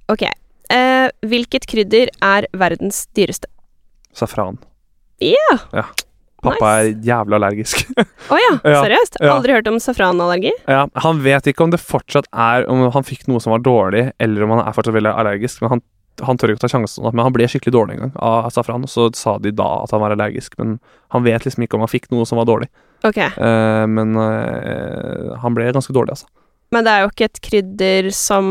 Ok. 0.08 0.22
Eh, 0.72 1.08
hvilket 1.24 1.64
krydder 1.70 2.10
er 2.24 2.46
verdens 2.52 3.06
dyreste? 3.16 3.48
Safran. 4.16 4.58
Ja. 5.22 5.58
ja. 5.72 5.84
Pappa 6.44 6.68
er 6.84 6.92
jævlig 7.02 7.34
allergisk. 7.40 7.80
Å 7.98 8.36
ja, 8.38 8.50
Ja, 8.68 8.82
seriøst? 8.84 9.16
ja. 9.18 9.32
Aldri 9.34 9.56
hørt 9.56 9.66
om 9.70 9.78
safranallergi? 9.82 10.52
ja, 10.70 10.84
han 11.02 11.22
vet 11.24 11.48
ikke 11.50 11.64
om 11.66 11.72
det 11.74 11.80
fortsatt 11.82 12.28
er 12.30 12.68
Om 12.70 12.84
han 12.94 13.06
fikk 13.06 13.24
noe 13.26 13.42
som 13.42 13.56
var 13.56 13.64
dårlig, 13.66 14.04
eller 14.22 14.44
om 14.46 14.52
han 14.54 14.62
er 14.66 14.76
fortsatt 14.76 14.94
veldig 14.94 15.14
allergisk. 15.18 15.64
Men 15.64 15.72
han, 15.76 15.82
han 16.28 16.38
tør 16.38 16.52
ikke 16.54 16.62
ta 16.66 16.70
sjansen. 16.76 17.08
Men 17.10 17.24
han 17.26 17.34
ble 17.34 17.48
skikkelig 17.50 17.74
dårlig 17.74 17.96
en 17.96 18.04
gang 18.04 18.12
av 18.22 18.50
safran, 18.54 18.86
og 18.86 18.92
så 18.92 19.08
sa 19.18 19.34
de 19.42 19.50
da 19.58 19.66
at 19.82 19.96
han 19.96 20.04
var 20.04 20.14
allergisk. 20.14 20.54
Men 20.62 20.76
han 21.16 21.26
vet 21.26 21.48
liksom 21.48 21.66
ikke 21.66 21.78
om 21.80 21.82
han 21.86 21.90
fikk 21.96 22.06
noe 22.14 22.28
som 22.28 22.38
var 22.38 22.46
dårlig. 22.50 22.70
Ok. 23.08 23.18
Eh, 23.18 23.84
men 23.90 24.14
eh, 24.22 25.34
han 25.42 25.58
ble 25.58 25.72
ganske 25.74 25.94
dårlig, 25.96 26.14
altså. 26.18 26.30
Men 26.74 26.84
det 26.86 26.92
er 26.94 27.02
jo 27.06 27.10
ikke 27.14 27.28
et 27.32 27.38
krydder 27.48 28.08
som 28.14 28.46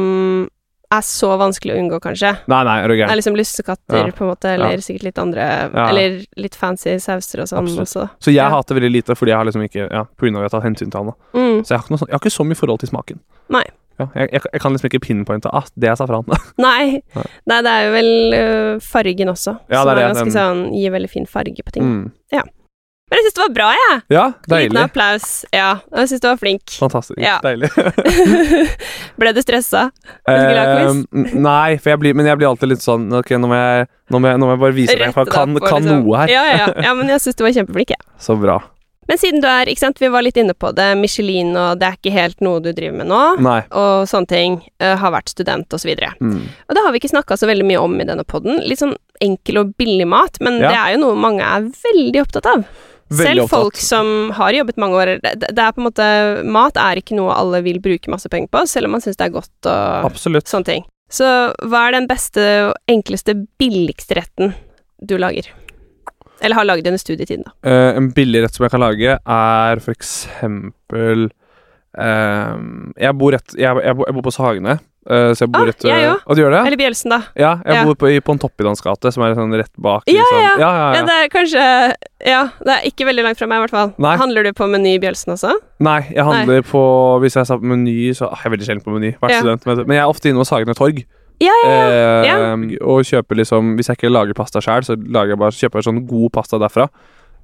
er 0.91 1.01
så 1.03 1.29
vanskelig 1.37 1.73
å 1.75 1.79
unngå, 1.81 1.99
kanskje. 1.99 2.29
Nei, 2.47 2.63
nei, 2.63 2.75
er 2.83 2.87
du 2.87 2.93
Det 2.95 3.01
er 3.01 3.07
gæren. 3.07 3.17
liksom 3.19 3.35
lussekatter, 3.35 4.05
Ja. 4.07 4.11
på 4.11 4.21
en 4.23 4.29
måte, 4.31 4.45
eller 4.53 4.77
sikkert 4.77 5.03
litt 5.03 5.17
andre 5.19 5.41
Ja. 5.73 5.89
Eller 5.89 6.25
litt 6.37 6.55
fancy 6.55 6.97
sauser 6.99 7.41
og 7.41 7.47
sånn 7.47 7.67
også. 7.67 8.09
Så 8.19 8.25
jeg 8.31 8.35
Ja. 8.35 8.49
hater 8.49 8.75
veldig 8.75 8.91
lite 8.91 9.15
fordi 9.15 9.29
jeg 9.31 9.37
har 9.37 9.45
liksom 9.45 9.63
ikke 9.67 9.91
Ja, 9.91 10.03
på 10.03 10.25
grunn 10.25 10.37
av 10.37 10.43
at 10.45 10.51
jeg 10.51 10.51
har 10.51 10.61
tatt 10.61 10.69
hensyn 10.69 10.91
til 10.91 10.97
han. 11.03 11.05
da. 11.07 11.39
Mm. 11.39 11.59
Så 11.65 11.67
jeg 11.69 11.77
har 11.79 11.87
sånn- 11.97 12.07
jeg 12.07 12.11
har 12.13 12.19
ikke 12.19 12.37
så 12.39 12.45
mye 12.47 12.55
forhold 12.55 12.79
til 12.79 12.89
smaken. 12.89 13.19
Nei. 13.49 13.63
Ja, 13.99 14.05
jeg, 14.15 14.29
jeg, 14.31 14.41
jeg 14.53 14.61
kan 14.61 14.71
liksom 14.73 14.89
ikke 14.91 15.01
pinpointe 15.01 15.49
ah, 15.51 15.63
det 15.77 15.89
er 15.89 15.95
safran. 15.95 16.23
Nei. 16.57 17.01
Nei. 17.15 17.61
Det 17.61 17.65
er 17.65 17.85
jo 17.87 17.91
vel 17.91 18.33
øh, 18.33 18.79
fargen 18.79 19.27
også, 19.27 19.59
Ja, 19.69 19.81
som 19.83 19.87
det 19.87 19.97
er 19.97 20.07
det, 20.07 20.15
ganske 20.15 20.23
den- 20.23 20.33
sånn 20.69 20.75
Gir 20.79 20.91
veldig 20.91 21.09
fin 21.09 21.25
farge 21.25 21.63
på 21.65 21.71
ting. 21.71 21.83
mm. 21.83 22.11
Men 23.07 23.21
jeg 23.21 23.23
syns 23.27 23.35
det 23.37 23.43
var 23.45 23.51
bra, 23.55 23.67
jeg! 23.71 23.99
Ja, 24.11 24.23
deilig. 24.51 24.71
Liten 24.73 24.79
applaus. 24.81 25.27
Ja, 25.55 25.67
jeg 25.95 26.09
syns 26.11 26.23
du 26.23 26.27
var 26.27 26.39
flink. 26.41 26.73
Fantastisk. 26.75 27.19
Ja. 27.23 27.37
Deilig. 27.43 27.69
Ble 29.21 29.31
du 29.31 29.39
stressa? 29.45 29.85
Eh, 30.27 30.89
nei, 31.39 31.77
jeg 31.79 32.01
blir, 32.01 32.17
men 32.19 32.27
jeg 32.27 32.39
blir 32.41 32.49
alltid 32.49 32.73
litt 32.73 32.83
sånn 32.83 33.07
Ok, 33.15 33.31
nå 33.39 33.47
må 33.49 33.55
jeg, 33.57 33.87
nå 34.11 34.19
må 34.19 34.29
jeg, 34.33 34.41
nå 34.41 34.49
må 34.49 34.57
jeg 34.57 34.61
bare 34.65 34.75
vise 34.75 34.97
deg, 34.99 35.13
for 35.15 35.23
jeg 35.23 35.31
kan, 35.33 35.55
kan 35.63 35.79
liksom- 35.87 36.03
noe 36.03 36.19
her. 36.19 36.33
Ja, 36.35 36.41
ja, 36.51 36.57
ja. 36.65 36.73
ja, 36.89 36.97
men 36.99 37.13
jeg 37.15 37.23
syns 37.23 37.39
du 37.39 37.45
var 37.47 37.55
kjempeflink, 37.55 37.95
jeg. 37.95 38.03
Så 38.27 38.35
bra. 38.41 38.59
Men 39.07 39.21
siden 39.21 39.39
du 39.39 39.47
er, 39.47 39.69
ikke 39.71 39.85
sant, 39.85 40.01
vi 40.03 40.09
var 40.11 40.25
litt 40.25 40.35
inne 40.35 40.51
på 40.51 40.73
det, 40.75 40.89
Michelin 40.99 41.53
og 41.55 41.79
det 41.79 41.87
er 41.87 41.95
ikke 41.95 42.11
helt 42.11 42.41
noe 42.43 42.59
du 42.59 42.73
driver 42.75 42.97
med 42.99 43.07
nå, 43.07 43.21
Nei. 43.39 43.61
og 43.71 44.03
sånne 44.11 44.27
ting, 44.27 44.57
uh, 44.83 44.97
har 44.99 45.13
vært 45.15 45.31
student 45.31 45.71
og 45.71 45.79
så 45.79 45.87
videre. 45.87 46.11
Mm. 46.19 46.41
Og 46.67 46.75
det 46.75 46.83
har 46.83 46.91
vi 46.91 46.99
ikke 46.99 47.13
snakka 47.13 47.37
så 47.39 47.47
veldig 47.47 47.69
mye 47.69 47.79
om 47.85 47.95
i 48.03 48.07
denne 48.09 48.27
podden. 48.27 48.59
Litt 48.67 48.83
sånn 48.83 48.97
enkel 49.23 49.61
og 49.63 49.71
billig 49.79 50.09
mat, 50.11 50.41
men 50.43 50.59
Ja. 50.59 50.67
det 50.73 50.81
er 50.81 50.91
jo 50.97 51.05
noe 51.05 51.15
mange 51.23 51.39
er 51.39 51.71
veldig 51.71 52.25
opptatt 52.25 52.51
av. 52.51 52.67
Veldig 53.07 53.23
Selv 53.23 53.43
opptatt. 53.45 53.61
folk 53.61 53.77
som 53.79 54.07
har 54.35 54.55
jobbet 54.57 54.79
mange 54.83 54.97
år 54.99 55.11
det, 55.23 55.35
det 55.39 55.63
er 55.63 55.71
på 55.71 55.79
en 55.79 55.85
måte 55.87 56.07
Mat 56.43 56.79
er 56.81 56.99
ikke 56.99 57.15
noe 57.15 57.35
alle 57.35 57.61
vil 57.63 57.79
bruke 57.83 58.11
masse 58.11 58.27
penger 58.31 58.51
på, 58.51 58.65
selv 58.67 58.89
om 58.89 58.97
man 58.97 59.03
syns 59.03 59.19
det 59.19 59.29
er 59.29 59.35
godt 59.37 59.69
og 59.71 60.09
Absolutt. 60.11 60.49
sånne 60.51 60.67
ting. 60.67 60.87
Så 61.07 61.27
hva 61.63 61.85
er 61.87 61.95
den 61.95 62.09
beste 62.09 62.43
og 62.67 62.73
enkleste, 62.91 63.37
billigste 63.61 64.17
retten 64.19 64.51
du 64.99 65.15
lager? 65.21 65.47
Eller 66.43 66.59
har 66.59 66.67
laget 66.67 66.89
under 66.89 67.01
studietiden, 67.01 67.47
da. 67.47 67.53
Uh, 67.63 67.97
en 67.97 68.11
billig 68.13 68.43
rett 68.43 68.57
som 68.57 68.67
jeg 68.67 68.73
kan 68.75 68.83
lage, 68.83 69.15
er 69.17 69.81
for 69.81 69.95
eksempel 69.95 71.29
uh, 71.97 72.57
jeg, 72.99 73.13
bor 73.17 73.33
rett, 73.33 73.55
jeg, 73.55 73.71
jeg, 73.87 73.97
jeg 74.03 74.17
bor 74.19 74.27
på 74.27 74.35
Sagene, 74.35 74.77
så 75.07 75.45
jeg 75.45 75.51
bor 75.53 75.61
Ah, 75.61 75.67
rett 75.69 75.85
jeg 75.87 76.01
ja, 76.03 76.15
Å, 76.19 76.35
du 76.35 76.41
gjør 76.41 76.51
det? 76.51 76.61
Eller 76.67 76.77
Bjelsen, 76.81 77.09
da. 77.13 77.19
Ja, 77.39 77.51
jeg 77.65 77.75
Ja. 77.77 77.83
bor 77.87 77.95
på, 77.95 78.09
i 78.11 78.19
Pontoppidans 78.19 78.81
gate, 78.83 79.11
som 79.15 79.23
er 79.23 79.35
sånn 79.35 79.53
rett 79.55 79.71
bak 79.79 80.03
Ja, 80.07 80.19
liksom. 80.19 80.41
ja. 80.41 80.51
ja, 80.57 80.57
ja, 80.59 80.87
Ja, 80.91 80.93
ja. 80.97 81.05
det 81.07 81.15
er 81.23 81.29
kanskje 81.31 81.63
Ja, 82.27 82.41
det 82.65 82.73
er 82.75 82.87
ikke 82.89 83.05
veldig 83.07 83.23
langt 83.23 83.37
fra 83.39 83.47
meg, 83.47 83.57
i 83.57 83.65
hvert 83.65 83.75
fall. 83.77 83.93
Nei. 83.97 84.15
Handler 84.19 84.43
du 84.43 84.51
på 84.53 84.67
Meny 84.67 84.97
Bjølsen 84.99 85.31
også? 85.37 85.53
Nei, 85.79 86.01
jeg 86.11 86.23
handler 86.27 86.61
på 86.67 86.81
Hvis 87.23 87.35
jeg 87.39 87.45
sa 87.47 87.57
Meny, 87.57 88.11
så 88.13 88.27
ah, 88.31 88.35
Jeg 88.43 88.51
er 88.51 88.55
veldig 88.57 88.67
sjelden 88.67 88.83
på 88.83 88.95
Meny, 88.97 89.13
vært 89.21 89.31
Ja. 89.31 89.39
student, 89.39 89.65
men 89.87 89.95
jeg 89.95 90.03
er 90.03 90.11
ofte 90.11 90.29
inne 90.29 90.43
hos 90.43 90.51
og 90.51 90.75
Torg. 90.75 91.05
Ja, 91.39 91.53
ja, 91.63 91.69
ja. 91.69 91.87
Eh, 91.87 92.25
Ja. 92.25 92.37
Og 92.83 93.03
kjøper 93.05 93.35
liksom 93.37 93.75
Hvis 93.77 93.87
jeg 93.87 93.97
ikke 93.97 94.11
lager 94.11 94.33
pasta 94.33 94.59
sjøl, 94.59 94.83
så 94.83 94.95
lager 94.97 95.35
jeg 95.35 95.39
bare, 95.39 95.51
kjøper 95.51 95.75
jeg 95.79 95.83
sånn 95.87 96.07
god 96.07 96.31
pasta 96.33 96.57
derfra. 96.57 96.89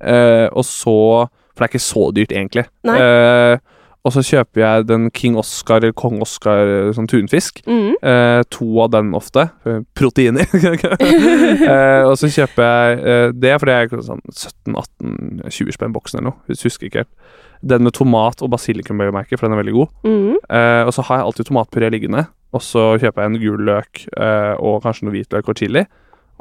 Eh, 0.01 0.49
og 0.51 0.63
så 0.65 1.29
For 1.53 1.61
det 1.61 1.69
er 1.69 1.77
ikke 1.77 1.85
så 1.85 2.11
dyrt, 2.11 2.31
egentlig. 2.33 2.65
Nei. 2.83 2.97
Eh, 2.99 3.57
og 4.03 4.11
så 4.11 4.21
kjøper 4.25 4.59
jeg 4.59 4.87
den 4.89 5.05
King 5.15 5.37
Oscar 5.39 5.79
eller 5.79 5.93
Kong 5.95 6.17
Oscar 6.23 6.91
sånn 6.95 7.07
tunfisk. 7.07 7.61
Mm. 7.63 7.93
Eh, 8.03 8.41
to 8.51 8.67
av 8.83 8.91
den 8.91 9.13
ofte. 9.15 9.45
eh, 9.69 9.79
Proteiner. 9.95 10.43
eh, 10.59 12.03
og 12.03 12.17
så 12.19 12.27
kjøper 12.27 12.67
jeg 12.67 12.99
eh, 12.99 13.29
det, 13.31 13.53
for 13.61 13.71
det 13.71 13.77
er 13.77 14.05
sånn 14.09 14.23
17-18-20 14.27 15.77
spenn 15.77 15.95
boksen 15.95 16.19
eller 16.19 16.33
noe. 16.33 16.51
Jeg 16.51 16.59
husker 16.65 16.89
ikke 16.89 17.05
helt. 17.05 17.31
Den 17.63 17.87
med 17.87 17.95
tomat 17.95 18.43
og 18.43 18.51
basilikum, 18.51 18.99
for 18.99 19.45
den 19.45 19.55
er 19.55 19.61
veldig 19.61 19.77
god. 19.77 19.91
Mm. 20.03 20.31
Eh, 20.51 20.83
og 20.83 20.91
så 20.91 21.07
har 21.07 21.21
jeg 21.21 21.29
alltid 21.29 21.47
tomatpuré 21.47 21.91
liggende. 21.93 22.25
Og 22.53 22.61
så 22.61 22.89
kjøper 22.99 23.23
jeg 23.23 23.31
en 23.31 23.39
gul 23.39 23.67
løk 23.71 24.03
eh, 24.11 24.53
og 24.59 24.81
kanskje 24.83 25.07
noe 25.07 25.15
hvitløk 25.15 25.47
og 25.47 25.61
chili. 25.63 25.87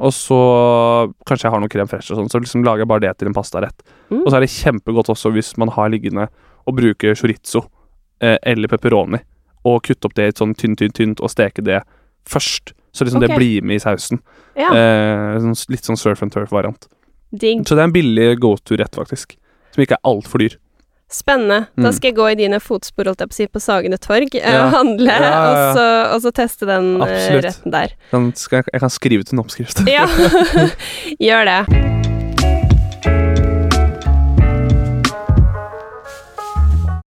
Og 0.03 0.11
så 0.11 0.39
kanskje 1.29 1.47
jeg 1.47 1.53
har 1.53 1.61
noe 1.63 1.71
krem 1.71 1.87
fresh 1.87 2.11
og 2.11 2.19
sånn, 2.19 2.31
så 2.31 2.41
liksom 2.41 2.65
lager 2.65 2.83
jeg 2.83 2.91
bare 2.91 3.05
det 3.05 3.13
til 3.21 3.29
en 3.29 3.37
pastarett. 3.37 3.85
Mm. 4.09 4.23
Og 4.23 4.27
så 4.27 4.35
er 4.35 4.43
det 4.43 4.51
kjempegodt 4.51 5.11
også 5.13 5.31
hvis 5.31 5.53
man 5.61 5.71
har 5.71 5.93
liggende 5.93 6.27
og 6.65 6.75
bruke 6.77 7.15
chorizo 7.15 7.65
eh, 8.21 8.37
eller 8.43 8.67
pepperoni, 8.71 9.19
og 9.65 9.81
kutte 9.83 10.05
opp 10.09 10.15
det 10.15 10.23
i 10.25 10.27
et 10.33 10.37
sånn 10.41 10.55
tynt, 10.55 10.79
tynt, 10.79 10.95
tynt, 10.95 11.21
og 11.23 11.29
steke 11.31 11.63
det 11.63 11.81
først. 12.29 12.73
Så 12.93 13.05
liksom 13.07 13.23
okay. 13.23 13.27
det 13.33 13.37
blir 13.37 13.61
med 13.65 13.75
i 13.75 13.79
sausen. 13.83 14.19
Ja, 14.55 14.69
Eh, 14.69 15.39
sånn, 15.41 15.55
litt 15.73 15.83
sånn 15.87 15.97
surf 15.97 16.21
and 16.21 16.31
turf-variant. 16.31 16.87
Så 17.33 17.73
det 17.73 17.79
er 17.79 17.87
en 17.87 17.91
billig 17.95 18.39
go 18.39 18.55
to-rett, 18.61 18.93
faktisk. 18.93 19.33
Som 19.73 19.81
ikke 19.81 19.95
er 19.97 20.03
altfor 20.05 20.39
dyr. 20.43 20.57
Spennende. 21.09 21.67
Da 21.75 21.89
Mm. 21.89 21.93
skal 21.93 22.07
jeg 22.11 22.15
gå 22.15 22.27
i 22.31 22.35
dine 22.35 22.59
fotspor, 22.59 23.05
holdt 23.05 23.19
jeg 23.19 23.29
på 23.29 23.33
å 23.33 23.39
si, 23.39 23.47
på 23.47 23.61
Sagene 23.61 23.97
Torg, 23.99 24.35
eh, 24.35 24.41
Ja. 24.51 24.65
og 24.67 24.71
handle, 24.73 25.07
Ja, 25.07 25.21
ja, 25.21 25.49
Og, 25.49 25.75
så, 25.77 26.13
og 26.15 26.21
så 26.21 26.31
teste 26.33 26.65
den 26.67 27.01
eh, 27.01 27.07
Absolutt. 27.07 27.43
retten 27.45 27.71
der. 27.71 27.89
Absolutt 28.11 28.37
skal, 28.37 28.63
jeg 28.71 28.79
kan 28.81 28.89
skrive 28.89 29.19
ut 29.21 29.33
en 29.33 29.39
oppskrift. 29.39 29.83
Ja, 29.87 30.05
gjør 31.19 31.45
det. 31.45 32.02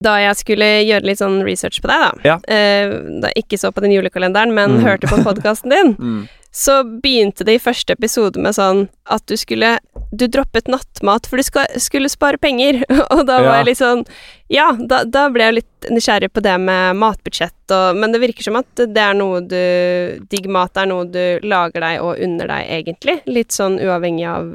Da 0.04 0.18
jeg 0.20 0.36
skulle 0.44 0.68
gjøre 0.84 1.08
litt 1.08 1.22
sånn 1.24 1.42
research 1.48 1.80
på 1.84 1.88
deg, 1.92 2.04
da, 2.04 2.12
Ja. 2.28 2.36
uh, 2.44 2.96
da 3.24 3.32
jeg 3.34 3.46
ikke 3.46 3.60
så 3.62 3.72
på 3.74 3.82
den 3.86 3.92
julekalenderen, 3.96 4.54
men 4.54 4.78
Mm. 4.80 4.84
hørte 4.84 5.08
på 5.12 5.24
podkasten 5.24 5.70
din, 5.72 5.94
Mm. 6.00 6.28
så 6.54 6.84
begynte 7.02 7.46
det 7.48 7.56
i 7.56 7.64
første 7.64 7.96
episode 7.96 8.38
med 8.38 8.54
sånn 8.54 8.88
at 9.10 9.26
du 9.26 9.36
skulle 9.38 9.80
Du 10.16 10.28
droppet 10.28 10.68
nattmat, 10.70 11.26
for 11.26 11.38
du 11.38 11.44
skal, 11.44 11.66
skulle 11.82 12.06
spare 12.08 12.38
penger. 12.38 12.84
Og 13.10 13.24
da 13.26 13.40
var 13.42 13.48
Ja. 13.48 13.56
jeg 13.64 13.66
litt 13.66 13.80
sånn 13.80 14.04
Ja, 14.48 14.68
da, 14.74 15.04
da 15.10 15.24
ble 15.34 15.42
jeg 15.48 15.54
litt 15.56 15.88
nysgjerrig 15.90 16.30
på 16.32 16.42
det 16.46 16.54
med 16.62 16.96
matbudsjett 17.02 17.72
og 17.74 17.96
Men 17.98 18.12
det 18.14 18.22
virker 18.22 18.44
som 18.46 18.56
at 18.60 18.76
det 18.76 18.96
er 19.02 19.16
noe 19.18 19.42
du 19.42 20.20
Digg 20.30 20.46
mat 20.48 20.78
er 20.78 20.86
noe 20.86 21.06
du 21.10 21.40
lager 21.42 21.82
deg 21.82 22.00
og 22.06 22.20
unner 22.22 22.46
deg, 22.48 22.70
egentlig. 22.86 23.22
Litt 23.26 23.50
sånn 23.50 23.80
uavhengig 23.82 24.28
av 24.30 24.54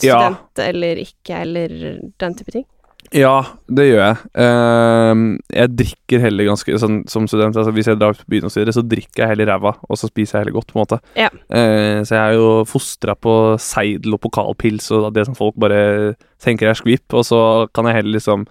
Ja. 0.00 0.32
student 0.32 0.58
eller 0.64 0.96
ikke, 0.96 1.42
eller 1.42 1.68
den 2.18 2.34
type 2.34 2.52
ting. 2.52 2.64
Ja, 3.10 3.40
det 3.66 3.88
gjør 3.88 4.02
jeg. 4.04 4.18
Ehm, 4.38 5.22
jeg 5.50 5.72
drikker 5.80 6.20
heller 6.22 6.46
ganske 6.46 6.76
sånn 6.78 7.00
som 7.10 7.24
student. 7.26 7.56
Altså 7.58 7.72
Hvis 7.74 7.88
jeg 7.90 7.98
drar 7.98 8.14
på 8.14 8.28
byen 8.30 8.46
og 8.46 8.52
så 8.54 8.60
videre, 8.60 8.74
så 8.76 8.84
drikker 8.86 9.24
jeg 9.24 9.32
heller 9.32 9.50
ræva, 9.50 9.72
og 9.88 9.98
så 9.98 10.06
spiser 10.06 10.38
jeg 10.38 10.44
heller 10.44 10.54
godt, 10.60 10.70
på 10.70 10.78
en 10.78 10.82
måte. 10.84 10.98
Ja. 11.18 11.30
Uh, 11.50 12.04
så 12.06 12.14
jeg 12.14 12.20
er 12.22 12.36
jo 12.38 12.48
fostra 12.70 13.16
på 13.18 13.34
seidel 13.58 14.14
og 14.14 14.22
pokalpils 14.22 14.90
og 14.94 15.08
det 15.16 15.24
som 15.26 15.34
folk 15.38 15.58
bare 15.58 16.14
tenker 16.42 16.70
er 16.70 16.78
skvip, 16.78 17.06
og 17.18 17.26
så 17.26 17.40
kan 17.74 17.90
jeg 17.90 17.98
heller 17.98 18.14
liksom 18.20 18.46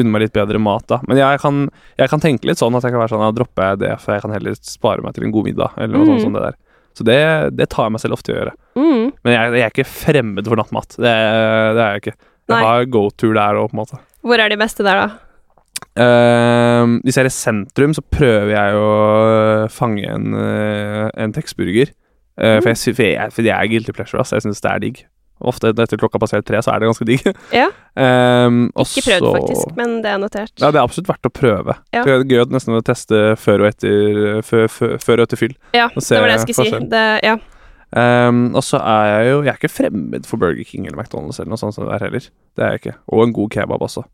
unne 0.00 0.10
meg 0.14 0.22
litt 0.24 0.34
bedre 0.34 0.58
mat, 0.62 0.86
da. 0.90 0.98
Men 1.06 1.18
jeg 1.20 1.38
kan, 1.42 1.62
jeg 1.98 2.10
kan 2.10 2.22
tenke 2.22 2.46
litt 2.50 2.58
sånn 2.58 2.74
at 2.78 2.82
jeg 2.86 2.94
kan 2.94 3.02
være 3.02 3.12
sånn 3.12 3.22
Ja, 3.26 3.30
dropper 3.36 3.70
jeg 3.72 3.80
det, 3.84 3.92
for 4.00 4.14
jeg 4.16 4.22
kan 4.24 4.34
heller 4.34 4.58
spare 4.64 5.02
meg 5.04 5.14
til 5.14 5.26
en 5.28 5.32
god 5.34 5.48
middag, 5.50 5.74
eller 5.76 5.94
noe 5.98 6.06
Mm. 6.06 6.10
sånt 6.14 6.26
som 6.26 6.34
det 6.38 6.42
der. 6.48 6.58
Så 6.98 7.04
det, 7.06 7.20
det 7.54 7.68
tar 7.70 7.86
jeg 7.86 7.92
meg 7.94 8.00
selv 8.02 8.16
ofte 8.16 8.32
i 8.32 8.34
å 8.34 8.38
gjøre. 8.40 8.54
Mm. 8.74 9.04
Men 9.22 9.32
jeg, 9.36 9.52
jeg 9.54 9.62
er 9.66 9.70
ikke 9.70 9.86
fremmed 9.86 10.48
for 10.50 10.58
nattmat. 10.58 10.96
Det, 10.98 11.12
det 11.78 11.82
er 11.84 11.92
jeg 11.94 12.02
ikke. 12.02 12.16
Jeg 12.56 12.66
har 12.66 12.84
go-to 12.90 13.32
der 13.36 13.58
òg, 13.60 13.70
på 13.70 13.76
en 13.76 13.82
måte. 13.84 14.00
Hvor 14.26 14.38
er 14.42 14.48
de 14.52 14.56
beste 14.60 14.84
der, 14.86 15.00
da? 15.06 15.08
Uh, 16.00 16.98
hvis 17.04 17.16
jeg 17.18 17.24
er 17.24 17.30
i 17.30 17.34
sentrum, 17.34 17.94
så 17.96 18.02
prøver 18.14 18.52
jeg 18.54 18.76
å 18.78 18.90
øh, 19.26 19.64
fange 19.74 20.04
en, 20.06 20.34
øh, 20.34 21.08
en 21.18 21.32
Texburger. 21.36 21.90
Uh, 22.40 22.56
Mm. 22.56 22.62
for, 22.62 22.68
jeg, 22.70 22.94
for, 22.96 23.02
jeg, 23.04 23.32
for 23.34 23.42
det 23.44 23.50
er 23.52 23.66
guilty 23.68 23.92
pleasure, 23.92 24.20
ass. 24.22 24.32
Jeg 24.32 24.42
syns 24.46 24.62
det 24.64 24.70
er 24.70 24.78
digg. 24.80 25.00
Ofte 25.40 25.70
etter 25.72 25.96
klokka 26.00 26.18
passerer 26.20 26.44
tre, 26.44 26.60
så 26.62 26.72
er 26.72 26.80
det 26.80 26.88
ganske 26.88 27.06
digg. 27.08 27.26
Ja. 27.60 27.66
Um, 27.96 28.70
Ikke 28.80 29.02
prøvd, 29.04 29.24
så- 29.26 29.32
faktisk, 29.36 29.76
men 29.76 29.98
det 30.04 30.10
er 30.12 30.18
notert. 30.22 30.52
Ja, 30.60 30.70
det 30.70 30.78
er 30.80 30.84
absolutt 30.86 31.08
verdt 31.10 31.28
å 31.28 31.32
prøve. 31.32 31.74
Ja. 31.92 32.04
Det 32.04 32.12
er 32.14 32.24
gøy 32.28 32.44
nesten 32.54 32.76
å 32.76 32.82
teste 32.84 33.20
før 33.40 33.64
og 33.64 33.70
etter, 33.74 34.40
før, 34.46 34.68
før, 34.72 34.94
før 35.04 35.20
og 35.20 35.26
etter 35.28 35.40
fyll. 35.40 35.54
Ja, 35.76 35.88
det 35.92 36.06
var 36.20 36.28
det 36.30 36.36
jeg 36.38 36.44
skulle 36.46 36.70
si. 36.70 36.88
Det, 36.94 37.04
ja. 37.26 37.36
Ehm, 37.96 38.54
og 38.54 38.62
så 38.62 38.78
er 38.78 39.04
jeg 39.10 39.30
jo 39.32 39.38
Jeg 39.42 39.50
er 39.50 39.56
ikke 39.58 39.68
fremmed 39.74 40.26
for 40.28 40.38
Burger 40.38 40.62
King 40.64 40.86
eller 40.86 41.00
McDonald's 41.02 41.40
eller 41.40 41.50
noe 41.50 41.58
sånt 41.58 41.74
som 41.74 41.84
det 41.88 41.96
der 41.98 42.04
heller. 42.06 42.20
Det 42.56 42.62
er 42.64 42.70
jeg 42.76 42.80
ikke. 42.84 42.94
Og 43.10 43.24
en 43.26 43.32
god 43.34 43.50
kebab 43.50 43.82
også. 43.82 44.04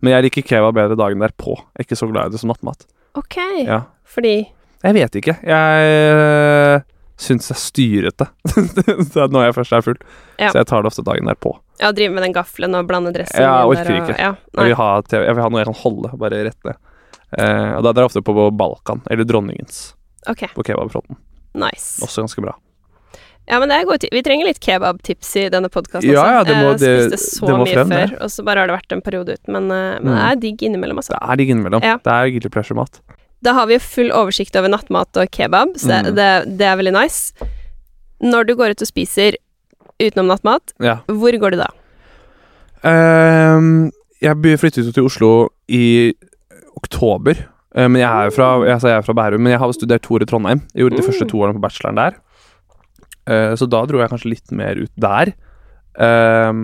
Men 0.00 0.12
jeg 0.14 0.26
liker 0.26 0.42
kebab 0.46 0.74
bedre 0.76 0.96
dagen 0.96 1.20
derpå. 1.20 1.56
Jeg 1.76 1.84
er 1.84 1.86
ikke 1.88 1.96
så 2.00 2.08
glad 2.12 2.28
i 2.30 2.36
det 2.36 2.40
som 2.40 2.48
nattmat. 2.52 2.86
Ok, 3.16 3.36
Ja. 3.66 3.82
fordi 4.04 4.48
Jeg 4.84 4.94
vet 4.94 5.14
ikke. 5.16 5.36
Jeg 5.42 6.76
øh, 6.76 6.80
syns 7.16 7.48
det 7.48 7.54
er 7.56 7.60
styrete 7.60 8.26
når 9.32 9.44
jeg 9.46 9.54
først 9.56 9.72
er 9.72 9.80
full. 9.84 9.96
Ja. 10.38 10.50
Så 10.52 10.58
jeg 10.60 10.66
tar 10.66 10.82
det 10.84 10.90
ofte 10.92 11.02
dagen 11.04 11.26
derpå. 11.26 11.54
Ja, 11.80 11.90
drive 11.92 12.12
med 12.12 12.22
den 12.24 12.32
gaffelen 12.36 12.74
og 12.76 12.86
blande 12.88 13.12
dressing 13.12 13.40
Ja, 13.42 13.58
jeg 13.64 13.66
orker 13.72 13.94
ikke. 14.00 14.14
og-. 14.14 14.20
Ja, 14.20 14.34
Jeg 14.56 14.64
vil, 14.70 14.76
ha, 14.76 14.90
jeg 15.12 15.34
vil 15.34 15.42
ha 15.42 15.48
noe 15.48 15.60
jeg 15.60 15.66
kan 15.72 15.80
holde, 15.82 16.12
bare 16.20 16.44
rett 16.48 16.64
ned. 16.64 16.76
Eh, 17.36 17.72
og 17.76 17.82
da 17.84 17.88
er 17.90 17.96
det 17.98 18.04
ofte 18.06 18.22
på 18.24 18.50
Balkan, 18.56 19.02
eller 19.10 19.24
Dronningens, 19.28 19.94
Ok, 20.28 20.46
på 20.54 20.62
kebabfronten. 20.64 21.16
nice. 21.54 22.00
Også 22.04 22.22
ganske 22.24 22.40
bra. 22.44 22.54
Ja, 23.48 23.58
men 23.62 23.68
det 23.70 23.76
er 23.78 23.84
gode 23.86 24.08
Vi 24.10 24.22
trenger 24.26 24.44
litt 24.48 24.58
kebabtips 24.60 25.28
i 25.38 25.48
denne 25.54 25.68
podkasten 25.70 26.10
Ja, 26.10 26.22
også. 26.22 26.32
ja, 26.32 26.44
det 26.44 26.54
må- 26.56 26.70
Jeg 26.72 27.10
spiste 27.10 27.18
så 27.38 27.46
det 27.46 27.54
må 27.54 27.64
mye 27.64 27.74
frem, 27.76 27.88
før, 27.94 28.14
og 28.22 28.30
så 28.30 28.44
bare 28.44 28.58
har 28.58 28.66
det 28.66 28.76
vært 28.76 28.92
en 28.96 29.02
periode 29.02 29.28
ut. 29.38 29.48
Men, 29.48 29.68
men 29.68 30.02
mm. 30.02 30.10
det 30.10 30.24
er 30.30 30.40
digg 30.42 30.62
innimellom, 30.66 30.98
altså. 30.98 31.14
Det 31.14 31.22
er 31.30 31.36
digg 31.36 31.50
innimellom. 31.54 31.82
Ja. 31.82 31.96
Det 32.02 32.12
er 32.12 32.30
guilty 32.34 32.48
pleasure-mat. 32.48 33.00
Da 33.44 33.52
har 33.52 33.66
vi 33.66 33.74
jo 33.74 33.78
full 33.84 34.10
oversikt 34.10 34.56
over 34.58 34.68
nattmat 34.68 35.16
og 35.16 35.30
kebab, 35.30 35.76
så 35.78 35.86
det, 35.86 36.00
Mm. 36.10 36.14
det, 36.16 36.58
det 36.58 36.66
er 36.66 36.76
veldig 36.76 36.92
nice. 36.96 37.32
Når 38.22 38.46
du 38.46 38.54
går 38.56 38.70
ut 38.74 38.82
og 38.82 38.88
spiser 38.88 39.36
utenom 40.00 40.26
nattmat, 40.26 40.72
Ja. 40.80 40.96
hvor 41.06 41.30
går 41.38 41.50
du 41.52 41.56
da? 41.58 41.68
Um, 42.84 43.90
jeg 44.22 44.58
flyttet 44.60 44.86
jo 44.86 44.92
til 44.92 45.04
Oslo 45.08 45.48
i 45.68 46.12
oktober. 46.76 47.34
Eh, 47.76 47.88
men 47.88 48.00
jeg 48.00 48.08
er 48.08 48.24
jo 48.30 48.30
fra, 48.36 48.48
altså 48.64 48.88
jeg 48.88 48.96
er 48.98 49.02
fra 49.02 49.12
Bærum, 49.16 49.40
men 49.40 49.52
jeg 49.52 49.58
har 49.60 49.72
studert 49.76 50.02
to 50.02 50.14
år 50.16 50.22
i 50.22 50.28
Trondheim. 50.28 50.62
Jeg 50.74 50.82
gjorde 50.84 50.96
de 50.96 51.02
Mm. 51.02 51.08
første 51.10 51.28
to 51.28 51.36
årene 51.38 51.54
på 51.58 51.60
bacheloren 51.60 51.96
der. 51.96 52.12
Eh, 53.26 53.54
så 53.58 53.66
da 53.70 53.82
dro 53.86 53.98
jeg 54.02 54.10
kanskje 54.12 54.32
litt 54.32 54.52
mer 54.54 54.78
ut 54.78 54.92
der. 54.96 55.32
Um, 55.96 56.58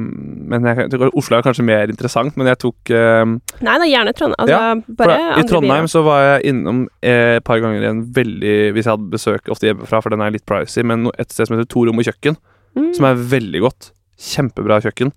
men 0.52 0.66
jeg, 0.68 0.90
Oslo 1.16 1.38
er 1.38 1.44
kanskje 1.46 1.64
mer 1.64 1.88
interessant, 1.88 2.34
men 2.36 2.50
jeg 2.50 2.58
tok 2.60 2.90
um, 2.92 3.38
Nei 3.64 3.76
da, 3.80 3.86
gjerne 3.88 4.12
Trondheim. 4.12 4.42
Altså, 4.44 5.06
Ja, 5.08 5.38
I 5.40 5.44
Trondheim 5.48 5.88
så 5.88 6.02
var 6.04 6.18
jeg 6.26 6.50
innom 6.52 6.82
eh, 7.00 7.38
et 7.38 7.46
par 7.48 7.62
ganger 7.64 7.80
igjen 7.80 8.02
en 8.02 8.02
veldig 8.12 8.52
Hvis 8.76 8.84
jeg 8.84 8.92
hadde 8.92 9.08
besøk 9.14 9.48
ofte 9.54 9.70
hjemmefra, 9.70 10.02
for 10.04 10.12
den 10.12 10.20
er 10.20 10.34
litt 10.34 10.44
pricy, 10.44 10.84
men 10.84 11.08
et 11.16 11.32
sted 11.32 11.48
som 11.48 11.56
heter 11.56 11.70
To 11.72 11.86
rom 11.88 12.02
og 12.02 12.08
kjøkken, 12.10 12.36
Mm. 12.76 12.90
som 12.96 13.04
er 13.04 13.18
veldig 13.28 13.60
godt. 13.60 13.90
Kjempebra 14.16 14.78
kjøkken. 14.84 15.10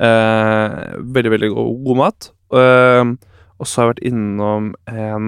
Uh, 0.00 0.96
veldig, 1.16 1.32
veldig 1.34 1.50
god, 1.52 1.72
god 1.88 1.98
mat. 2.00 2.28
Uh, 2.52 3.16
og 3.56 3.68
så 3.68 3.80
har 3.82 3.86
jeg 3.86 3.94
vært 3.94 4.06
innom 4.12 4.70
en 4.88 5.26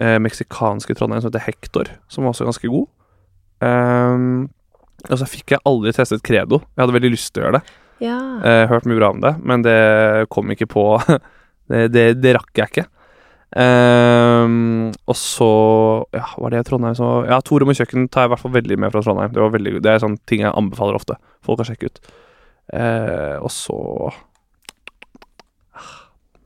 uh, 0.00 0.18
meksikansk 0.24 0.92
i 0.92 0.96
Trondheim 0.98 1.20
som 1.24 1.30
heter 1.30 1.46
Hector, 1.46 1.92
som 2.12 2.24
var 2.24 2.32
også 2.34 2.48
ganske 2.48 2.68
god. 2.72 2.88
Eh, 3.62 4.26
og 5.08 5.18
så 5.18 5.26
fikk 5.28 5.54
jeg 5.56 5.64
aldri 5.68 5.92
testet 5.96 6.22
Credo. 6.26 6.62
Jeg 6.76 6.84
hadde 6.84 6.94
veldig 6.96 7.12
lyst 7.14 7.32
til 7.34 7.42
å 7.42 7.46
gjøre 7.46 7.60
det. 7.60 7.76
Ja. 8.02 8.18
Eh, 8.46 8.64
hørt 8.70 8.86
mye 8.88 8.98
bra 8.98 9.12
om 9.14 9.20
det, 9.22 9.32
men 9.46 9.62
det 9.66 9.76
kom 10.32 10.50
ikke 10.54 10.68
på 10.70 10.84
det, 11.70 11.86
det, 11.94 12.06
det 12.22 12.34
rakk 12.38 12.58
jeg 12.58 12.70
ikke. 12.72 12.86
Um, 13.52 14.86
og 15.04 15.16
så 15.20 15.46
Ja, 16.16 16.24
var 16.40 16.54
det 16.54 16.62
Trondheim 16.64 16.94
så 16.96 17.08
Ja, 17.28 17.36
to 17.44 17.58
rom 17.60 17.68
og 17.68 17.76
kjøkken 17.76 18.06
tar 18.08 18.24
jeg 18.24 18.30
i 18.30 18.32
hvert 18.32 18.40
fall 18.40 18.54
veldig 18.54 18.78
med 18.80 18.94
fra 18.94 19.02
Trondheim. 19.04 19.34
Det, 19.34 19.42
var 19.44 19.52
veldig, 19.52 19.74
det 19.84 19.90
er 19.92 20.00
sånne 20.00 20.22
ting 20.30 20.40
jeg 20.46 20.54
anbefaler 20.56 20.96
ofte 20.96 21.18
folk 21.44 21.60
kan 21.60 21.68
sjekke 21.68 21.90
ut. 21.92 22.00
Uh, 22.72 23.36
og 23.44 23.50
så 23.52 23.76
Ah, 25.76 25.92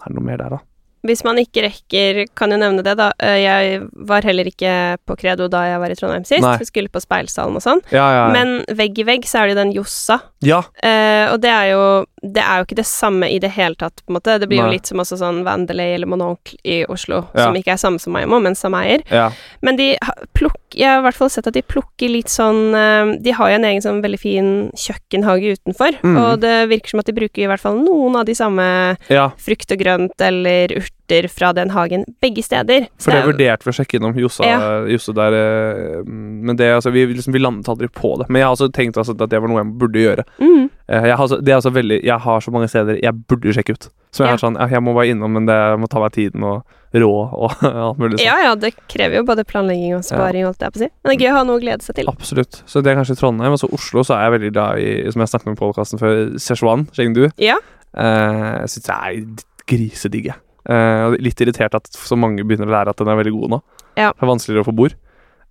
Er 0.02 0.10
det 0.10 0.16
noe 0.18 0.26
mer 0.26 0.42
der, 0.42 0.56
da? 0.56 0.60
Hvis 1.06 1.22
man 1.24 1.36
ikke 1.38 1.62
rekker, 1.66 2.24
kan 2.36 2.50
jo 2.50 2.58
nevne 2.58 2.82
det, 2.82 2.96
da. 2.98 3.12
Eh, 3.20 3.38
Jeg 3.46 3.88
var 4.06 4.22
heller 4.22 4.44
ikke 4.50 4.98
på 5.06 5.16
Credo 5.18 5.46
da 5.48 5.62
jeg 5.70 5.80
var 5.80 5.90
i 5.90 5.94
Trondheim 5.98 6.24
sist. 6.26 6.42
Nei. 6.42 6.56
Jeg 6.58 6.66
skulle 6.70 6.88
på 6.92 7.00
Speilsalen 7.02 7.56
og 7.56 7.62
sånn. 7.62 7.80
Ja, 7.92 8.06
ja, 8.10 8.26
ja. 8.26 8.32
Men 8.34 8.64
vegg 8.76 8.98
i 8.98 9.04
vegg 9.06 9.24
så 9.28 9.40
er 9.42 9.46
det 9.48 9.54
jo 9.56 9.60
den 9.62 9.72
Jossa. 9.76 10.20
ja, 10.42 10.62
Eh, 10.82 11.32
og 11.32 11.40
det 11.40 11.50
er 11.50 11.70
jo 11.72 12.04
Det 12.26 12.42
er 12.42 12.58
jo 12.58 12.64
ikke 12.66 12.76
det 12.80 12.86
samme 12.86 13.28
i 13.30 13.38
det 13.38 13.50
hele 13.54 13.76
tatt, 13.78 14.00
på 14.04 14.10
en 14.10 14.16
måte. 14.18 14.38
Det 14.40 14.48
blir 14.48 14.58
jo 14.58 14.70
litt 14.72 14.86
som 14.86 14.98
også 14.98 15.16
sånn 15.20 15.44
Vandelay 15.46 15.94
eller 15.94 16.06
Mononcle 16.10 16.58
i 16.64 16.84
Oslo, 16.90 17.28
som 17.36 17.54
ikke 17.54 17.72
er 17.76 17.78
samme 17.78 18.00
som 18.02 18.12
Maimo, 18.12 18.40
men 18.40 18.54
samme 18.58 18.80
eier. 18.82 19.02
ja. 19.10 19.30
Men 19.62 19.76
de 19.76 19.96
plukker 20.34 20.76
jeg 20.76 20.88
har 20.90 20.98
i 20.98 21.04
hvert 21.06 21.14
fall 21.16 21.30
sett 21.30 21.46
at 21.46 21.54
de 21.54 21.62
plukker 21.62 22.10
litt 22.10 22.28
sånn 22.28 22.74
eh, 22.74 23.16
De 23.22 23.30
har 23.32 23.48
jo 23.50 23.54
en 23.54 23.64
egen 23.64 23.80
sånn 23.84 24.02
veldig 24.02 24.18
fin 24.20 24.48
kjøkkenhage 24.74 25.54
utenfor, 25.56 25.94
Mm. 26.02 26.16
og 26.18 26.40
det 26.40 26.68
virker 26.68 26.90
som 26.90 27.00
at 27.00 27.06
de 27.06 27.12
bruker 27.12 27.42
i 27.44 27.46
hvert 27.46 27.60
fall 27.62 27.78
noen 27.78 28.16
av 28.16 28.24
de 28.26 28.34
samme 28.34 28.96
frukt 29.38 29.70
og 29.72 29.78
grønt 29.78 30.20
eller 30.20 30.74
urter 31.06 31.28
fra 31.30 31.52
den 31.54 31.70
hagen 31.70 32.04
begge 32.22 32.42
steder. 32.42 32.88
For 32.98 33.10
det 33.12 33.22
er- 33.22 33.26
vurderte 33.30 33.64
vi 33.64 33.70
å 33.70 33.76
sjekke 33.78 33.98
innom 34.00 34.14
Jossa, 34.18 34.44
Ja. 34.44 34.86
Der 35.16 35.32
eh, 35.32 36.02
Men 36.06 36.56
det, 36.56 36.66
altså, 36.74 36.90
vi, 36.92 37.06
liksom, 37.06 37.32
vi 37.32 37.38
landet 37.38 37.66
aldri 37.68 37.88
på 37.88 38.18
det. 38.18 38.28
Men 38.28 38.40
jeg 38.40 38.46
har 38.46 38.54
også 38.56 38.72
tenkt 38.72 38.96
altså, 38.96 39.12
at 39.20 39.30
det 39.30 39.40
var 39.40 39.48
noe 39.48 39.62
jeg 39.64 39.78
burde 39.78 39.94
gjøre. 40.02 40.24
mm, 40.40 40.70
Eh, 40.88 41.02
Jeg 41.02 41.16
har, 41.16 41.26
så, 41.26 41.40
det 41.42 41.50
er 41.52 41.56
også 41.58 41.72
veldig, 41.74 42.04
jeg 42.04 42.18
har 42.20 42.40
så 42.40 42.50
mange 42.52 42.68
steder 42.68 43.00
jeg 43.02 43.12
burde 43.26 43.52
sjekke 43.52 43.72
ut. 43.74 43.88
Så 44.12 44.22
jeg 44.22 44.28
Ja. 44.28 44.34
er 44.34 44.38
sånn, 44.38 44.70
jeg 44.70 44.80
må 44.82 44.94
bare 44.94 45.08
innom, 45.10 45.32
men 45.32 45.44
det 45.46 45.78
må 45.80 45.88
ta 45.88 45.98
meg 45.98 46.12
tiden 46.12 46.44
og 46.44 46.62
rå 46.94 47.32
og 47.34 47.50
alt 47.64 47.98
mulig. 47.98 48.20
Ja 48.22 48.36
ja, 48.40 48.54
det 48.54 48.72
krever 48.88 49.16
jo 49.16 49.24
både 49.24 49.44
planlegging 49.44 49.96
og 49.96 50.04
sparing, 50.04 50.44
holdt 50.44 50.60
jeg 50.62 50.72
på 50.72 50.76
å 50.78 50.82
si. 50.84 50.88
Men 51.02 51.10
det 51.10 51.16
er 51.20 51.24
gøy 51.26 51.32
å 51.32 51.36
ha 51.38 51.42
noe 51.44 51.58
å 51.58 51.60
glede 51.60 51.82
seg 51.82 51.96
til. 51.96 52.06
Absolutt. 52.06 52.62
Så 52.66 52.82
det 52.84 52.92
er 52.92 53.00
kanskje 53.02 53.18
Trondheim. 53.18 53.50
Og 53.52 53.58
så 53.58 53.68
Oslo 53.72 54.02
så 54.06 54.14
er 54.14 54.30
jeg 54.30 54.40
veldig 54.40 54.52
glad 54.52 54.78
i, 54.78 55.10
som 55.10 55.20
jeg 55.20 55.28
snakket 55.28 55.46
om 55.48 55.52
i 55.52 55.60
podkasten 55.60 55.98
før, 55.98 56.38
Szechuan, 56.38 56.86
Chengdu. 56.94 57.30
Ja. 57.36 57.56
Eh, 57.96 58.60
jeg 58.62 58.68
syns 58.76 58.86
det 58.86 58.94
er 58.94 59.44
grisedigg, 59.66 60.24
jeg. 60.30 60.36
Eh, 60.66 61.02
og 61.06 61.16
litt 61.22 61.40
irritert 61.44 61.76
at 61.78 61.86
så 61.94 62.18
mange 62.18 62.42
begynner 62.42 62.66
å 62.66 62.74
lære 62.74 62.92
at 62.92 63.00
den 63.02 63.10
er 63.12 63.18
veldig 63.20 63.34
god 63.36 63.52
nå. 63.56 63.58
Ja. 63.96 64.10
Det 64.10 64.24
er 64.24 64.30
vanskeligere 64.32 64.64
å 64.64 64.68
få 64.68 64.74
bord. 64.76 64.96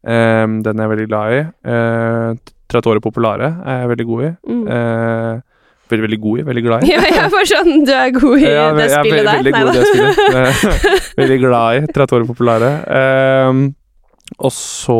Um, 0.05 0.59
den 0.61 0.77
er 0.77 0.85
jeg 0.85 0.91
veldig 0.91 1.05
glad 1.09 1.33
i. 1.33 1.37
Uh, 1.65 2.53
Trattoria 2.69 3.01
Popolare 3.01 3.47
er 3.65 3.79
jeg 3.81 3.91
veldig 3.93 4.05
god 4.09 4.25
i. 4.25 4.29
Mm. 4.51 4.59
Uh, 4.67 5.63
veldig, 5.89 6.03
veldig 6.05 6.19
god 6.25 6.41
i. 6.41 6.45
Veldig 6.49 6.63
glad 6.65 6.83
i. 6.85 6.91
Ja, 6.93 7.01
jeg 7.09 7.31
får 7.33 7.47
sånn 7.49 7.87
Du 7.87 7.93
er 7.95 8.11
god 8.13 8.35
i 8.37 8.43
Ja, 8.45 8.67
det 8.75 8.85
jeg 8.89 8.99
er 8.99 9.07
veldig, 9.07 9.23
der? 9.25 9.39
veldig 9.39 9.55
god 9.55 9.71
i 9.71 9.79
det 9.79 9.87
spillet. 9.89 10.21
Eh, 10.35 11.01
veldig 11.23 11.39
glad 11.41 11.79
i 11.79 11.89
Trattoria 11.95 12.29
Populare. 12.29 12.71
Um, 13.49 13.65
og 14.37 14.53
så 14.53 14.99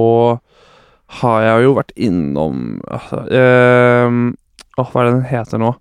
har 1.22 1.44
jeg 1.46 1.66
jo 1.68 1.76
vært 1.78 1.94
innom 2.02 2.64
altså, 2.90 3.22
uh, 3.30 4.16
Åh, 4.76 4.90
hva 4.90 5.02
er 5.02 5.08
det 5.08 5.14
den 5.14 5.28
heter 5.30 5.62
nå? 5.62 5.76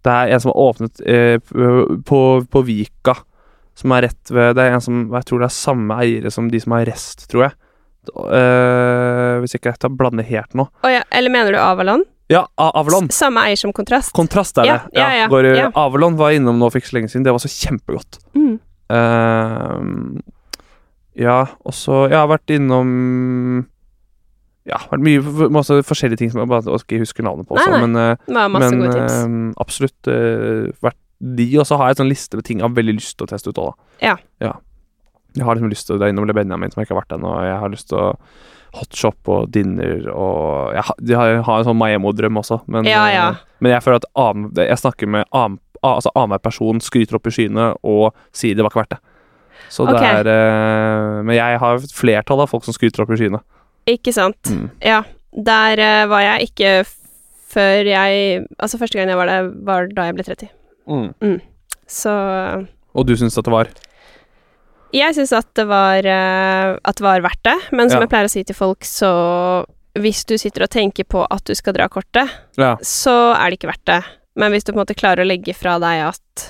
Det 0.00 0.12
er 0.14 0.30
en 0.32 0.40
som 0.40 0.52
har 0.54 0.62
åpnet 0.68 1.02
uh, 1.04 1.98
på, 2.06 2.20
på 2.48 2.62
Vika. 2.64 3.18
Som 3.80 3.92
er 3.96 4.04
rett 4.08 4.30
ved 4.34 4.54
Det 4.58 4.64
er 4.66 4.74
en 4.76 4.82
som 4.84 5.02
Jeg 5.16 5.24
tror 5.30 5.40
det 5.42 5.48
er 5.48 5.56
samme 5.56 5.96
eiere 6.04 6.30
som 6.34 6.48
de 6.52 6.60
som 6.60 6.74
har 6.76 6.84
Rest, 6.88 7.26
tror 7.32 7.46
jeg. 7.48 7.54
Eh, 8.10 9.34
hvis 9.42 9.54
ikke 9.56 9.70
jeg 9.72 9.80
tar 9.82 9.92
blander 9.96 10.24
helt 10.26 10.54
nå. 10.56 10.64
Oh, 10.84 10.90
ja, 10.90 11.02
eller 11.12 11.32
mener 11.32 11.52
du 11.56 11.58
Avalon? 11.60 12.04
Ja, 12.30 12.44
Avalon. 12.60 13.08
S- 13.10 13.18
Samme 13.24 13.42
eier 13.48 13.58
som 13.58 13.72
Kontrast? 13.76 14.12
Kontrast 14.16 14.58
er 14.62 14.68
det. 14.68 14.76
Ja, 14.96 15.08
ja, 15.18 15.26
Går. 15.28 15.48
Avalon 15.74 16.16
var 16.20 16.30
jeg 16.32 16.40
innom 16.40 16.60
nå 16.62 16.68
for 16.70 16.78
ikke 16.80 16.92
så 16.92 16.96
lenge 17.00 17.10
siden. 17.12 17.24
Det 17.26 17.32
var 17.34 17.42
så 17.42 17.50
kjempegodt. 17.50 18.20
Mm. 18.38 18.54
Uh, 18.90 20.20
ja, 21.20 21.40
og 21.66 21.74
så 21.76 22.04
Jeg 22.10 22.16
har 22.18 22.26
vært 22.30 22.50
innom 22.54 22.88
Ja, 24.66 24.78
vært 24.90 25.02
mye 25.04 25.50
masse 25.54 25.76
forskjellige 25.86 26.20
ting 26.22 26.30
som 26.32 26.40
jeg 26.42 26.50
bare 26.50 26.74
ikke 26.78 27.00
husker 27.02 27.26
navnet 27.26 27.48
på. 27.48 27.56
Også, 27.58 27.70
nei. 27.72 27.80
men 27.84 27.96
eh, 28.00 28.16
Det 28.26 28.34
var 28.36 28.50
masse 28.54 28.74
men 28.76 28.92
tips. 28.94 29.16
absolutt 29.64 30.10
uh, 30.10 30.70
vært 30.84 30.98
de. 31.20 31.46
Og 31.60 31.66
så 31.68 31.76
har 31.76 31.88
jeg 31.90 31.98
en 31.98 32.02
sånn 32.04 32.12
liste 32.12 32.36
med 32.38 32.44
ting 32.48 32.58
jeg 32.62 32.66
har 32.68 32.76
veldig 32.76 32.94
lyst 32.96 33.16
til 33.18 33.26
å 33.26 33.30
teste 33.30 33.52
ut 33.52 33.58
òg, 33.60 33.72
da. 33.72 34.14
Ja. 34.40 34.54
Jeg 35.36 35.44
har 35.46 35.54
liksom 35.54 35.70
lyst 35.70 35.86
til 35.86 35.94
å 35.94 36.00
dra 36.00 36.08
innom 36.10 36.26
Le 36.26 36.34
Benjamin, 36.34 36.72
som 36.72 36.80
jeg 36.80 36.88
ikke 36.88 36.96
har 36.96 37.02
vært 37.04 37.14
ennå. 37.18 37.34
Jeg 37.46 37.58
har 37.62 37.70
lyst 37.70 37.88
til 37.92 37.98
å 38.00 38.06
hotshop 38.74 39.28
og 39.28 39.50
dinner 39.50 40.04
og 40.14 40.74
Jeg 40.76 40.82
har, 40.86 40.94
jeg 41.34 41.42
har 41.46 41.58
en 41.58 41.64
sånn 41.66 41.78
Maemo-drøm 41.78 42.36
også, 42.38 42.60
men, 42.70 42.84
Ja, 42.86 43.04
ja. 43.10 43.28
eh, 43.30 43.36
men 43.60 43.72
jeg 43.72 43.82
føler 43.82 43.96
at 43.96 44.06
annen- 44.14 44.52
jeg 44.54 44.78
snakker 44.78 45.08
med 45.08 45.24
annen 45.32 45.58
altså 45.82 46.10
annenhver 46.14 46.42
person 46.44 46.78
skryter 46.80 47.16
opp 47.16 47.26
i 47.26 47.30
skyene 47.30 47.74
og 47.82 48.14
sier 48.36 48.54
det 48.54 48.62
var 48.62 48.70
ikke 48.70 48.82
verdt 48.84 48.90
det. 48.90 49.00
Så 49.70 49.86
det 49.88 49.96
er 50.02 50.26
eh, 50.26 51.22
Men 51.22 51.34
jeg 51.36 51.58
har 51.58 51.76
et 51.76 51.92
flertall 51.94 52.40
av 52.42 52.48
folk 52.50 52.64
som 52.64 52.74
skryter 52.74 53.02
opp 53.02 53.10
i 53.10 53.16
skyene. 53.16 53.40
Ikke 53.88 54.12
sant. 54.12 54.42
Mm. 54.50 54.70
Ja. 54.82 55.02
Der 55.34 55.78
eh, 55.78 56.06
var 56.10 56.20
jeg 56.26 56.50
ikke 56.50 56.84
før 57.50 57.84
jeg 57.86 58.46
Altså, 58.60 58.78
første 58.78 58.98
gang 58.98 59.08
jeg 59.08 59.16
var 59.18 59.26
der, 59.26 59.50
var 59.66 59.86
da 59.88 60.04
jeg 60.06 60.14
ble 60.14 60.22
30. 60.24 60.48
Så 61.90 62.12
Og 62.94 63.06
du 63.06 63.14
syns 63.18 63.36
at 63.38 63.46
det 63.46 63.52
var 63.54 63.68
Jeg 64.94 65.14
syns 65.14 65.32
at 65.38 65.48
det 65.58 65.66
var 65.70 66.06
eh, 66.06 66.76
At 66.84 66.96
det 66.98 67.04
var 67.06 67.22
verdt 67.24 67.42
det, 67.46 67.56
men 67.72 67.90
som 67.90 68.00
Ja. 68.00 68.06
jeg 68.06 68.10
pleier 68.10 68.28
å 68.28 68.32
si 68.32 68.42
til 68.44 68.54
folk, 68.58 68.82
så 68.86 69.10
hvis 69.98 70.24
du 70.24 70.36
sitter 70.38 70.62
og 70.66 70.70
tenker 70.70 71.02
på 71.04 71.24
at 71.30 71.42
du 71.44 71.54
skal 71.58 71.74
dra 71.74 71.88
kortet, 71.90 72.30
Ja. 72.56 72.76
så 72.82 73.34
er 73.34 73.50
det 73.50 73.58
ikke 73.58 73.72
verdt 73.72 73.84
det. 73.90 74.04
Men 74.38 74.52
hvis 74.52 74.62
du 74.64 74.72
på 74.72 74.78
en 74.78 74.84
måte 74.86 74.94
klarer 74.94 75.24
å 75.24 75.26
legge 75.26 75.54
fra 75.54 75.78
deg 75.82 76.04
at 76.08 76.46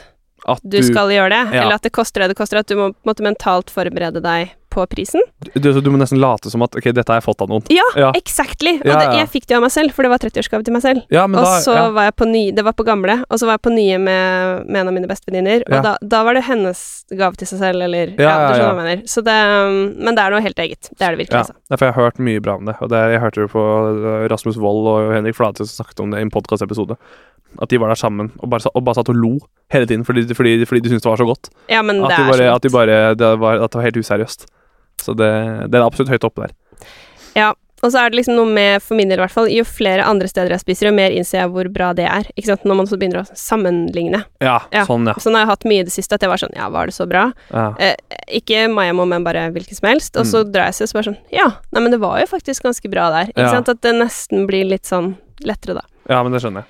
At 0.48 0.60
du 0.64 0.78
skal 0.82 1.08
gjøre 1.12 1.30
det, 1.30 1.54
Ja. 1.54 1.62
eller 1.62 1.74
at 1.74 1.82
det 1.82 1.92
koster 1.92 2.20
det 2.20 2.28
det 2.30 2.36
koster, 2.36 2.58
at 2.60 2.66
du 2.66 2.74
må 2.76 2.90
på 2.92 2.96
en 3.04 3.14
måte 3.14 3.22
mentalt 3.24 3.68
forberede 3.72 4.22
deg 4.22 4.52
på 4.70 4.84
prisen 4.90 5.20
du, 5.54 5.68
du 5.80 5.88
må 5.90 5.98
nesten 6.00 6.20
late 6.22 6.50
som 6.52 6.62
at 6.64 6.76
Ok, 6.78 6.86
dette 6.94 7.10
har 7.10 7.18
jeg 7.20 7.26
fått 7.26 7.42
av 7.44 7.50
noen. 7.50 7.64
Ja, 7.72 7.84
Ja. 7.98 8.10
exactly! 8.16 8.76
Og 8.80 8.86
Ja, 8.86 8.98
det, 9.00 9.18
jeg 9.18 9.28
fikk 9.32 9.46
det 9.50 9.56
av 9.58 9.62
meg 9.64 9.72
selv, 9.74 9.92
for 9.96 10.06
det 10.06 10.10
var 10.12 10.22
30-årsgave 10.22 10.64
til 10.66 10.74
meg 10.76 10.82
selv. 10.84 11.02
Ja, 11.10 11.26
men 11.26 11.40
og 11.40 11.46
da 11.48 11.56
så 11.64 11.74
ja. 11.76 11.86
var 11.96 12.06
jeg 12.10 12.14
på 12.20 12.28
ny, 12.30 12.42
det 12.56 12.64
var 12.66 12.76
på 12.78 12.86
gamle, 12.86 13.16
og 13.28 13.40
så 13.40 13.48
var 13.48 13.58
jeg 13.58 13.64
på 13.66 13.72
nye 13.74 13.98
med, 13.98 14.66
med 14.70 14.80
en 14.82 14.90
av 14.92 14.96
mine 14.96 15.10
bestevenninner, 15.10 15.64
og 15.66 15.74
Ja. 15.76 15.82
da, 15.88 15.94
da 16.02 16.22
var 16.26 16.34
det 16.38 16.44
hennes 16.46 16.80
gave 17.10 17.36
til 17.40 17.50
seg 17.50 17.58
selv, 17.64 17.82
eller 17.88 18.14
Ja, 18.14 18.22
Ja, 18.22 18.30
ja, 18.30 18.48
du 18.48 18.54
skjønner 18.54 18.74
hva 18.74 18.84
jeg 18.86 18.98
mener. 18.98 19.02
Så 19.10 19.24
det, 19.26 19.38
um, 19.50 19.80
men 20.04 20.14
det 20.14 20.22
er 20.24 20.30
noe 20.36 20.44
helt 20.46 20.62
eget. 20.66 20.90
Det 20.94 21.02
er 21.02 21.16
det 21.16 21.18
virkelig, 21.26 21.40
Ja, 21.40 21.44
altså. 21.46 21.54
jeg 21.80 21.80
har 21.94 21.98
hørt 21.98 22.18
mye 22.22 22.40
bra 22.40 22.54
om 22.60 22.64
det. 22.70 22.76
Og 22.80 22.88
det, 22.92 23.00
jeg 23.16 23.20
hørte 23.24 23.40
jo 23.42 23.48
på 23.50 23.64
eh, 23.90 24.28
Rasmus 24.30 24.56
Wold 24.62 24.86
og 24.94 25.12
Henrik 25.16 25.34
Flate 25.36 25.64
som 25.66 25.72
snakket 25.80 26.00
om 26.04 26.10
det 26.14 26.20
i 26.20 26.26
en 26.28 26.30
podkastepisode. 26.30 26.96
At 27.60 27.68
de 27.72 27.80
var 27.82 27.88
der 27.90 27.98
sammen 27.98 28.30
og 28.38 28.46
bare, 28.52 28.70
og 28.74 28.84
bare 28.86 28.94
satt 28.94 29.08
og 29.10 29.16
lo 29.18 29.32
hele 29.74 29.86
tiden 29.90 30.04
fordi, 30.06 30.22
fordi, 30.34 30.52
fordi 30.64 30.80
de 30.84 30.88
syntes 30.92 31.02
det 31.02 31.10
var 31.10 31.18
så 31.18 31.26
godt. 31.26 31.50
Ja, 31.68 31.82
men 31.82 31.98
At 32.04 32.10
det 32.12 32.16
de 32.16 32.22
er 32.22 32.30
bare, 32.30 32.38
så 32.38 32.54
at, 32.54 32.62
de 32.62 32.70
bare 32.70 33.14
det, 33.18 33.30
var, 33.40 33.54
at 33.64 33.70
det 33.72 33.78
var 33.80 33.86
helt 33.88 33.96
useriøst. 33.98 34.46
Så 35.00 35.16
det, 35.16 35.30
det 35.70 35.78
er 35.80 35.86
absolutt 35.86 36.10
høyt 36.12 36.24
oppe 36.28 36.46
der. 36.46 36.54
Ja, 37.36 37.52
Og 37.82 37.88
så 37.94 37.96
er 38.02 38.10
det 38.10 38.18
liksom 38.18 38.34
noe 38.36 38.44
med, 38.52 38.82
for 38.84 38.92
min 38.98 39.08
del 39.08 39.16
i 39.16 39.22
hvert 39.22 39.32
fall, 39.32 39.46
jo 39.48 39.62
flere 39.64 40.04
andre 40.04 40.28
steder 40.28 40.50
jeg 40.52 40.60
spiser, 40.60 40.90
jo 40.90 40.92
mer 40.92 41.14
innser 41.16 41.38
jeg 41.40 41.48
hvor 41.54 41.64
bra 41.72 41.94
det 41.96 42.04
er. 42.04 42.26
Ikke 42.36 42.50
sant? 42.50 42.66
Når 42.68 42.76
man 42.76 42.86
så 42.90 42.98
begynner 43.00 43.22
å 43.22 43.30
sammenligne. 43.32 44.20
Ja, 44.44 44.58
Ja. 44.70 44.82
sånn, 44.84 45.06
ja. 45.08 45.14
Sånn 45.16 45.32
har 45.38 45.46
jeg 45.46 45.48
hatt 45.48 45.64
mye 45.64 45.80
i 45.80 45.86
det 45.88 45.94
siste, 45.94 46.12
at 46.12 46.20
jeg 46.20 46.28
var 46.28 46.36
sånn 46.36 46.52
Ja, 46.54 46.68
var 46.68 46.86
det 46.90 46.92
så 46.92 47.06
bra? 47.08 47.32
ja. 47.50 47.70
Eh, 47.80 47.94
ikke 48.36 48.66
Mayamo, 48.68 49.06
men 49.08 49.24
bare 49.24 49.46
hvilken 49.50 49.74
som 49.74 49.88
helst. 49.88 50.14
Og 50.20 50.26
så 50.28 50.44
Mm. 50.44 50.52
drar 50.52 50.64
jeg 50.68 50.74
seg 50.74 50.84
og 50.84 50.88
så 50.90 50.92
bare 51.00 51.08
sånn 51.08 51.18
Ja, 51.32 51.46
nei, 51.72 51.80
men 51.80 51.90
det 51.90 52.00
var 52.00 52.20
jo 52.20 52.26
faktisk 52.26 52.62
ganske 52.68 52.90
bra 52.90 53.08
der. 53.16 53.32
Ikke 53.32 53.46
Ja. 53.48 53.50
sant? 53.50 53.68
At 53.70 53.80
det 53.80 53.94
nesten 53.94 54.46
blir 54.46 54.68
litt 54.68 54.84
sånn 54.84 55.16
lettere, 55.40 55.74
da. 55.80 55.84
Ja, 56.10 56.22
men 56.22 56.32
det 56.32 56.42
skjønner 56.42 56.64
jeg. 56.64 56.66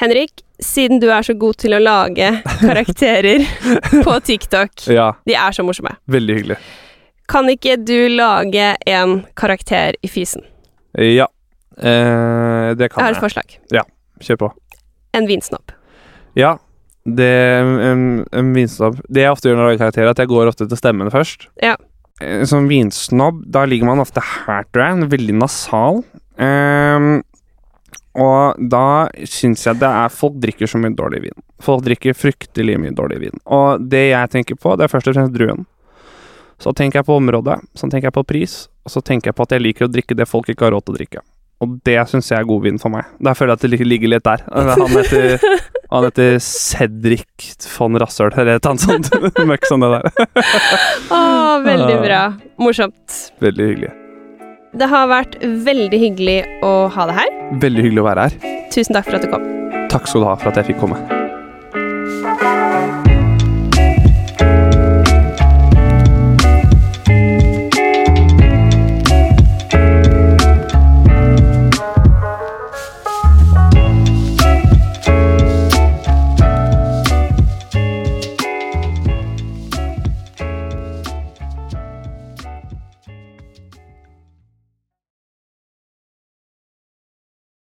Henrik, 0.00 0.30
siden 0.62 0.98
du 1.00 1.10
er 1.10 1.20
så 1.20 1.36
god 1.36 1.58
til 1.58 1.72
å 1.72 1.82
lage 1.82 2.42
karakterer 2.64 3.44
på 4.04 4.16
TikTok, 4.24 4.86
Ja, 4.88 5.12
de 5.26 5.34
er 5.34 5.50
så 5.52 5.62
morsomme, 5.62 5.96
veldig 6.08 6.36
hyggelig. 6.40 6.56
Kan 7.28 7.48
ikke 7.52 7.76
du 7.84 8.08
lage 8.16 8.70
en 8.88 9.18
karakter 9.38 9.98
i 10.02 10.08
fysen? 10.10 10.42
Ja. 10.98 11.26
Eh, 11.78 12.74
det 12.74 12.88
Jeg 12.88 12.94
Jeg 12.96 13.04
har 13.04 13.12
et 13.12 13.22
forslag. 13.22 13.58
Ja, 13.72 13.84
Kjør 14.20 14.36
på. 14.40 14.48
En 15.14 15.26
vinsnopp. 15.28 15.70
Ja. 16.36 16.56
Det, 17.08 17.28
en, 17.88 18.26
en 18.36 18.48
vinsnobb 18.52 18.98
Det 19.08 19.22
jeg 19.22 19.32
ofte 19.32 19.48
gjør 19.48 19.56
når 19.56 19.62
jeg 19.62 19.70
lager 19.70 19.84
karakterer, 19.86 20.08
er 20.10 20.10
at 20.12 20.18
jeg 20.20 20.28
går 20.28 20.50
ofte 20.50 20.66
til 20.68 20.76
stemmene 20.80 21.12
først. 21.14 21.46
Ja. 21.62 21.76
eh, 22.20 22.42
som 22.44 22.66
vinsnobb, 22.68 23.44
da 23.46 23.62
ligger 23.64 23.86
man 23.88 24.02
ofte 24.02 24.20
her, 24.20 24.66
tror 24.74 24.84
jeg. 24.84 25.08
Veldig 25.14 25.36
nasal. 25.38 26.02
Ehm, 26.38 27.22
og 28.18 28.58
da 28.70 29.08
syns 29.26 29.64
jeg 29.66 29.78
det 29.78 29.88
er 29.88 30.08
Folk 30.12 30.36
drikker 30.42 30.66
så 30.70 30.78
mye 30.82 30.94
dårlig 30.98 31.22
vin. 31.28 31.42
Folk 31.62 31.84
drikker 31.86 32.16
fryktelig 32.18 32.76
mye 32.82 32.94
dårlig 32.98 33.20
vin. 33.28 33.40
Og 33.46 33.84
det 33.90 34.08
jeg 34.10 34.30
tenker 34.34 34.58
på, 34.58 34.74
det 34.76 34.88
er 34.88 34.92
først 34.92 35.08
og 35.12 35.16
fremst 35.18 35.36
druen. 35.38 35.64
Så 36.58 36.72
tenker 36.74 37.00
jeg 37.00 37.06
på 37.06 37.16
området, 37.20 37.60
så 37.78 37.86
tenker 37.86 38.08
jeg 38.10 38.16
på 38.16 38.24
pris, 38.26 38.60
og 38.82 38.90
så 38.90 39.02
tenker 39.04 39.30
jeg 39.30 39.38
på 39.38 39.44
at 39.46 39.52
jeg 39.54 39.62
liker 39.62 39.86
å 39.86 39.92
drikke 39.92 40.16
det 40.18 40.26
folk 40.26 40.48
ikke 40.50 40.66
har 40.66 40.74
råd 40.74 40.88
til 40.88 40.96
å 40.96 40.98
drikke. 40.98 41.22
Og 41.62 41.78
det 41.86 41.96
syns 42.10 42.30
jeg 42.30 42.38
er 42.38 42.46
god 42.46 42.64
vin 42.66 42.78
for 42.78 42.94
meg. 42.94 43.06
Der 43.22 43.34
føler 43.34 43.54
jeg 43.54 43.58
at 43.58 43.64
det 43.66 43.86
ligger 43.86 44.12
litt 44.12 44.26
der. 44.26 44.44
Han 44.54 44.94
heter, 44.94 45.38
han 45.88 46.04
heter 46.04 46.36
Cedric 46.44 47.48
von 47.72 47.98
Rassøl, 47.98 48.30
eller 48.34 48.58
et 48.58 48.68
annet 48.68 48.84
sånt 48.84 49.08
møkk 49.50 49.66
som 49.70 49.82
det 49.82 49.88
der. 49.94 50.28
Å, 51.16 51.22
veldig 51.64 51.96
bra. 52.04 52.20
Morsomt. 52.60 53.18
Veldig 53.42 53.70
hyggelig. 53.72 53.94
Det 54.78 54.90
har 54.92 55.08
vært 55.10 55.38
veldig 55.42 56.02
hyggelig 56.02 56.38
å 56.66 56.72
ha 56.92 57.08
deg 57.08 57.22
her. 57.22 57.36
Veldig 57.64 57.86
hyggelig 57.88 58.04
å 58.04 58.08
være 58.10 58.28
her. 58.28 58.58
Tusen 58.74 58.98
takk 58.98 59.08
for 59.08 59.18
at 59.18 59.24
du 59.24 59.32
kom. 59.32 59.48
Takk 59.88 60.10
skal 60.10 60.26
du 60.26 60.28
ha 60.28 60.36
for 60.36 60.52
at 60.52 60.60
jeg 60.60 60.74
fikk 60.74 60.84
komme. 60.84 62.67